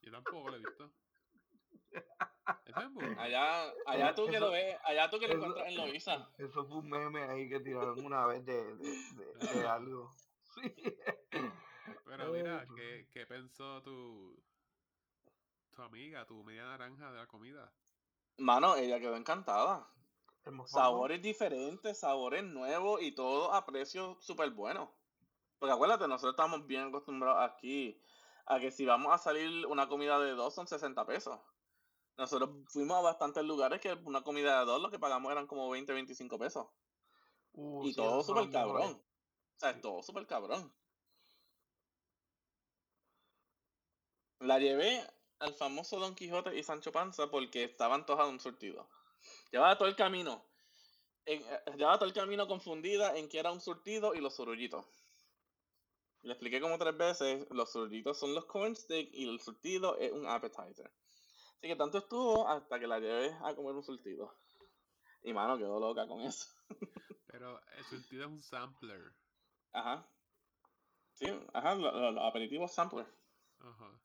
Yo 0.02 0.12
tampoco 0.12 0.50
lo 0.50 0.56
he 0.56 0.60
visto. 0.60 0.92
Eso 2.66 2.80
es 2.80 2.86
embuste. 2.86 3.16
Allá, 3.20 3.72
allá 3.86 4.16
tú 4.16 4.26
que 4.26 4.38
eso- 4.38 4.46
lo 4.46 4.52
ves, 4.52 4.78
allá 4.84 5.10
tú 5.10 5.20
que 5.20 5.28
lo 5.28 5.36
encuentras 5.36 5.68
en 5.68 5.78
Loiza. 5.78 6.30
Eso 6.38 6.66
fue 6.66 6.78
un 6.78 6.90
meme 6.90 7.22
ahí 7.24 7.48
que 7.50 7.60
tiraron 7.60 8.04
una 8.04 8.26
vez 8.26 8.44
de, 8.46 8.76
de, 8.78 8.90
de, 9.14 9.60
de 9.60 9.68
algo. 9.68 10.12
Sí. 10.56 10.74
Pero 12.06 12.32
mira, 12.34 12.66
pues. 12.68 12.80
¿qué, 12.80 13.08
qué 13.12 13.26
pensó 13.26 13.82
tu, 13.84 14.36
tu 15.76 15.82
amiga, 15.82 16.26
tu 16.26 16.44
media 16.44 16.64
naranja 16.66 17.12
de 17.12 17.20
la 17.20 17.28
comida. 17.28 17.72
Mano, 18.38 18.76
ella 18.76 19.00
quedó 19.00 19.16
encantada. 19.16 19.88
Sabores 20.66 21.22
diferentes, 21.22 22.00
sabores 22.00 22.44
nuevos 22.44 23.02
y 23.02 23.12
todo 23.14 23.54
a 23.54 23.66
precios 23.66 24.18
súper 24.26 24.50
buenos. 24.52 24.90
Porque 25.62 25.74
acuérdate, 25.74 26.08
nosotros 26.08 26.34
estamos 26.34 26.66
bien 26.66 26.88
acostumbrados 26.88 27.40
aquí 27.52 28.02
a 28.48 28.60
que 28.60 28.72
si 28.72 28.84
vamos 28.84 29.14
a 29.14 29.20
salir 29.20 29.68
una 29.68 29.88
comida 29.88 30.20
de 30.20 30.32
dos 30.32 30.56
son 30.56 30.66
60 30.68 31.06
pesos. 31.06 31.40
Nosotros 32.18 32.50
fuimos 32.68 32.98
a 32.98 33.02
bastantes 33.02 33.44
lugares 33.44 33.80
que 33.80 33.94
una 33.94 34.24
comida 34.24 34.60
de 34.62 34.66
dos 34.66 34.82
lo 34.82 34.90
que 34.90 34.98
pagamos 34.98 35.32
eran 35.32 35.46
como 35.46 35.70
20, 35.70 35.94
25 35.94 36.40
pesos. 36.40 36.66
Uh, 37.54 37.84
y 37.84 37.90
sí, 37.90 37.96
todo 37.96 38.24
súper 38.24 38.50
cabrón. 38.50 38.94
O 38.94 39.60
sea, 39.60 39.76
Sí. 39.76 39.82
todo 39.82 40.02
súper 40.02 40.26
cabrón. 40.26 40.74
La 44.40 44.58
llevé 44.58 45.08
al 45.38 45.54
famoso 45.54 46.00
Don 46.00 46.16
Quijote 46.16 46.58
y 46.58 46.64
Sancho 46.64 46.92
Panza 46.92 47.30
porque 47.30 47.66
estaban 47.66 48.08
todas 48.08 48.28
un 48.28 48.40
surtido. 48.40 48.90
Llevaba 49.52 49.78
todo 49.78 49.88
el 49.88 49.96
camino. 49.96 50.44
en- 51.26 51.44
eh, 51.44 51.64
llevaba 51.78 52.00
todo 52.00 52.08
el 52.10 52.16
camino 52.16 52.48
confundida 52.48 53.16
en 53.16 53.30
que 53.30 53.38
era 53.38 53.52
un 53.52 53.62
surtido 53.62 54.16
y 54.16 54.22
los 54.22 54.36
surullitos. 54.36 54.88
Le 56.24 56.34
expliqué 56.34 56.62
como 56.62 56.78
tres 56.78 56.96
veces, 56.98 57.48
los 57.50 57.72
surullitos 57.72 58.20
son 58.20 58.36
los 58.36 58.46
corn 58.46 58.76
y 58.90 59.28
el 59.28 59.40
surtido 59.40 59.98
es 59.98 60.12
un 60.12 60.28
appetizer. 60.28 60.92
Así 61.58 61.68
que 61.68 61.76
tanto 61.76 61.98
estuvo 62.00 62.48
hasta 62.48 62.80
que 62.80 62.88
la 62.88 63.00
llevé 63.00 63.34
a 63.44 63.56
comer 63.56 63.74
un 63.76 63.84
surtido. 63.84 64.36
Y 65.24 65.34
mano, 65.34 65.58
quedó 65.58 65.80
loca 65.80 66.08
con 66.08 66.22
eso. 66.22 66.48
Pero 67.28 67.60
el 67.78 67.84
surtido 67.86 68.26
es 68.26 68.30
un 68.32 68.42
sampler. 68.44 69.14
Ajá. 69.72 70.08
Sí, 71.14 71.26
ajá, 71.54 71.76
lo- 71.76 71.92
lo- 71.92 72.12
los 72.12 72.24
aperitivos 72.24 72.72
sampler. 72.74 73.06
Ajá. 73.60 74.00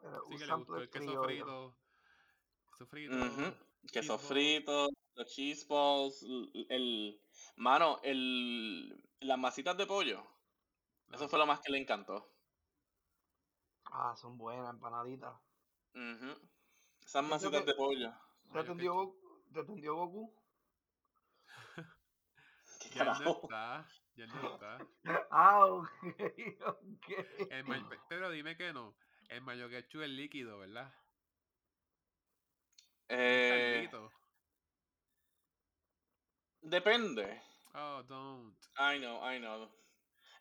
Pero 0.00 0.16
Así 0.26 0.36
que 0.38 0.46
le 0.46 0.54
gustó 0.54 0.76
el 0.76 0.90
queso 0.90 1.22
frito. 1.24 1.76
Queso 2.72 2.86
frito. 2.86 3.14
Ujú. 3.16 3.54
Queso 3.92 3.92
cheese 3.92 4.08
ball. 4.08 4.18
frito, 4.18 4.88
los 5.14 5.34
cheese 5.34 5.66
balls, 5.66 6.22
el... 6.68 7.20
Mano, 7.56 8.00
el... 8.02 9.02
Las 9.20 9.38
masitas 9.38 9.76
de 9.76 9.86
pollo. 9.86 10.24
Eso 11.12 11.28
fue 11.28 11.38
lo 11.38 11.46
más 11.46 11.60
que 11.60 11.72
le 11.72 11.78
encantó. 11.78 12.32
Ah, 13.86 14.14
son 14.16 14.38
buenas 14.38 14.70
empanaditas. 14.70 15.34
Ujú. 15.94 16.30
Esas 17.00 17.10
Siento 17.10 17.22
masitas 17.30 17.60
que- 17.62 17.66
de 17.66 17.74
pollo. 17.74 18.10
¿Te 18.42 18.48
Mayo 18.50 18.60
atendió. 18.60 18.94
Goku? 18.94 19.44
¿Te 19.52 19.60
atendió 19.60 19.94
Goku? 19.96 20.34
¿Qué 22.80 22.88
Ya 22.98 23.04
no 23.04 23.30
está. 23.32 23.86
Ya 24.14 24.26
no 24.26 24.54
está. 24.54 24.78
Ah, 25.30 25.66
ok, 25.66 25.88
ok. 26.66 27.08
El 27.50 27.64
ma- 27.64 27.88
pe- 27.88 27.98
pero 28.08 28.30
dime 28.30 28.56
que 28.56 28.72
no. 28.72 28.94
El 29.28 29.42
mayo 29.42 29.68
ketchup 29.68 30.02
es 30.02 30.10
líquido, 30.10 30.58
¿verdad? 30.58 30.92
Es 33.08 33.18
Eh. 33.18 33.90
Depende. 36.62 37.42
Oh, 37.74 38.02
don't. 38.08 38.56
I 38.78 38.98
know, 38.98 39.20
I 39.22 39.38
know. 39.38 39.68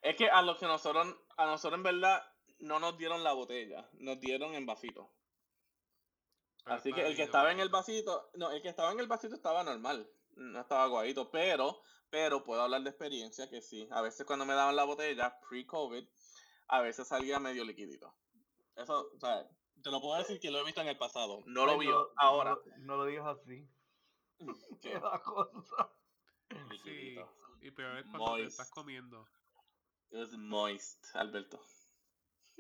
Es 0.01 0.15
que 0.15 0.30
a 0.30 0.41
los 0.41 0.57
que 0.57 0.65
nosotros, 0.65 1.15
a 1.38 1.45
nosotros 1.45 1.78
en 1.78 1.84
verdad 1.84 2.24
no 2.59 2.80
nos 2.80 2.97
dieron 2.97 3.24
la 3.24 3.34
botella, 3.34 3.88
nos 3.93 4.20
dieron 4.20 4.53
en 4.55 4.65
vasito. 4.65 5.09
Pero 6.63 6.76
Así 6.76 6.93
que 6.93 7.05
el 7.05 7.15
que 7.15 7.24
estaba 7.24 7.51
en 7.51 7.59
el 7.59 7.70
vasito, 7.70 8.30
no, 8.36 8.51
el 8.51 8.61
que 8.61 8.70
estaba 8.70 8.91
en 8.91 8.99
el 8.99 9.07
vasito 9.07 9.36
estaba 9.36 9.63
normal, 9.63 10.09
no 10.36 10.59
estaba 10.59 10.84
aguadito, 10.84 11.32
pero, 11.32 11.82
pero 12.09 12.43
puedo 12.43 12.61
hablar 12.61 12.82
de 12.84 12.89
experiencia 12.89 13.49
que 13.49 13.61
sí, 13.61 13.88
a 13.91 14.01
veces 14.01 14.26
cuando 14.26 14.45
me 14.45 14.53
daban 14.53 14.76
la 14.76 14.84
botella, 14.84 15.39
pre-COVID, 15.47 16.07
a 16.67 16.82
veces 16.82 17.07
salía 17.07 17.39
medio 17.39 17.63
liquidito. 17.63 18.13
Eso, 18.76 19.11
o 19.15 19.20
sea, 19.20 19.47
te 19.82 19.89
lo 19.89 20.01
puedo 20.01 20.17
decir 20.17 20.39
que 20.39 20.51
lo 20.51 20.59
he 20.59 20.65
visto 20.65 20.82
en 20.82 20.88
el 20.88 20.97
pasado, 20.97 21.41
no 21.45 21.65
lo 21.65 21.78
vi 21.78 21.88
no, 21.88 22.07
ahora. 22.17 22.51
No, 22.51 22.78
no 22.86 22.97
lo 22.97 23.05
digas 23.05 23.26
así. 23.28 23.67
que 24.38 24.45
Qué 24.82 24.93
la 24.99 25.22
cosa. 25.22 25.91
Sí. 26.78 27.17
Y 27.61 27.72
peor 27.72 27.97
es 27.97 28.05
cuando 28.07 28.36
te 28.36 28.43
estás 28.43 28.67
Moist. 28.67 28.74
comiendo. 28.74 29.28
Was 30.11 30.32
moist, 30.38 31.15
Alberto. 31.15 31.61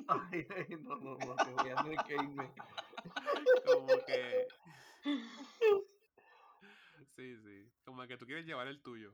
Ay, 0.07 0.45
no, 0.81 0.95
no, 0.97 1.17
no, 1.17 1.35
te 1.35 1.51
voy 1.51 1.69
a 1.69 1.75
tener 1.83 1.97
que 2.05 2.13
irme. 2.13 2.53
Como 3.65 3.87
que. 4.05 4.47
Sí, 7.15 7.37
sí. 7.37 7.71
Como 7.83 8.05
que 8.07 8.17
tú 8.17 8.25
quieres 8.25 8.45
llevar 8.45 8.67
el 8.67 8.81
tuyo. 8.81 9.13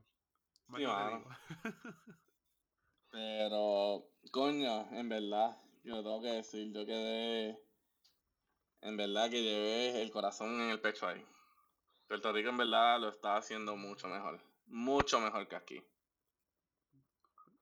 Más 0.68 0.80
Sí. 0.80 0.86
Pero, 3.10 4.10
coño, 4.30 4.88
en 4.92 5.08
verdad, 5.08 5.56
yo 5.84 6.02
tengo 6.02 6.20
que 6.20 6.28
decir, 6.32 6.72
yo 6.72 6.84
quedé. 6.84 7.58
En 8.82 8.96
verdad 8.96 9.30
que 9.30 9.42
llevé 9.42 10.02
el 10.02 10.10
corazón 10.10 10.60
en 10.60 10.70
el 10.70 10.80
pecho 10.80 11.08
ahí. 11.08 11.24
Puerto 12.06 12.32
Rico 12.32 12.50
en 12.50 12.58
verdad 12.58 13.00
lo 13.00 13.08
está 13.08 13.36
haciendo 13.36 13.76
mucho 13.76 14.06
mejor. 14.06 14.40
Mucho 14.66 15.20
mejor 15.20 15.48
que 15.48 15.56
aquí. 15.56 15.82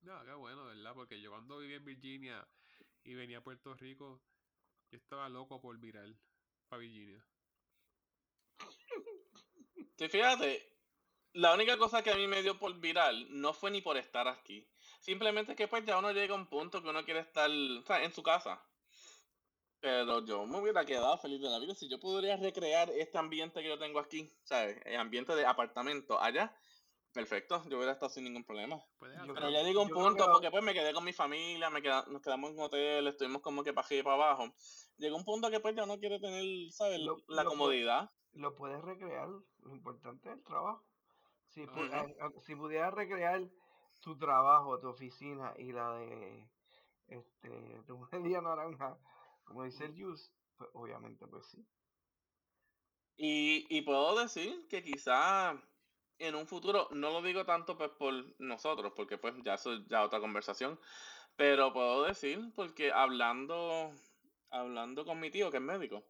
No, 0.03 0.25
qué 0.25 0.33
bueno, 0.35 0.67
¿verdad? 0.67 0.95
Porque 0.95 1.21
yo 1.21 1.31
cuando 1.31 1.59
vivía 1.59 1.77
en 1.77 1.85
Virginia 1.85 2.49
y 3.05 3.15
venía 3.15 3.39
a 3.39 3.45
Puerto 3.45 3.75
Rico, 3.75 4.23
yo 4.91 4.99
estaba 4.99 5.29
loco 5.29 5.61
por 5.61 5.79
virar 5.79 6.09
para 6.69 6.81
Virginia. 6.81 7.25
Sí, 9.97 10.09
fíjate, 10.09 10.75
la 11.35 11.55
única 11.55 11.77
cosa 11.79 12.03
que 12.03 12.11
a 12.11 12.17
mí 12.17 12.27
me 12.27 12.43
dio 12.43 12.59
por 12.59 12.75
viral 12.81 13.27
no 13.31 13.53
fue 13.53 13.71
ni 13.71 13.81
por 13.81 13.97
estar 13.97 14.27
aquí. 14.27 14.69
Simplemente 15.01 15.55
que 15.55 15.69
pues 15.69 15.85
ya 15.85 15.99
uno 15.99 16.13
llega 16.13 16.35
a 16.35 16.37
un 16.37 16.47
punto 16.49 16.83
que 16.83 16.89
uno 16.89 17.05
quiere 17.05 17.21
estar 17.21 17.51
o 17.51 17.83
sea, 17.85 18.03
en 18.03 18.13
su 18.13 18.23
casa. 18.23 18.61
Pero 19.81 20.25
yo 20.25 20.47
me 20.47 20.59
hubiera 20.59 20.85
quedado 20.85 21.19
feliz 21.19 21.41
de 21.41 21.49
la 21.51 21.59
vida 21.59 21.75
si 21.75 21.89
yo 21.89 22.01
pudiera 22.01 22.37
recrear 22.37 22.91
este 22.91 23.19
ambiente 23.19 23.63
que 23.63 23.69
yo 23.69 23.79
tengo 23.79 24.01
aquí, 24.01 24.33
¿sabes? 24.45 24.81
El 24.85 24.97
ambiente 24.97 25.35
de 25.35 25.45
apartamento 25.45 26.21
allá. 26.21 26.57
Perfecto, 27.15 27.63
yo 27.69 27.77
hubiera 27.77 27.93
estado 27.93 28.11
sin 28.11 28.25
ningún 28.25 28.45
problema. 28.45 28.83
Pero 28.99 29.49
ya 29.49 29.63
llegó 29.63 29.83
un 29.83 29.89
punto, 29.91 30.25
que- 30.25 30.31
porque 30.33 30.51
pues 30.51 30.65
me 30.65 30.75
quedé 30.75 30.93
con 30.93 31.05
mi 31.05 31.13
familia, 31.13 31.71
me 31.71 31.81
queda- 31.81 32.05
nos 32.09 32.21
quedamos 32.21 32.51
en 32.51 32.57
un 32.59 32.65
hotel, 32.65 33.07
estuvimos 33.07 33.41
como 33.41 33.63
que 33.63 33.73
para 33.73 33.87
arriba 33.87 34.01
y 34.01 34.03
para 34.03 34.15
abajo. 34.17 34.53
Llegó 34.99 35.17
un 35.17 35.25
punto 35.25 35.49
que 35.49 35.61
pues 35.61 35.77
ya 35.77 35.87
no 35.87 35.97
quiere 36.01 36.19
tener, 36.19 36.43
¿sabes? 36.73 36.99
Lo- 37.01 37.17
la 37.29 37.45
lo 37.45 37.51
comodidad. 37.51 38.11
Lo 38.33 38.57
puedes 38.57 38.83
recrear. 38.83 39.29
Lo 39.29 39.75
importante 39.75 40.29
es 40.29 40.35
el 40.39 40.43
trabajo. 40.43 40.83
Si, 41.51 41.63
eh, 41.63 41.67
eh, 41.71 42.17
si 42.45 42.57
pudieras 42.57 42.93
recrear 42.93 43.49
tu 44.03 44.19
trabajo, 44.19 44.81
tu 44.81 44.89
oficina 44.89 45.55
y 45.57 45.71
la 45.71 45.93
de 45.93 46.49
este 47.07 47.81
tu 47.87 47.97
media 48.13 48.41
naranja, 48.41 48.99
como 49.45 49.63
dice 49.63 49.85
el 49.85 49.93
Juice, 49.93 50.33
pues 50.57 50.69
obviamente 50.75 51.29
pues 51.29 51.47
sí. 51.47 51.65
Y, 53.17 53.67
y 53.71 53.83
puedo 53.83 54.19
decir 54.19 54.67
que 54.69 54.83
quizá 54.83 55.63
en 56.19 56.35
un 56.35 56.47
futuro, 56.47 56.89
no 56.93 57.11
lo 57.11 57.23
digo 57.23 57.45
tanto 57.45 57.77
pues 57.77 57.91
por 57.91 58.15
nosotros, 58.41 58.93
porque 58.95 59.19
pues 59.19 59.35
ya 59.43 59.55
eso 59.55 59.75
es 59.75 59.87
ya 59.87 60.05
otra 60.05 60.21
conversación, 60.21 60.79
pero 61.37 61.73
puedo 61.73 62.05
decir 62.05 62.53
porque 62.55 62.93
hablando, 62.93 63.93
hablando 64.51 65.05
con 65.05 65.21
mi 65.21 65.31
tío 65.31 65.51
que 65.51 65.59
es 65.59 65.63
médico, 65.63 66.05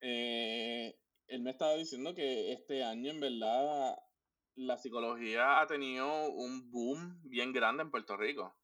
eh, 0.00 0.98
él 1.26 1.42
me 1.42 1.50
estaba 1.50 1.74
diciendo 1.74 2.14
que 2.14 2.52
este 2.52 2.84
año 2.84 3.10
en 3.10 3.20
verdad 3.20 3.96
la 4.56 4.76
psicología 4.76 5.60
ha 5.60 5.66
tenido 5.66 6.30
un 6.30 6.70
boom 6.70 7.20
bien 7.22 7.52
grande 7.52 7.82
en 7.82 7.90
Puerto 7.90 8.16
Rico. 8.16 8.56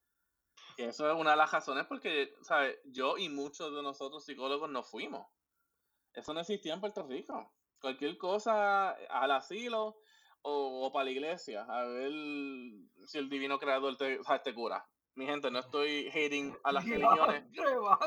Eso 0.77 1.09
es 1.09 1.17
una 1.17 1.33
de 1.33 1.37
las 1.37 1.53
razones 1.53 1.87
porque, 1.87 2.35
¿sabes? 2.43 2.79
Yo 2.85 3.17
y 3.17 3.29
muchos 3.29 3.73
de 3.75 3.83
nosotros 3.83 4.25
psicólogos 4.25 4.69
nos 4.69 4.91
fuimos. 4.91 5.27
Eso 6.13 6.35
no 6.35 6.41
existía 6.41 6.75
en 6.75 6.81
Puerto 6.81 7.07
Rico. 7.07 7.53
Cualquier 7.81 8.19
cosa 8.19 8.91
al 8.91 9.31
asilo 9.31 10.01
o, 10.47 10.93
para 10.93 11.07
la 11.07 11.11
iglesia, 11.11 11.65
a 11.69 11.85
ver 11.87 12.13
si 13.07 13.19
el 13.19 13.29
divino 13.31 13.59
creador 13.59 13.97
te, 13.97 14.19
o 14.19 14.25
sea, 14.25 14.43
te 14.43 14.55
cura. 14.55 14.87
Mi 15.15 15.27
gente, 15.27 15.51
no 15.51 15.61
estoy 15.61 16.09
hating 16.09 16.55
a 16.65 16.73
las 16.73 16.85
religiones. 16.85 17.45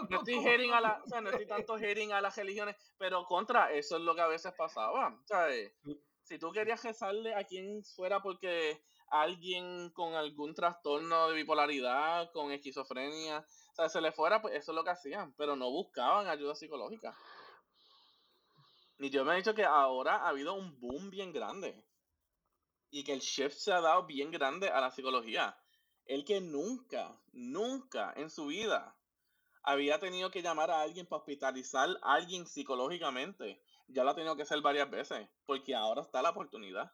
No 0.10 0.20
estoy 0.20 0.36
¿cómo 0.36 0.50
hating 0.50 0.72
a 0.74 0.82
la, 0.82 1.02
o 1.04 1.08
sea, 1.08 1.22
no 1.22 1.30
estoy 1.30 1.48
tanto 1.48 1.76
hating 1.76 2.12
a 2.12 2.22
las 2.22 2.36
religiones, 2.36 2.76
pero 2.98 3.24
contra, 3.26 3.72
eso 3.72 3.96
es 3.98 4.04
lo 4.04 4.14
que 4.14 4.22
a 4.22 4.28
veces 4.28 4.54
pasaba. 4.58 5.18
¿sabes? 5.26 5.74
Si 6.24 6.38
tú 6.38 6.52
querías 6.52 6.84
rezarle 6.84 7.34
a 7.34 7.46
quien 7.46 7.84
fuera 7.96 8.22
porque 8.22 8.84
alguien 9.10 9.90
con 9.92 10.14
algún 10.14 10.54
trastorno 10.54 11.30
de 11.30 11.36
bipolaridad, 11.36 12.30
con 12.34 12.52
esquizofrenia, 12.52 13.40
o 13.40 13.76
sea, 13.76 13.90
se 13.90 14.02
le 14.02 14.12
fuera, 14.12 14.42
pues 14.42 14.56
eso 14.56 14.74
es 14.74 14.76
lo 14.76 14.84
que 14.84 14.92
hacían, 14.92 15.34
pero 15.38 15.56
no 15.56 15.72
buscaban 15.72 16.28
ayuda 16.28 16.56
psicológica. 16.56 17.16
Y 19.00 19.10
yo 19.10 19.24
me 19.24 19.34
he 19.34 19.38
dicho 19.38 19.56
que 19.56 19.64
ahora 19.64 20.18
ha 20.18 20.30
habido 20.30 20.54
un 20.56 20.80
boom 20.80 21.10
bien 21.10 21.32
grande. 21.32 21.84
Y 22.90 23.04
que 23.04 23.14
el 23.14 23.20
shift 23.20 23.56
se 23.58 23.74
ha 23.74 23.82
dado 23.82 24.06
bien 24.06 24.32
grande 24.32 24.70
a 24.70 24.80
la 24.82 24.92
psicología. 24.92 25.58
El 26.06 26.24
que 26.24 26.40
nunca, 26.40 27.12
nunca 27.34 28.14
en 28.16 28.30
su 28.30 28.48
vida 28.48 28.96
había 29.64 30.00
tenido 30.00 30.32
que 30.32 30.42
llamar 30.42 30.72
a 30.72 30.82
alguien 30.82 31.06
para 31.06 31.20
hospitalizar 31.20 31.90
a 32.02 32.14
alguien 32.14 32.46
psicológicamente. 32.46 33.62
Ya 33.90 34.04
lo 34.04 34.12
ha 34.12 34.16
tenido 34.16 34.36
que 34.36 34.44
hacer 34.44 34.62
varias 34.62 34.90
veces. 34.90 35.28
Porque 35.46 35.76
ahora 35.76 36.02
está 36.02 36.22
la 36.22 36.30
oportunidad. 36.30 36.92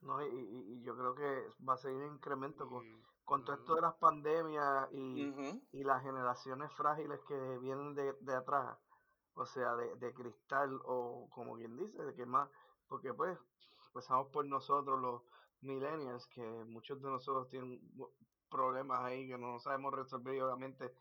No, 0.00 0.22
y, 0.26 0.28
y- 0.28 0.72
y 0.74 0.82
yo 0.84 0.94
creo 0.96 1.14
que 1.14 1.64
va 1.66 1.74
a 1.74 1.78
seguir 1.78 2.02
en 2.02 2.14
incremento 2.14 2.68
con, 2.68 2.84
Y- 2.84 3.02
con 3.24 3.44
todo 3.44 3.56
esto 3.56 3.72
Ajá. 3.72 3.74
de 3.76 3.80
las 3.82 3.94
pandemias 3.94 4.88
y, 4.92 5.32
y 5.72 5.84
las 5.84 6.02
generaciones 6.02 6.72
frágiles 6.72 7.20
que 7.26 7.58
vienen 7.58 7.94
de, 7.94 8.12
de 8.20 8.34
atrás, 8.34 8.78
o 9.34 9.46
sea, 9.46 9.74
de, 9.76 9.96
de 9.96 10.12
cristal 10.14 10.78
o 10.84 11.28
como 11.30 11.56
quien 11.56 11.76
dice, 11.76 12.02
de 12.02 12.14
que 12.14 12.26
más, 12.26 12.50
porque 12.88 13.12
pues 13.14 13.38
empezamos 13.94 14.26
por 14.32 14.44
nosotros 14.44 15.00
los 15.00 15.22
millennials, 15.60 16.26
que 16.26 16.42
muchos 16.66 17.00
de 17.00 17.08
nosotros 17.08 17.48
tienen 17.48 17.80
problemas 18.50 19.00
ahí 19.04 19.28
que 19.28 19.38
no 19.38 19.60
sabemos 19.60 19.94
resolver 19.94 20.34
y 20.34 20.40
obviamente 20.40 20.92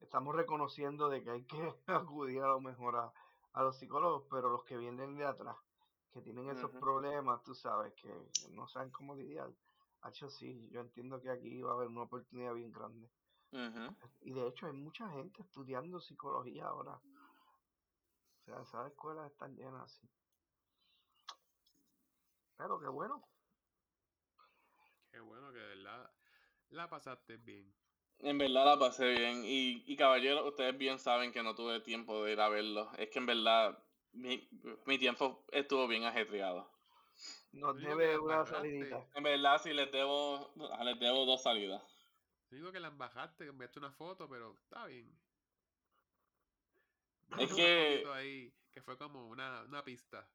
estamos 0.00 0.34
reconociendo 0.34 1.08
de 1.08 1.22
que 1.22 1.30
hay 1.30 1.44
que 1.44 1.74
acudir 1.86 2.42
a 2.42 2.48
lo 2.48 2.60
mejor 2.60 2.96
a, 2.96 3.12
a 3.52 3.62
los 3.62 3.78
psicólogos, 3.78 4.24
pero 4.28 4.50
los 4.50 4.64
que 4.64 4.76
vienen 4.76 5.16
de 5.16 5.24
atrás, 5.24 5.56
que 6.10 6.20
tienen 6.20 6.48
esos 6.50 6.72
problemas, 6.72 7.42
tú 7.44 7.54
sabes, 7.54 7.94
que 7.94 8.12
no 8.50 8.66
saben 8.66 8.90
cómo 8.90 9.14
lidiar. 9.14 9.52
Hacho, 10.00 10.28
sí, 10.28 10.68
yo 10.72 10.80
entiendo 10.80 11.20
que 11.20 11.30
aquí 11.30 11.62
va 11.62 11.70
a 11.70 11.74
haber 11.74 11.86
una 11.88 12.02
oportunidad 12.02 12.54
bien 12.54 12.72
grande. 12.72 13.08
Y 14.22 14.32
de 14.32 14.48
hecho 14.48 14.66
hay 14.66 14.72
mucha 14.72 15.08
gente 15.10 15.42
estudiando 15.42 16.00
psicología 16.00 16.66
ahora. 16.66 16.94
O 16.96 18.44
sea, 18.44 18.60
esas 18.62 18.90
escuelas 18.90 19.30
están 19.30 19.54
llenas 19.54 19.82
así. 19.84 20.08
Pero 22.56 22.78
qué 22.80 22.88
bueno. 22.88 23.22
Qué 25.10 25.20
bueno 25.20 25.52
que 25.52 25.58
de 25.58 25.76
verdad 25.76 26.10
la 26.70 26.88
pasaste 26.88 27.36
bien. 27.36 27.74
En 28.18 28.38
verdad 28.38 28.64
la 28.64 28.78
pasé 28.78 29.10
bien. 29.12 29.42
Y, 29.44 29.84
y 29.86 29.96
caballero, 29.96 30.46
ustedes 30.46 30.76
bien 30.78 30.98
saben 30.98 31.32
que 31.32 31.42
no 31.42 31.54
tuve 31.54 31.80
tiempo 31.80 32.24
de 32.24 32.32
ir 32.32 32.40
a 32.40 32.48
verlo. 32.48 32.90
Es 32.96 33.10
que 33.10 33.18
en 33.18 33.26
verdad 33.26 33.78
mi, 34.12 34.48
mi 34.86 34.98
tiempo 34.98 35.44
estuvo 35.50 35.86
bien 35.88 36.04
ajetreado. 36.04 36.70
Nos 37.52 37.76
debe 37.80 38.18
una 38.18 38.46
salidita. 38.46 39.06
En 39.14 39.22
verdad 39.22 39.60
sí 39.62 39.72
les 39.72 39.90
debo, 39.92 40.50
les 40.84 40.98
debo 40.98 41.26
dos 41.26 41.42
salidas. 41.42 41.82
Digo 42.50 42.70
que 42.72 42.80
la 42.80 42.88
embajaste, 42.88 43.44
que 43.44 43.50
enviaste 43.50 43.78
una 43.78 43.92
foto, 43.92 44.28
pero 44.28 44.54
está 44.54 44.86
bien. 44.86 45.10
Es 47.38 47.52
que- 47.54 48.04
ahí 48.12 48.52
que 48.72 48.82
fue 48.82 48.96
como 48.98 49.28
una, 49.28 49.62
una 49.62 49.82
pista. 49.84 50.26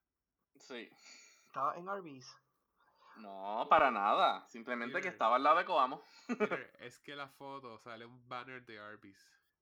Sí. 0.60 0.90
Estaba 1.58 1.76
en 1.76 1.90
Arby's. 1.90 2.38
No, 3.16 3.66
para 3.68 3.90
nada. 3.90 4.48
Simplemente 4.48 5.02
que 5.02 5.08
estaba 5.08 5.38
al 5.38 5.44
lado 5.44 5.58
de 5.58 5.66
Coamo. 5.66 6.04
Peter, 6.28 6.72
es 6.82 7.00
que 7.00 7.16
la 7.16 7.30
foto 7.30 7.80
sale 7.80 8.06
un 8.06 8.28
banner 8.30 8.64
de 8.68 8.78
Arby's. 8.78 9.20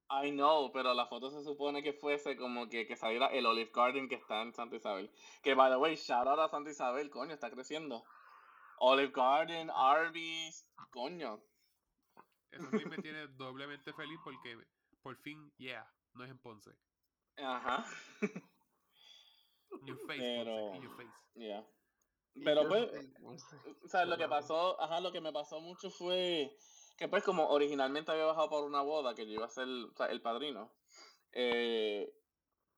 I 0.09 0.31
know, 0.31 0.73
pero 0.73 0.93
la 0.93 1.07
foto 1.07 1.31
se 1.31 1.41
supone 1.41 1.81
que 1.81 1.93
fuese 1.93 2.35
como 2.35 2.67
que, 2.67 2.85
que 2.85 2.97
saliera 2.97 3.27
el 3.27 3.45
Olive 3.45 3.71
Garden 3.73 4.09
que 4.09 4.15
está 4.15 4.41
en 4.41 4.53
Santa 4.53 4.75
Isabel. 4.75 5.09
Que, 5.41 5.53
by 5.55 5.71
the 5.71 5.77
way, 5.77 5.95
shout 5.95 6.27
out 6.27 6.37
a 6.37 6.49
Santa 6.49 6.69
Isabel, 6.69 7.09
coño, 7.09 7.33
está 7.33 7.49
creciendo. 7.49 8.03
Olive 8.79 9.13
Garden, 9.15 9.71
Arby's, 9.73 10.67
coño. 10.91 11.41
Eso 12.51 12.69
sí 12.71 12.83
me 12.89 12.97
tiene 12.97 13.27
doblemente 13.37 13.93
feliz 13.93 14.19
porque 14.21 14.57
por 15.01 15.15
fin, 15.15 15.49
yeah, 15.55 15.89
no 16.13 16.25
es 16.25 16.29
en 16.29 16.39
Ponce. 16.39 16.75
Ajá. 17.37 17.85
Your 19.85 19.97
face, 20.07 20.19
Pero- 20.19 20.71
Ponce, 20.71 20.75
in 20.75 20.83
your 20.83 20.97
face. 20.97 21.13
Yeah. 21.35 21.65
Pero 22.43 22.67
pues, 22.67 22.89
o 23.83 23.87
sea, 23.87 24.05
lo 24.05 24.17
que 24.17 24.27
pasó, 24.27 24.79
ajá, 24.81 24.99
lo 24.99 25.11
que 25.11 25.21
me 25.21 25.31
pasó 25.31 25.61
mucho 25.61 25.89
fue 25.89 26.55
que 26.97 27.07
pues 27.07 27.23
como 27.23 27.47
originalmente 27.49 28.11
había 28.11 28.25
bajado 28.25 28.49
por 28.49 28.63
una 28.63 28.81
boda 28.81 29.15
que 29.15 29.25
yo 29.25 29.33
iba 29.33 29.45
a 29.45 29.49
ser 29.49 29.67
o 29.67 29.93
sea, 29.95 30.07
el 30.07 30.21
padrino, 30.21 30.71
eh, 31.31 32.13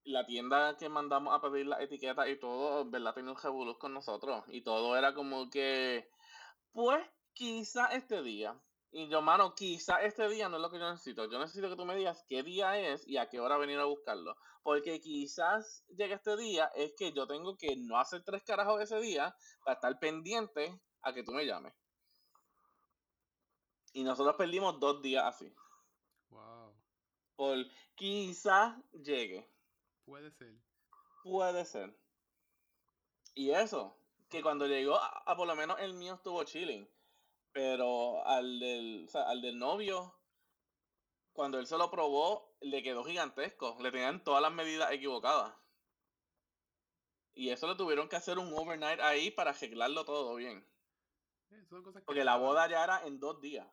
la 0.03 0.26
tienda 0.26 0.78
que 0.78 0.89
mandamos 0.89 1.34
a 1.34 1.41
pedir 1.41 1.68
las 1.68 1.82
etiquetas 1.82 2.28
y 2.30 2.39
todo, 2.39 2.89
¿verdad? 2.89 3.14
Tenía 3.14 3.32
un 3.32 3.38
revoluz 3.38 3.78
con 3.78 3.93
nosotros 3.93 4.43
y 4.47 4.62
todo 4.62 4.95
era 4.95 5.14
como 5.14 5.49
que, 5.49 6.10
pues 6.72 7.03
quizá 7.34 7.88
este 7.88 8.22
día. 8.22 8.60
Y 8.92 9.10
yo, 9.10 9.22
mano, 9.22 9.54
quizá 9.54 10.02
este 10.02 10.28
día 10.30 10.50
no 10.50 10.58
es 10.58 10.62
lo 10.62 10.72
que 10.72 10.80
yo 10.80 10.90
necesito. 10.90 11.30
Yo 11.30 11.40
necesito 11.40 11.70
que 11.70 11.76
tú 11.76 11.86
me 11.86 11.96
digas 11.96 12.24
qué 12.28 12.42
día 12.44 12.80
es 12.80 13.08
y 13.08 13.18
a 13.18 13.30
qué 13.30 13.40
hora 13.40 13.58
venir 13.58 13.78
a 13.80 13.86
buscarlo. 13.86 14.36
Porque 14.64 15.00
quizás 15.02 15.86
llegue 15.90 16.14
este 16.16 16.38
día, 16.38 16.72
es 16.76 16.94
que 16.98 17.12
yo 17.14 17.28
tengo 17.28 17.58
que 17.58 17.76
no 17.76 18.00
hacer 18.00 18.24
tres 18.24 18.44
carajos 18.44 18.82
ese 18.82 19.00
día 19.00 19.36
para 19.64 19.76
estar 19.76 20.00
pendiente 20.00 20.82
a 21.02 21.14
que 21.14 21.24
tú 21.24 21.32
me 21.32 21.46
llames. 21.46 21.74
Y 23.94 24.04
nosotros 24.04 24.36
perdimos 24.38 24.80
dos 24.80 25.02
días 25.02 25.26
así. 25.26 25.54
Wow, 26.30 26.74
Por 27.36 27.58
quizás 27.96 28.78
llegue. 28.94 29.48
puede 30.06 30.32
ser. 30.32 30.56
Puede 31.24 31.66
ser. 31.66 32.00
Y 33.36 33.52
eso, 33.52 34.02
que 34.30 34.42
cuando 34.42 34.66
llegó, 34.68 34.96
a, 34.96 35.08
a 35.26 35.36
por 35.36 35.48
lo 35.48 35.56
menos 35.56 35.80
el 35.80 35.94
mío 35.94 36.16
estuvo 36.16 36.44
chilling. 36.44 36.90
Pero 37.58 38.24
al 38.24 38.60
del, 38.60 39.05
o 39.08 39.10
sea, 39.10 39.24
al 39.24 39.41
del 39.41 39.58
novio, 39.58 40.14
cuando 41.34 41.58
él 41.58 41.66
se 41.66 41.76
lo 41.76 41.89
probó, 41.89 42.55
le 42.62 42.84
quedó 42.84 43.03
gigantesco. 43.03 43.76
Le 43.80 43.89
tenían 43.89 44.24
todas 44.24 44.43
las 44.43 44.51
medidas 44.51 44.91
equivocadas. 44.91 45.55
Y 47.34 47.49
eso 47.49 47.68
le 47.68 47.74
tuvieron 47.74 48.10
que 48.10 48.16
hacer 48.16 48.38
un 48.38 48.53
overnight 48.53 48.99
ahí 48.99 49.32
para 49.32 49.49
arreglarlo 49.49 50.05
todo 50.05 50.36
bien. 50.36 50.64
Son 51.68 51.82
cosas 51.82 52.03
que 52.03 52.05
Porque 52.05 52.24
la 52.24 52.38
boda 52.38 52.70
ya 52.70 52.84
era 52.84 53.08
en 53.08 53.20
dos 53.20 53.41
días. 53.41 53.68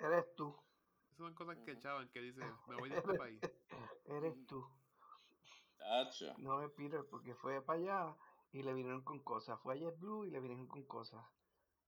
Eres 0.00 0.26
tú. 0.36 0.54
Son 1.16 1.32
cosas 1.32 1.56
que 1.64 1.72
Ujú. 1.72 1.80
chavan 1.80 2.10
que 2.10 2.20
dice, 2.20 2.42
me 2.68 2.76
voy 2.76 2.90
de 2.90 2.98
este 2.98 3.14
país. 3.14 3.40
Eres 4.04 4.34
tú. 4.46 4.66
No 6.36 6.60
es 6.60 6.70
Peter, 6.72 7.06
porque 7.10 7.34
fue 7.36 7.62
para 7.62 7.78
allá 7.78 8.16
y 8.52 8.62
le 8.64 8.74
vinieron 8.74 9.00
con 9.00 9.20
cosas. 9.20 9.58
Fue 9.62 9.72
a 9.72 9.76
JetBlue 9.78 10.26
y 10.26 10.30
le 10.30 10.40
vinieron 10.40 10.66
con 10.66 10.84
cosas. 10.84 11.24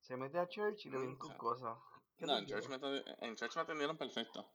Se 0.02 0.16
mete 0.16 0.38
a 0.38 0.48
Church 0.48 0.86
y 0.86 0.90
le 0.90 0.98
vienen 0.98 1.16
o 1.16 1.18
con 1.18 1.32
cosas. 1.38 1.78
¿Qué 2.18 2.26
No, 2.26 2.36
en 2.36 2.46
church, 2.46 2.68
me, 2.68 2.76
en 3.20 3.36
church 3.36 3.56
me 3.56 3.62
atendieron 3.62 3.96
perfecto. 3.96 4.46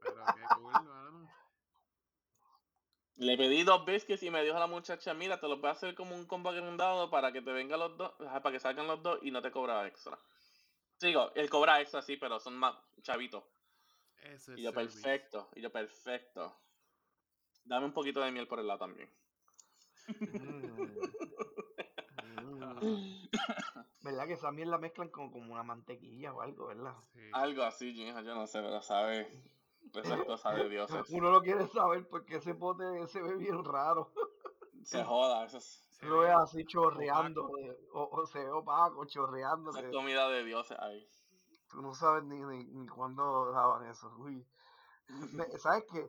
Pero 0.00 0.24
qué 0.34 0.42
cool, 0.54 0.84
mano. 0.84 1.28
Le 3.16 3.36
pedí 3.36 3.64
dos 3.64 3.84
biscuits 3.84 4.22
y 4.22 4.30
me 4.30 4.44
dijo 4.44 4.56
la 4.56 4.68
muchacha, 4.68 5.12
mira, 5.12 5.40
te 5.40 5.48
los 5.48 5.60
voy 5.60 5.68
a 5.68 5.72
hacer 5.72 5.96
como 5.96 6.14
un 6.14 6.24
combo 6.26 6.50
agrandado 6.50 7.10
para 7.10 7.32
que 7.32 7.42
te 7.42 7.52
vengan 7.52 7.80
los 7.80 7.96
dos, 7.96 8.12
para 8.16 8.52
que 8.52 8.60
salgan 8.60 8.86
los 8.86 9.02
dos 9.02 9.18
y 9.22 9.32
no 9.32 9.42
te 9.42 9.50
cobra 9.50 9.86
extra. 9.88 10.16
Digo, 11.00 11.32
él 11.34 11.50
cobra 11.50 11.80
extra 11.80 12.00
sí, 12.00 12.16
pero 12.16 12.38
son 12.38 12.56
más 12.56 12.76
chavitos. 13.02 13.42
Eso 14.22 14.52
es 14.52 14.60
Y 14.60 14.62
yo, 14.62 14.70
service. 14.70 15.02
perfecto, 15.02 15.48
y 15.56 15.62
yo, 15.62 15.70
perfecto. 15.70 16.60
Dame 17.64 17.86
un 17.86 17.92
poquito 17.92 18.20
de 18.20 18.30
miel 18.30 18.46
por 18.46 18.60
el 18.60 18.68
lado 18.68 18.78
también. 18.78 19.10
Mm. 20.08 20.98
Mm. 22.66 23.28
¿Verdad 24.02 24.26
que 24.26 24.32
esa 24.34 24.50
miel 24.52 24.70
la 24.70 24.78
mezclan 24.78 25.08
como, 25.10 25.30
como 25.30 25.52
una 25.52 25.62
mantequilla 25.62 26.32
o 26.32 26.40
algo, 26.40 26.66
verdad? 26.66 26.94
Sí. 27.12 27.20
Algo 27.32 27.62
así, 27.62 27.88
hija, 27.90 28.20
yo 28.22 28.34
no 28.34 28.46
sé, 28.46 28.60
pero 28.60 28.80
sabe. 28.82 29.28
Esas 29.94 30.24
cosas 30.24 30.56
de 30.56 30.68
dioses. 30.68 31.06
Uno 31.10 31.30
lo 31.30 31.40
quiere 31.40 31.66
saber 31.68 32.06
porque 32.08 32.36
ese 32.36 32.54
pote 32.54 33.06
se 33.06 33.22
ve 33.22 33.36
bien 33.36 33.64
raro. 33.64 34.12
Se 34.84 35.04
joda, 35.04 35.44
eso 35.44 35.58
es, 35.58 35.86
Se 35.90 36.06
Lo 36.06 36.20
ve 36.20 36.30
así 36.30 36.64
chorreando, 36.64 37.50
eh, 37.58 37.76
o, 37.92 38.08
o 38.10 38.26
se 38.26 38.38
ve 38.38 38.50
opaco, 38.50 39.04
chorreando. 39.06 39.76
es 39.76 39.92
comida 39.92 40.30
de 40.30 40.44
dioses 40.44 40.78
ahí. 40.78 41.06
tú 41.68 41.82
no 41.82 41.92
sabes 41.94 42.22
ni, 42.24 42.40
ni, 42.40 42.64
ni 42.64 42.86
cuándo 42.86 43.50
daban 43.50 43.86
eso. 43.90 44.08
Uy. 44.18 44.46
¿Sabes 45.58 45.84
qué? 45.92 46.08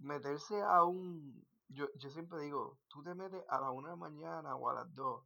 Meterse 0.00 0.60
a 0.60 0.82
un... 0.84 1.46
Yo, 1.68 1.86
yo 1.94 2.10
siempre 2.10 2.40
digo, 2.40 2.76
tú 2.88 3.02
te 3.04 3.14
metes 3.14 3.42
a 3.48 3.60
la 3.60 3.70
una 3.70 3.90
de 3.90 3.96
la 3.96 4.00
mañana 4.00 4.56
o 4.56 4.68
a 4.68 4.74
las 4.74 4.94
dos 4.94 5.24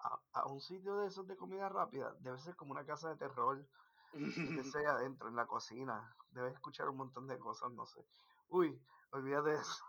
a, 0.00 0.20
a 0.32 0.46
un 0.46 0.60
sitio 0.60 0.96
de 0.98 1.08
esos 1.08 1.26
de 1.26 1.36
comida 1.36 1.68
rápida, 1.68 2.14
debe 2.20 2.38
ser 2.38 2.54
como 2.56 2.72
una 2.72 2.84
casa 2.86 3.08
de 3.10 3.16
terror. 3.16 3.66
Meterse 4.14 4.78
ahí 4.78 4.84
adentro, 4.86 5.28
en 5.28 5.36
la 5.36 5.46
cocina. 5.46 6.14
Debes 6.30 6.54
escuchar 6.54 6.88
un 6.88 6.96
montón 6.96 7.26
de 7.26 7.38
cosas, 7.38 7.70
no 7.72 7.86
sé. 7.86 8.04
Uy, 8.48 8.80
olvídate 9.10 9.50
de 9.50 9.56
eso. 9.56 9.84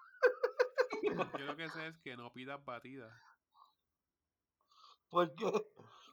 Yo 1.39 1.45
lo 1.45 1.55
que 1.55 1.70
sé 1.70 1.88
es 1.88 1.97
que 1.99 2.18
no 2.18 2.32
pidas 2.34 2.64
batida. 2.66 3.10
¿Por 5.10 5.34
qué? 5.36 5.51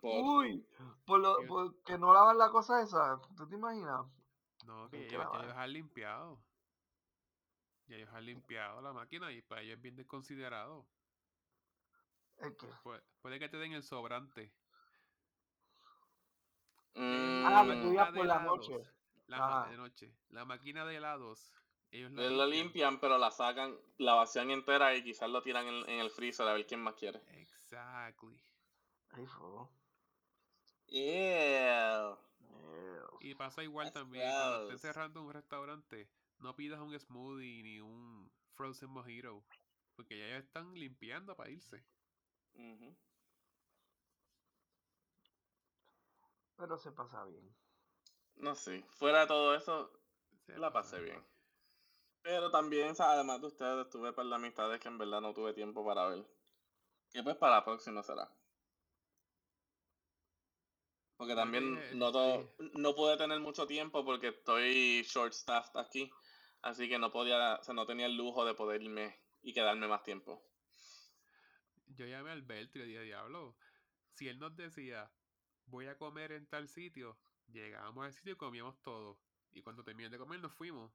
Por- 0.01 0.25
Uy, 0.25 0.67
por 1.05 1.21
lo, 1.21 1.41
Yo- 1.43 1.49
por 1.49 1.83
que 1.83 1.99
no 1.99 2.13
lavan 2.15 2.39
la 2.39 2.51
cosa 2.51 2.81
esa. 2.83 3.21
¿Tú 3.37 3.49
te 3.49 3.57
imaginas? 3.57 4.07
No, 4.65 4.89
que 4.89 5.03
ya, 5.03 5.09
que 5.09 5.09
ellos- 5.09 5.11
ya 5.13 5.19
lavar. 5.25 5.45
ellos 5.45 5.57
han 5.57 5.73
limpiado. 5.73 6.43
Ya 7.89 7.97
ellos 7.97 8.11
han 8.13 8.25
limpiado 8.25 8.81
la 8.81 8.93
máquina 8.93 9.31
y 9.33 9.43
para 9.43 9.63
ellos 9.63 9.77
es 9.77 9.83
bien 9.83 9.97
desconsiderado. 9.97 10.87
¿El 12.39 12.57
qué? 12.57 12.69
Puede, 12.83 13.03
puede 13.27 13.41
que 13.41 13.49
te 13.49 13.57
den 13.57 13.73
el 13.73 13.83
sobrante. 13.83 14.53
Ah, 17.45 17.65
Mm, 17.65 17.93
ibas 17.93 18.13
de 18.13 18.19
por 18.19 18.27
la 18.27 18.35
helados, 18.35 18.69
noche. 18.69 18.89
La 19.27 19.67
de 19.69 19.77
noche. 19.77 20.15
La 20.29 20.45
máquina 20.45 20.85
de 20.87 20.97
helados. 20.97 21.53
Ellos 21.91 22.13
la 22.13 22.23
Ellos 22.23 22.33
la 22.33 22.47
limpian. 22.47 22.47
limpian, 22.47 23.01
pero 23.01 23.19
la 23.19 23.31
sacan, 23.31 23.77
la 23.99 24.15
vacían 24.15 24.51
entera 24.51 24.95
y 24.95 25.03
quizás 25.03 25.29
lo 25.31 25.43
tiran 25.43 25.67
en, 25.67 25.89
en 25.89 26.01
el 26.01 26.11
freezer 26.11 26.47
a 26.47 26.53
ver 26.53 26.67
quién 26.67 26.81
más 26.81 26.95
quiere. 26.95 27.21
Exactly. 27.29 28.41
Ahí 29.11 29.27
fue. 29.27 29.69
Yeah. 30.89 32.17
Ew. 32.41 33.19
Y 33.21 33.35
pasa 33.35 33.63
igual 33.63 33.93
That's 33.93 33.93
también. 33.93 34.33
Cuando 34.35 34.57
estés 34.57 34.81
gross. 34.81 34.81
cerrando 34.81 35.23
un 35.23 35.33
restaurante, 35.33 36.09
no 36.39 36.55
pidas 36.57 36.81
un 36.81 36.99
smoothie 36.99 37.63
ni 37.63 37.81
un 37.81 38.33
frozen 38.55 38.91
mojito. 38.91 39.45
Porque 39.95 40.19
ya 40.19 40.27
ellos 40.29 40.45
están 40.45 40.75
limpiando 40.75 41.37
para 41.37 41.51
irse. 41.51 41.85
Ujú. 42.55 42.97
Pero 46.57 46.79
se 46.79 46.93
pasa 46.93 47.25
bien. 47.25 47.55
No 48.37 48.55
sé, 48.55 48.85
fuera 48.91 49.21
de 49.21 49.27
todo 49.27 49.55
eso, 49.55 49.91
Se 50.47 50.59
la 50.59 50.73
pasa 50.73 50.97
pasé 50.97 51.05
bien. 51.05 51.25
Pero 52.23 52.51
también, 52.51 52.91
o 52.91 52.95
sea, 52.95 53.13
además 53.13 53.41
de 53.41 53.47
ustedes, 53.47 53.89
tuve 53.89 54.13
par 54.13 54.27
de 54.27 54.35
amistades 54.35 54.81
que 54.81 54.89
en 54.89 54.99
verdad 54.99 55.21
no 55.21 55.33
tuve 55.33 55.55
tiempo 55.55 55.85
para 55.85 56.09
ver. 56.09 56.27
Que 57.13 57.23
pues 57.23 57.37
para 57.37 57.57
la 57.57 57.65
próxima 57.65 58.03
será. 58.03 58.29
Porque 61.17 61.33
Yo 61.33 61.37
también 61.37 61.99
no, 61.99 62.13
todo, 62.13 62.53
sí. 62.59 62.71
no 62.75 62.95
pude 62.95 63.17
tener 63.17 63.41
mucho 63.41 63.67
tiempo 63.67 64.05
porque 64.05 64.29
estoy 64.29 65.03
short 65.03 65.33
staffed 65.33 65.79
aquí. 65.79 66.11
Así 66.63 66.89
que 66.89 66.99
no 66.99 67.13
podía, 67.13 67.57
o 67.57 67.63
sea, 67.63 67.75
no 67.75 67.87
tenía 67.87 68.07
el 68.07 68.17
lujo 68.17 68.45
de 68.45 68.55
poder 68.55 68.83
irme 68.83 69.17
y 69.43 69.53
quedarme 69.53 69.87
más 69.87 70.03
tiempo. 70.03 70.43
Yo 71.87 72.07
llamé 72.07 72.31
a 72.31 72.33
Alberto 72.33 72.79
y 72.79 72.81
le 72.81 72.87
dije, 72.87 73.03
diablo, 73.03 73.57
si 74.11 74.29
él 74.29 74.39
nos 74.39 74.57
decía, 74.57 75.11
voy 75.67 75.87
a 75.87 75.97
comer 75.97 76.33
en 76.33 76.47
tal 76.47 76.69
sitio, 76.69 77.17
llegábamos 77.49 78.07
al 78.07 78.13
sitio 78.13 78.33
y 78.33 78.37
comíamos 78.37 78.81
todo. 78.83 79.19
Y 79.53 79.63
cuando 79.63 79.85
terminé 79.85 80.09
de 80.09 80.19
comer 80.19 80.41
nos 80.41 80.53
fuimos. 80.53 80.93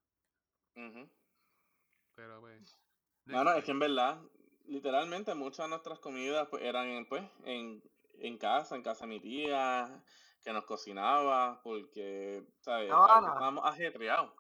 Pero 2.15 2.41
pues... 2.41 2.79
Bueno, 3.25 3.51
es 3.53 3.63
que 3.63 3.71
en 3.71 3.79
verdad, 3.79 4.21
literalmente 4.65 5.33
muchas 5.35 5.65
de 5.65 5.69
nuestras 5.69 5.99
comidas 5.99 6.47
pues, 6.49 6.63
eran 6.63 6.87
en, 6.87 7.07
pues, 7.07 7.23
en, 7.43 7.83
en 8.15 8.37
casa, 8.37 8.75
en 8.75 8.83
casa 8.83 9.05
de 9.05 9.09
mi 9.09 9.19
tía, 9.19 10.03
que 10.43 10.53
nos 10.53 10.65
cocinaba, 10.65 11.61
porque, 11.63 12.45
¿sabes? 12.61 12.89
Cabana. 12.89 13.27
estábamos 13.29 13.65
ajetreados. 13.65 14.33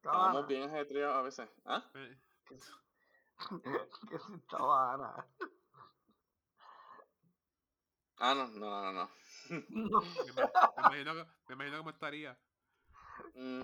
Cabana. 0.00 0.26
Estábamos 0.26 0.46
bien 0.46 0.62
ajetreados 0.62 1.16
a 1.16 1.22
veces. 1.22 1.50
¿Ah? 1.64 1.84
Eh, 1.94 2.18
Que, 2.46 2.56
que 4.10 4.18
si 4.18 4.34
estaba 4.34 4.94
Ana. 4.94 5.26
Ah, 8.18 8.34
no, 8.34 8.46
no, 8.48 8.82
no, 8.82 8.92
no. 8.92 9.10
Me, 9.50 9.60
me 9.60 11.02
imagino, 11.02 11.14
que- 11.14 11.26
me 11.48 11.54
imagino 11.54 11.78
cómo 11.78 11.90
estaría. 11.90 12.36
Mm. 13.34 13.62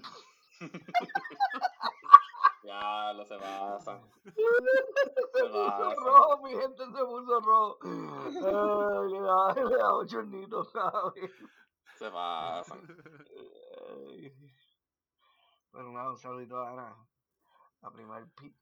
ya, 2.64 3.12
lo 3.14 3.24
se 3.24 3.38
pasa. 3.38 4.00
Se 4.24 5.44
puso 5.44 5.94
rojo, 6.04 6.42
mi 6.42 6.50
gente 6.56 6.84
se 6.84 7.04
puso 7.04 7.40
rojo. 7.40 7.78
Ay, 7.82 9.12
le 9.12 9.20
da, 9.20 9.54
le 9.54 9.76
da 9.76 9.94
ochornito, 9.94 10.64
¿sabes? 10.64 11.30
Se 11.98 12.10
pasan. 12.10 12.86
Bueno, 15.72 15.92
nada, 15.92 16.10
un 16.10 16.18
saludito 16.18 16.56
a 16.60 16.70
Ana. 16.72 16.96
La 17.80 17.90
primer 17.90 18.26
pit. 18.36 18.56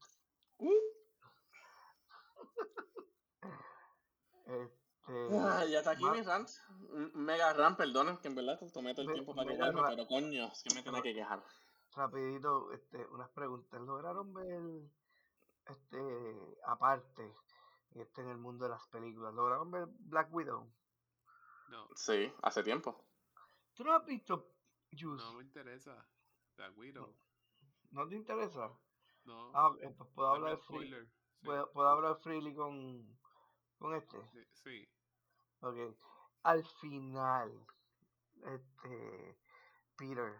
Uh. 0.57 0.69
Este. 4.47 4.80
Ah, 5.07 5.65
y 5.65 5.75
hasta 5.75 5.91
aquí 5.91 6.03
ma- 6.03 6.13
mi 6.13 6.21
rant. 6.21 6.49
Un 6.93 7.11
Mega 7.15 7.53
rant, 7.53 7.77
perdonen 7.77 8.17
que 8.17 8.27
en 8.27 8.35
verdad 8.35 8.59
tomé 8.71 8.93
todo 8.93 9.01
el 9.01 9.07
Me- 9.07 9.13
tiempo 9.13 9.35
para 9.35 9.51
quejarme, 9.51 9.81
pero 9.89 10.07
coño, 10.07 10.47
es 10.51 10.63
que 10.63 10.73
me 10.73 10.83
tenía 10.83 11.01
que 11.01 11.13
quejar. 11.13 11.43
rapidito, 11.95 12.71
este, 12.71 13.05
unas 13.07 13.29
preguntas. 13.31 13.81
¿Lograron 13.81 14.33
ver, 14.33 14.61
este, 15.67 16.57
aparte, 16.65 17.33
este 17.95 18.21
en 18.21 18.29
el 18.29 18.37
mundo 18.37 18.65
de 18.65 18.71
las 18.71 18.87
películas, 18.87 19.33
¿lograron 19.33 19.71
ver 19.71 19.87
Black 19.87 20.33
Widow? 20.33 20.71
No, 21.69 21.87
Sí, 21.95 22.31
hace 22.43 22.63
tiempo. 22.63 23.05
¿Tú 23.73 23.83
no 23.83 23.93
has 23.93 24.05
visto 24.05 24.53
Juice? 24.91 25.23
no 25.23 25.33
me 25.33 25.43
interesa. 25.43 26.05
Black 26.57 26.77
Widow. 26.77 27.15
¿No 27.91 28.07
te 28.07 28.15
interesa? 28.15 28.71
No. 29.25 29.51
Ah, 29.53 29.71
eh, 29.81 29.93
pues 29.97 30.09
puedo 30.13 30.29
hablar, 30.29 30.57
free, 30.59 30.87
spoiler. 30.87 31.05
Sí, 31.05 31.45
puedo, 31.45 31.71
puedo 31.71 31.87
hablar 31.87 32.17
freely 32.17 32.53
con, 32.53 33.17
con 33.81 33.95
este. 33.95 34.17
sí. 34.63 34.87
Ok. 35.61 35.75
Al 36.43 36.63
final, 36.79 37.51
este, 38.45 39.37
Peter, 39.97 40.39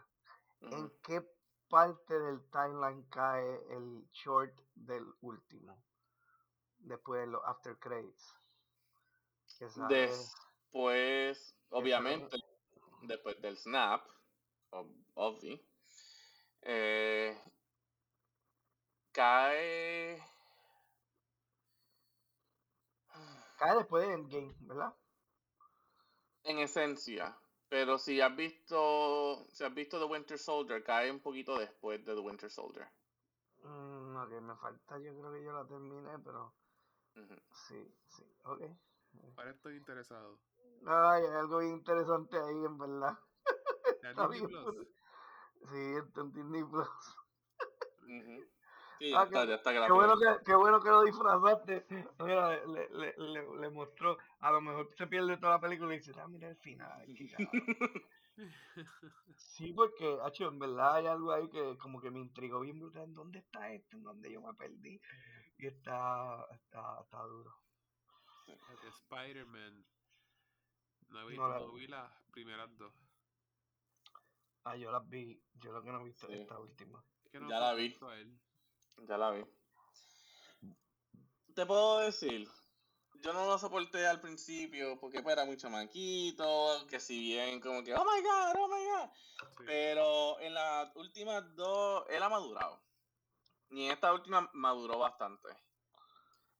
¿en 0.61 0.89
qué 1.03 1.21
parte 1.69 2.19
del 2.19 2.41
timeline 2.51 3.03
cae 3.09 3.55
el 3.75 4.07
short 4.11 4.53
del 4.75 5.05
último? 5.21 5.83
Después 6.79 7.21
de 7.21 7.27
los 7.27 7.41
after 7.45 7.77
credits. 7.77 8.35
Después, 9.89 11.55
obviamente, 11.69 12.37
después 13.03 13.39
del 13.41 13.57
snap, 13.57 14.03
ob- 14.71 15.05
obvi, 15.15 15.63
eh, 16.61 17.39
cae. 19.11 20.23
Cae 23.61 23.75
después 23.75 24.07
de 24.07 24.13
Endgame, 24.15 24.55
¿verdad? 24.61 24.95
En 26.43 26.57
esencia, 26.57 27.37
pero 27.69 27.99
si 27.99 28.19
has 28.19 28.35
visto, 28.35 29.45
si 29.51 29.63
has 29.63 29.73
visto 29.73 29.99
The 29.99 30.05
Winter 30.05 30.39
Soldier, 30.39 30.83
cae 30.83 31.11
un 31.11 31.19
poquito 31.19 31.59
después 31.59 32.03
de 32.03 32.15
The 32.15 32.21
Winter 32.21 32.49
Soldier. 32.49 32.87
Mm, 33.63 34.15
ok, 34.17 34.31
me 34.41 34.55
falta, 34.55 34.97
yo 34.97 35.15
creo 35.15 35.31
que 35.31 35.43
yo 35.43 35.53
la 35.53 35.67
terminé, 35.67 36.17
pero 36.25 36.55
sí, 37.67 37.95
sí, 38.07 38.23
ok. 38.45 38.61
Ahora 39.37 39.51
estoy 39.51 39.77
interesado. 39.77 40.39
Ay, 40.87 41.23
hay 41.23 41.35
algo 41.37 41.59
bien 41.59 41.73
interesante 41.73 42.37
ahí, 42.37 42.65
en 42.65 42.77
verdad. 42.79 43.19
¿Ya 44.01 44.09
Está 44.09 44.27
Disney 44.29 44.55
Plus? 44.55 44.87
Sí, 45.69 45.93
está 45.99 46.21
en 46.21 46.31
Disney 46.33 46.63
Plus. 46.63 46.89
Sí, 49.01 49.11
Ah, 49.15 49.27
ya 49.31 49.55
está 49.55 49.71
Qué 49.87 49.91
bueno 49.91 50.13
que, 50.15 50.43
qué 50.45 50.53
bueno 50.53 50.79
que 50.79 50.89
lo 50.89 51.01
disfrazaste. 51.03 51.85
Mira, 52.19 52.63
le, 52.67 52.87
le, 52.89 53.15
le, 53.17 53.55
le 53.61 53.69
mostró. 53.71 54.15
A 54.41 54.51
lo 54.51 54.61
mejor 54.61 54.93
se 54.95 55.07
pierde 55.07 55.37
toda 55.37 55.53
la 55.53 55.59
película 55.59 55.91
y 55.95 55.97
dice, 55.97 56.11
ah, 56.19 56.27
mira 56.27 56.49
el 56.49 56.57
final. 56.57 57.03
qué 57.17 57.29
cabrón". 57.31 57.49
Sí, 59.35 59.73
porque, 59.73 60.17
hacho, 60.23 60.47
en 60.47 60.59
verdad 60.59 60.95
hay 60.95 61.07
algo 61.07 61.31
ahí 61.31 61.49
que 61.49 61.77
como 61.79 61.99
que 61.99 62.11
me 62.11 62.19
intrigó 62.19 62.59
bien 62.59 62.79
brutal. 62.79 63.03
¿En 63.03 63.13
dónde 63.13 63.39
está 63.39 63.71
esto? 63.71 63.97
¿En 63.97 64.03
dónde 64.03 64.31
yo 64.31 64.41
me 64.41 64.53
perdí? 64.53 65.01
Y 65.57 65.65
está, 65.67 66.45
está, 66.53 67.01
está 67.01 67.23
duro. 67.23 67.51
Spider-Man. 68.87 69.83
No 71.09 71.25
vi, 71.25 71.37
No 71.37 71.49
la 71.49 71.59
no 71.59 71.73
vi. 71.73 71.87
las 71.87 72.11
primeras 72.31 72.69
dos. 72.77 72.93
Ah, 74.63 74.75
yo 74.75 74.91
las 74.91 75.07
vi. 75.09 75.41
Yo 75.55 75.71
lo 75.71 75.81
que 75.83 75.91
no 75.91 76.01
he 76.01 76.05
visto 76.05 76.27
es 76.29 76.39
esta 76.41 76.59
última. 76.59 77.03
Que 77.31 77.39
no 77.39 77.49
Ya 77.49 77.59
la 77.59 77.73
vi. 77.73 77.89
soporto 77.93 78.09
a 78.09 78.17
él. 78.19 78.39
Ya 79.07 79.17
la 79.17 79.31
vi. 79.31 79.43
Te 81.55 81.65
puedo 81.65 81.99
decir, 81.99 82.47
yo 83.21 83.33
no 83.33 83.45
lo 83.45 83.57
soporté 83.57 84.07
al 84.07 84.21
principio 84.21 84.99
porque 84.99 85.21
pues, 85.21 85.33
era 85.33 85.45
muy 85.45 85.57
chamaquito, 85.57 86.85
que 86.87 86.99
si 86.99 87.19
bien 87.19 87.59
como 87.59 87.83
que, 87.83 87.93
oh 87.93 88.05
my 88.05 88.21
god, 88.21 88.55
oh 88.57 88.67
my 88.67 88.85
god. 88.85 89.09
Sí. 89.57 89.63
Pero 89.65 90.39
en 90.39 90.53
las 90.53 90.95
últimas 90.95 91.55
dos, 91.55 92.05
él 92.09 92.21
ha 92.21 92.29
madurado. 92.29 92.81
Y 93.69 93.85
en 93.85 93.91
esta 93.91 94.13
última 94.13 94.49
maduró 94.53 94.99
bastante. 94.99 95.49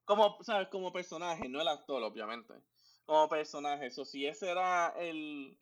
Como, 0.06 0.38
¿sabes? 0.44 0.68
Como 0.70 0.92
personaje, 0.92 1.48
no 1.48 1.62
el 1.62 1.68
actor, 1.68 2.02
obviamente. 2.04 2.54
Como 3.06 3.30
personaje, 3.30 3.88
eso 3.88 4.06
si 4.06 4.26
ese 4.26 4.50
era 4.50 4.90
el, 4.98 5.58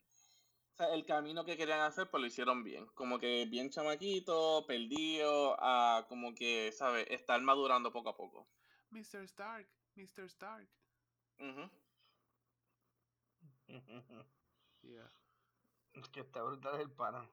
sea, 0.80 0.94
el 0.94 1.04
camino 1.04 1.44
que 1.44 1.56
querían 1.56 1.80
hacer, 1.80 2.10
pues 2.10 2.20
lo 2.20 2.26
hicieron 2.26 2.64
bien. 2.64 2.86
Como 2.94 3.18
que 3.18 3.44
bien 3.46 3.70
chamaquito, 3.70 4.64
perdido, 4.66 5.56
a 5.58 6.06
como 6.08 6.34
que, 6.34 6.72
¿sabes? 6.72 7.06
Estar 7.10 7.40
madurando 7.42 7.92
poco 7.92 8.08
a 8.10 8.16
poco. 8.16 8.48
Mr. 8.90 9.22
Stark, 9.24 9.68
Mr. 9.96 10.24
Stark. 10.24 10.68
Ujú. 11.38 11.70
Yeah. 14.82 15.10
Es 15.92 16.08
que 16.08 16.20
está 16.20 16.42
brutal 16.42 16.80
el 16.80 16.90
pana. 16.90 17.28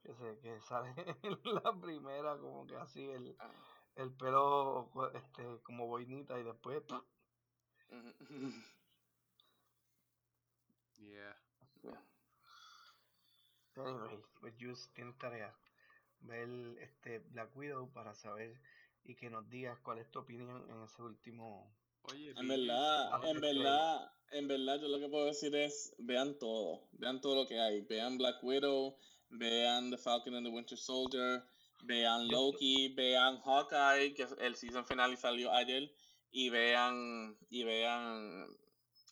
Que 0.00 0.14
se, 0.14 0.38
que 0.38 0.60
sale 0.60 0.94
en 1.24 1.38
la 1.42 1.72
primera 1.80 2.38
como 2.38 2.64
que 2.68 2.76
así 2.76 3.04
el, 3.10 3.34
Ah, 3.40 3.50
el 3.96 4.12
pelo 4.12 4.88
este 5.12 5.60
como 5.64 5.88
boinita 5.88 6.38
y 6.38 6.44
después 6.44 6.80
¡pum! 6.82 7.02
Yeah. 10.98 11.34
Yeah. 11.82 12.17
Pues 14.40 14.54
Juice 14.58 14.90
tiene 14.94 15.12
tarea. 15.14 15.54
Ver 16.20 16.48
este 16.80 17.20
Black 17.30 17.56
Widow 17.56 17.92
para 17.92 18.14
saber 18.14 18.60
y 19.04 19.14
que 19.14 19.30
nos 19.30 19.48
digas 19.48 19.78
cuál 19.80 19.98
es 19.98 20.10
tu 20.10 20.18
opinión 20.18 20.68
en 20.70 20.82
ese 20.82 21.02
último. 21.02 21.74
Oye, 22.02 22.32
En 22.36 22.48
verdad, 22.48 23.24
en 23.24 23.40
verdad, 23.40 24.12
en 24.30 24.48
verdad, 24.48 24.80
yo 24.80 24.88
lo 24.88 24.98
que 24.98 25.08
puedo 25.08 25.26
decir 25.26 25.54
es, 25.54 25.94
vean 25.98 26.38
todo, 26.38 26.88
vean 26.92 27.20
todo 27.20 27.34
lo 27.34 27.46
que 27.46 27.58
hay, 27.58 27.82
vean 27.82 28.18
Black 28.18 28.42
Widow, 28.42 28.96
vean 29.30 29.90
The 29.90 29.98
Falcon 29.98 30.34
and 30.34 30.46
the 30.46 30.52
Winter 30.52 30.78
Soldier, 30.78 31.42
vean 31.84 32.28
Loki, 32.28 32.94
vean 32.94 33.38
Hawkeye, 33.40 34.14
que 34.14 34.26
el 34.40 34.56
season 34.56 34.84
final 34.84 35.16
salió 35.16 35.52
ayer, 35.52 35.90
y 36.30 36.50
vean, 36.50 37.36
y 37.50 37.64
vean 37.64 38.46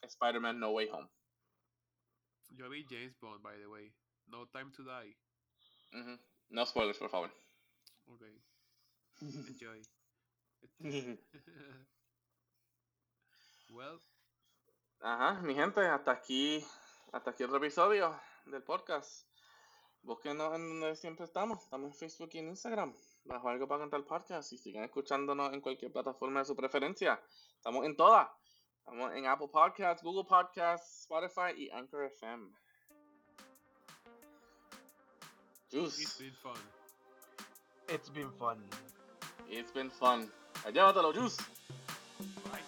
Spider-Man 0.03 0.59
No 0.59 0.71
Way 0.71 0.89
Home. 0.91 1.09
Yo 2.51 2.69
vi 2.69 2.87
James 2.89 3.19
Bond, 3.21 3.43
by 3.43 3.59
the 3.59 3.67
way. 3.67 3.93
No 4.27 4.47
Time 4.49 4.71
to 4.73 4.83
Die. 4.83 5.17
Ujú. 5.93 6.19
No 6.49 6.67
spoilers, 6.67 6.99
por 6.99 7.11
favor. 7.11 7.33
Ok. 8.07 8.23
Enjoy. 9.21 9.83
Well, 13.69 14.01
Ajá, 15.01 15.43
mi 15.43 15.55
gente, 15.55 15.81
hasta 15.81 16.13
aquí, 16.13 16.65
hasta 17.13 17.31
aquí 17.31 17.45
otro 17.45 17.57
episodio 17.59 18.19
del 18.47 18.63
podcast. 18.63 19.29
Búsquenos 20.03 20.55
en 20.55 20.81
donde 20.81 20.97
siempre 20.97 21.25
estamos. 21.25 21.63
Estamos 21.63 21.91
en 21.91 21.95
Facebook 21.99 22.31
y 22.33 22.39
en 22.39 22.49
Instagram. 22.49 22.95
Bajo 23.25 23.49
algo 23.49 23.67
para 23.67 23.81
cantar 23.81 24.05
podcast. 24.05 24.53
Y 24.53 24.59
sigan 24.59 24.85
escuchándonos 24.85 25.53
en 25.53 25.61
cualquier 25.61 25.93
plataforma 25.93 26.41
de 26.41 26.47
su 26.47 26.55
preferencia. 26.57 27.21
Estamos 27.57 27.85
en 27.85 27.97
todas. 27.97 28.29
Estamos 28.79 29.13
en 29.15 29.27
Apple 29.27 29.49
Podcasts, 29.49 30.03
Google 30.03 30.25
Podcasts, 30.29 31.03
Spotify 31.03 31.53
y 31.57 31.71
Anchor 31.71 32.05
FM. 32.05 32.53
It's 35.73 35.97
Juice. 35.97 36.15
been 36.19 36.31
fun. 36.43 36.59
It's 37.89 38.09
been 38.09 38.31
fun. 38.39 38.59
It's 39.51 39.73
been 39.73 39.91
fun. 39.91 40.29
Llévatelo, 40.65 41.13
Juice. 41.13 41.37
Bye. 42.53 42.66